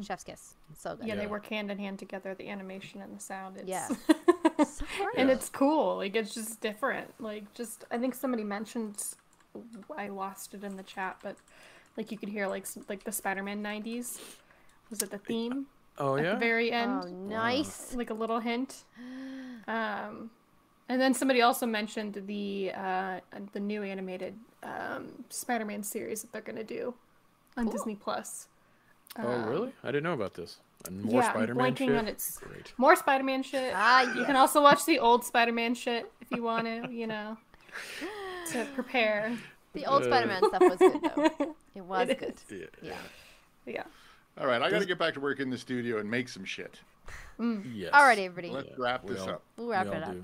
chef's 0.01 0.23
kiss. 0.23 0.55
So 0.77 0.95
good. 0.95 1.07
Yeah, 1.07 1.15
they 1.15 1.27
work 1.27 1.45
hand 1.47 1.71
in 1.71 1.77
hand 1.79 1.99
together. 1.99 2.33
The 2.35 2.49
animation 2.49 3.01
and 3.01 3.15
the 3.15 3.19
sound. 3.21 3.57
It's, 3.57 3.67
Yeah. 3.67 3.87
so 4.65 4.85
and 5.17 5.29
it's 5.29 5.49
cool. 5.49 5.97
Like 5.97 6.15
it's 6.15 6.33
just 6.33 6.61
different. 6.61 7.13
Like 7.19 7.53
just 7.53 7.85
I 7.91 7.97
think 7.97 8.13
somebody 8.15 8.43
mentioned 8.43 9.03
I 9.97 10.09
lost 10.09 10.53
it 10.53 10.63
in 10.63 10.75
the 10.77 10.83
chat, 10.83 11.17
but 11.23 11.35
like 11.95 12.11
you 12.11 12.17
could 12.17 12.29
hear 12.29 12.47
like 12.47 12.63
s- 12.63 12.77
like 12.89 13.03
the 13.03 13.11
Spider-Man 13.11 13.63
'90s. 13.63 14.19
Was 14.89 15.01
it 15.01 15.09
the 15.11 15.17
theme 15.17 15.65
oh 15.97 16.15
at 16.17 16.23
yeah 16.23 16.33
the 16.33 16.39
very 16.39 16.71
end? 16.71 17.03
Oh, 17.05 17.09
nice. 17.09 17.95
Like 17.95 18.09
a 18.09 18.13
little 18.15 18.39
hint. 18.39 18.83
Um, 19.67 20.29
and 20.89 21.01
then 21.01 21.13
somebody 21.13 21.41
also 21.41 21.65
mentioned 21.65 22.21
the 22.27 22.71
uh, 22.75 23.19
the 23.53 23.59
new 23.59 23.83
animated 23.83 24.35
um, 24.63 25.23
Spider-Man 25.29 25.83
series 25.83 26.21
that 26.21 26.31
they're 26.31 26.41
gonna 26.41 26.63
do 26.63 26.93
on 27.57 27.65
Cool. 27.65 27.73
Disney 27.73 27.95
Plus. 27.95 28.47
oh 29.19 29.45
really 29.47 29.71
i 29.83 29.87
didn't 29.87 30.03
know 30.03 30.13
about 30.13 30.33
this 30.35 30.57
and 30.87 31.03
more 31.03 31.21
yeah, 31.21 31.29
spider-man 31.31 31.75
shit 31.75 31.89
on 31.95 32.07
its 32.07 32.37
great 32.37 32.71
more 32.77 32.95
Spider-Man 32.95 33.41
shit. 33.41 33.73
Ah, 33.75 34.13
You 34.15 34.25
can 34.25 34.35
also 34.35 34.61
watch 34.61 34.85
the 34.85 34.99
old 34.99 35.25
Spider-Man 35.25 35.73
shit 35.73 36.11
if 36.21 36.27
you 36.31 36.43
want 36.43 36.65
to, 36.67 36.87
you 36.93 37.07
know, 37.07 37.35
to 38.51 38.63
prepare. 38.75 39.35
The 39.73 39.85
old 39.87 40.03
Spider-Man 40.03 40.41
stuff 40.47 40.61
was 40.61 40.77
good 40.77 41.01
though. 41.03 41.55
It 41.75 41.81
was 41.83 42.09
It 42.09 42.19
good. 42.19 42.33
yeah, 42.49 42.65
Yeah. 42.83 42.93
Yeah. 43.65 43.83
All 44.39 44.45
right, 44.47 44.61
I 44.61 44.69
got 44.69 44.79
to 44.79 44.85
get 44.85 44.99
back 44.99 45.15
to 45.15 45.19
work 45.19 45.39
in 45.39 45.49
the 45.49 45.57
studio 45.57 45.97
and 45.97 46.09
make 46.09 46.29
some 46.29 46.45
shit. 46.45 46.79
yes 47.39 47.91
Alrighty, 47.91 48.25
everybody. 48.25 48.49
Let's 48.51 48.77
wrap 48.77 49.03
we 49.03 49.13
this 49.13 49.21
all- 49.23 49.29
up. 49.29 49.43
We'll 49.57 49.67
wrap 49.69 49.87
we 49.87 49.93
it 49.93 50.03
up. 50.03 50.11
do. 50.11 50.23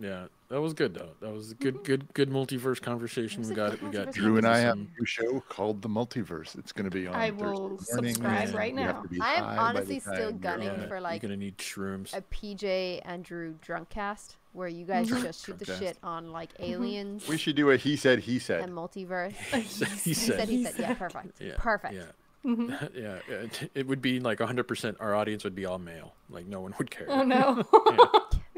Yeah 0.00 0.26
that 0.48 0.60
was 0.60 0.72
good 0.72 0.94
though 0.94 1.10
that 1.20 1.32
was 1.32 1.50
a 1.52 1.54
good 1.54 1.74
mm-hmm. 1.74 1.82
good 1.84 2.14
good 2.14 2.30
multiverse 2.30 2.80
conversation 2.80 3.46
we 3.46 3.54
got 3.54 3.74
it. 3.74 3.82
we 3.82 3.90
got 3.90 4.12
Drew 4.12 4.36
and 4.36 4.46
I 4.46 4.58
have 4.58 4.76
a 4.76 4.80
new 4.80 5.04
show 5.04 5.40
called 5.48 5.82
The 5.82 5.88
Multiverse. 5.88 6.58
It's 6.58 6.72
going 6.72 6.88
to 6.88 6.90
be 6.90 7.06
on. 7.06 7.14
I 7.14 7.30
will 7.30 7.76
Thursday 7.76 7.94
morning. 7.94 8.14
subscribe 8.14 8.48
Yeah. 8.50 8.56
right 8.56 8.72
You 8.72 8.78
have 8.80 8.96
now. 8.96 9.02
to 9.02 9.08
be 9.08 9.20
I 9.20 9.34
am 9.34 9.44
high 9.44 9.56
by 9.56 9.56
the 9.56 9.60
honestly 9.78 10.00
still 10.00 10.32
gunning 10.32 10.68
yeah, 10.68 10.86
for, 10.88 11.00
like, 11.00 11.22
you're 11.22 11.28
gonna 11.28 11.38
need 11.38 11.58
shrooms 11.58 12.16
a 12.16 12.22
PJ 12.22 13.02
Andrew 13.04 13.54
drunk 13.60 13.90
cast 13.90 14.36
where 14.52 14.68
you 14.68 14.84
guys 14.86 15.08
just 15.08 15.44
shoot 15.44 15.58
the 15.58 15.64
Drunk 15.66 15.82
shit 15.82 15.98
on 16.02 16.32
like 16.32 16.52
mm-hmm. 16.54 16.72
aliens 16.72 17.28
We 17.28 17.36
should 17.36 17.56
do 17.56 17.70
a 17.70 17.76
he 17.76 17.96
said 17.96 18.20
he 18.20 18.38
said. 18.38 18.62
and 18.62 18.72
multiverse. 18.72 19.32
he 19.52 19.60
He 19.60 20.14
said 20.14 20.36
said, 20.38 20.48
he 20.48 20.64
said, 20.64 20.74
yeah, 20.78 20.94
perfect. 20.94 21.40
yeah 21.40 21.54
Perfect. 21.58 21.94
yeah 21.94 22.02
mm-hmm. 22.44 22.70
yeah, 22.98 23.18
it, 23.28 23.70
it 23.74 23.86
would 23.86 24.00
be 24.00 24.20
like 24.20 24.38
100% 24.38 24.96
our 25.00 25.14
audience 25.14 25.44
would 25.44 25.54
be 25.54 25.66
all 25.66 25.78
male 25.78 26.14
like 26.30 26.46
no 26.46 26.60
one 26.60 26.74
would 26.78 26.90
care 26.90 27.06
Oh 27.08 27.22
no. 27.22 27.62
Yeah. 27.90 28.06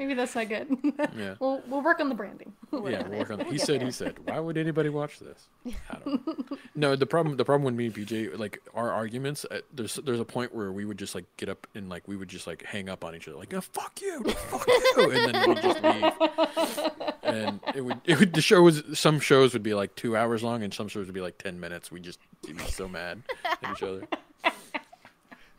Maybe 0.01 0.15
that's 0.15 0.35
not 0.35 0.49
good. 0.49 0.67
yeah 1.15 1.35
we'll 1.41 1.63
we'll 1.69 1.83
work 1.83 2.01
on 2.01 2.09
the 2.09 2.15
branding. 2.15 2.55
yeah, 2.73 3.07
we'll 3.07 3.19
work 3.19 3.31
on 3.31 3.41
it. 3.41 3.47
He 3.49 3.53
We'll 3.57 3.59
said. 3.67 3.81
there. 3.81 3.87
He 3.87 3.93
said. 3.93 4.19
Why 4.27 4.41
would 4.41 4.57
anybody 4.57 4.89
watch 4.89 5.19
this? 5.19 5.49
I 5.91 5.99
don't 6.03 6.27
know. 6.27 6.57
No, 6.75 6.97
the 6.97 7.05
problem. 7.05 7.37
The 7.37 7.45
problem 7.45 7.65
with 7.67 7.75
me 7.75 7.85
and 7.87 7.95
PJ, 7.95 8.39
like 8.39 8.61
our 8.75 8.91
arguments. 8.91 9.45
Uh, 9.51 9.59
there's 9.75 9.97
there's 9.97 10.19
a 10.19 10.25
point 10.25 10.55
where 10.55 10.73
we 10.73 10.87
would 10.87 10.99
just 10.99 11.15
like 11.15 11.27
get 11.37 11.51
up 11.51 11.67
and 11.75 11.91
like 11.91 12.09
we 12.09 12.17
would 12.17 12.29
just 12.31 12.47
like 12.47 12.63
hang 12.65 12.89
up 12.89 13.05
on 13.05 13.15
each 13.15 13.29
other, 13.29 13.37
like 13.37 13.53
oh, 13.53 13.61
"Fuck 13.61 14.01
you, 14.01 14.25
fuck 14.25 14.67
you," 14.67 15.11
and 15.11 15.35
then 15.35 15.49
we'd 15.51 15.61
just 15.63 15.83
leave. 15.83 16.91
And 17.23 17.61
it 17.75 17.83
would 17.85 18.01
it 18.07 18.19
would 18.19 18.33
the 18.33 18.41
show 18.41 18.63
was 18.63 18.83
some 18.95 19.21
shows 19.21 19.53
would 19.53 19.63
be 19.63 19.75
like 19.75 19.95
two 19.97 20.17
hours 20.17 20.43
long, 20.43 20.63
and 20.63 20.73
some 20.73 20.89
shows 20.89 21.05
would 21.09 21.15
be 21.15 21.21
like 21.21 21.37
ten 21.37 21.61
minutes. 21.61 21.93
We 21.93 22.01
just 22.01 22.21
be 22.47 22.57
so 22.71 22.89
mad 22.89 23.23
at 23.45 23.59
each 23.71 23.83
other. 23.83 24.09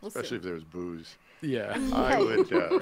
We'll 0.02 0.08
Especially 0.08 0.30
see. 0.30 0.36
if 0.38 0.42
there 0.42 0.54
was 0.56 0.64
booze. 0.64 1.16
Yeah, 1.42 1.74
I 1.94 2.20
would. 2.20 2.54
Uh, 2.54 2.80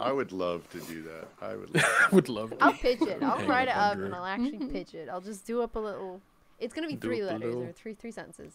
I 0.00 0.10
would 0.12 0.32
love 0.44 0.68
to 0.70 0.80
do 0.80 1.02
that. 1.02 1.28
I 1.40 1.54
would. 1.56 1.74
Love 1.74 1.84
I 2.10 2.14
would 2.14 2.28
love. 2.28 2.50
To. 2.50 2.56
I'll 2.60 2.72
pitch 2.72 3.00
it. 3.02 3.22
I'll 3.22 3.46
write 3.46 3.68
it 3.68 3.76
up 3.76 3.76
on 3.76 3.90
up 3.90 3.96
Drew. 3.96 4.06
and 4.06 4.14
I'll 4.14 4.24
actually 4.24 4.66
pitch 4.66 4.94
it. 4.94 5.08
I'll 5.08 5.20
just 5.20 5.46
do 5.46 5.62
up 5.62 5.76
a 5.76 5.78
little. 5.78 6.20
It's 6.58 6.74
gonna 6.74 6.88
be 6.88 6.94
Do 6.96 7.08
three 7.08 7.22
up 7.22 7.30
a 7.30 7.32
letters 7.34 7.54
or 7.56 7.72
three 7.72 7.94
three 7.94 8.10
sentences. 8.10 8.52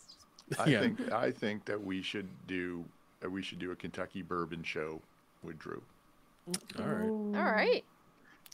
I 0.58 0.66
Yeah. 0.68 0.80
think. 0.82 1.12
I 1.12 1.32
think 1.32 1.66
that 1.66 1.84
we 1.84 2.02
should 2.02 2.28
do. 2.48 2.84
Uh, 3.24 3.30
we 3.30 3.42
should 3.42 3.60
do 3.60 3.72
a 3.72 3.76
Kentucky 3.76 4.22
bourbon 4.22 4.64
show 4.64 5.02
with 5.44 5.58
Drew. 5.60 5.82
All 6.80 6.86
right. 6.86 7.08
All 7.40 7.52
right. 7.52 7.84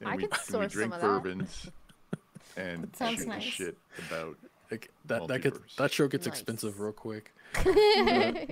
And 0.01 0.09
I 0.09 0.15
we, 0.17 0.23
could 0.23 0.31
and 0.33 0.39
we 0.47 0.51
source 0.51 0.71
drink 0.73 0.93
some 0.93 1.01
of 1.01 1.01
that. 1.01 1.07
bourbons 1.23 1.69
and 2.57 2.95
sounds 2.95 3.17
shoot 3.17 3.23
the 3.23 3.27
nice. 3.27 3.43
shit 3.43 3.77
about 4.09 4.37
Like, 4.71 4.89
that 5.05 5.27
that 5.27 5.41
gets 5.41 5.59
that 5.77 5.91
show 5.91 6.07
gets 6.07 6.25
Nice. 6.25 6.33
expensive 6.35 6.79
real 6.79 6.91
quick. 6.91 7.33
we 7.65 7.73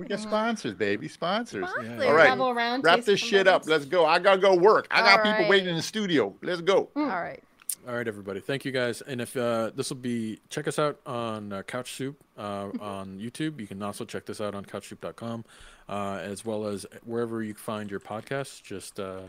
get 0.06 0.20
sponsors, 0.20 0.74
baby, 0.74 1.08
sponsors. 1.08 1.68
Sponsors. 1.68 2.02
All 2.02 2.12
right, 2.14 2.26
Travel 2.26 2.54
wrap 2.54 2.82
this 3.04 3.20
some 3.20 3.28
shit 3.28 3.46
up. 3.48 3.66
Let's 3.66 3.84
go. 3.84 4.06
I 4.06 4.18
gotta 4.18 4.40
go 4.40 4.54
work. 4.56 4.86
I 4.90 5.00
got 5.00 5.20
All 5.24 5.32
people 5.32 5.48
waiting 5.48 5.68
in 5.68 5.76
the 5.76 5.82
studio. 5.82 6.34
Let's 6.42 6.60
go. 6.60 6.88
All 6.96 7.06
right. 7.06 7.42
All 7.86 7.94
right, 7.94 8.08
everybody. 8.08 8.40
Thank 8.40 8.64
you 8.64 8.72
guys. 8.72 9.02
And 9.02 9.20
if 9.20 9.36
uh, 9.36 9.70
this 9.76 9.90
will 9.90 9.98
be, 9.98 10.40
check 10.48 10.66
us 10.66 10.78
out 10.78 11.00
on 11.04 11.52
uh, 11.52 11.62
Couch 11.64 11.92
Soup 11.92 12.16
uh, 12.38 12.70
on 12.80 13.18
YouTube. 13.18 13.60
You 13.60 13.66
can 13.66 13.82
also 13.82 14.06
check 14.06 14.24
this 14.24 14.40
out 14.40 14.54
on 14.54 14.64
CouchSoup.com, 14.64 15.44
uh, 15.90 16.18
as 16.22 16.46
well 16.46 16.66
as 16.66 16.86
wherever 17.04 17.42
you 17.42 17.52
find 17.52 17.90
your 17.90 18.00
podcasts. 18.00 18.62
Just 18.62 18.98
uh, 18.98 19.24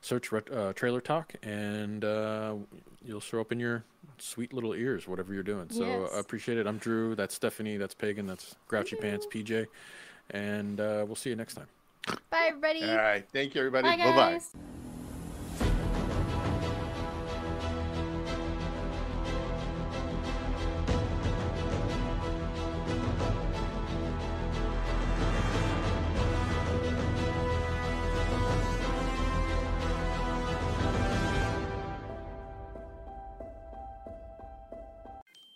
search 0.00 0.32
uh, 0.32 0.72
Trailer 0.74 1.00
Talk, 1.00 1.34
and 1.42 2.04
uh, 2.04 2.54
you'll 3.04 3.20
show 3.20 3.40
up 3.40 3.52
in 3.52 3.60
your 3.60 3.84
sweet 4.18 4.52
little 4.52 4.74
ears, 4.74 5.08
whatever 5.08 5.32
you're 5.32 5.42
doing. 5.42 5.70
So 5.70 5.84
Yes. 5.84 6.10
I 6.14 6.18
appreciate 6.20 6.58
it. 6.58 6.66
I'm 6.66 6.78
Drew. 6.78 7.14
That's 7.14 7.34
Stephanie. 7.34 7.76
That's 7.76 7.94
Pagan. 7.94 8.26
That's 8.26 8.54
Grouchy 8.68 8.96
Pants. 8.96 9.26
PJ. 9.26 9.66
And 10.30 10.80
uh, 10.80 11.04
we'll 11.06 11.16
see 11.16 11.30
you 11.30 11.36
next 11.36 11.54
time. 11.54 11.66
Bye, 12.30 12.46
everybody. 12.48 12.84
All 12.84 12.96
right. 12.96 13.26
Thank 13.32 13.54
you, 13.54 13.60
everybody. 13.60 13.88
Bye, 13.96 14.12
Bye 14.12 14.40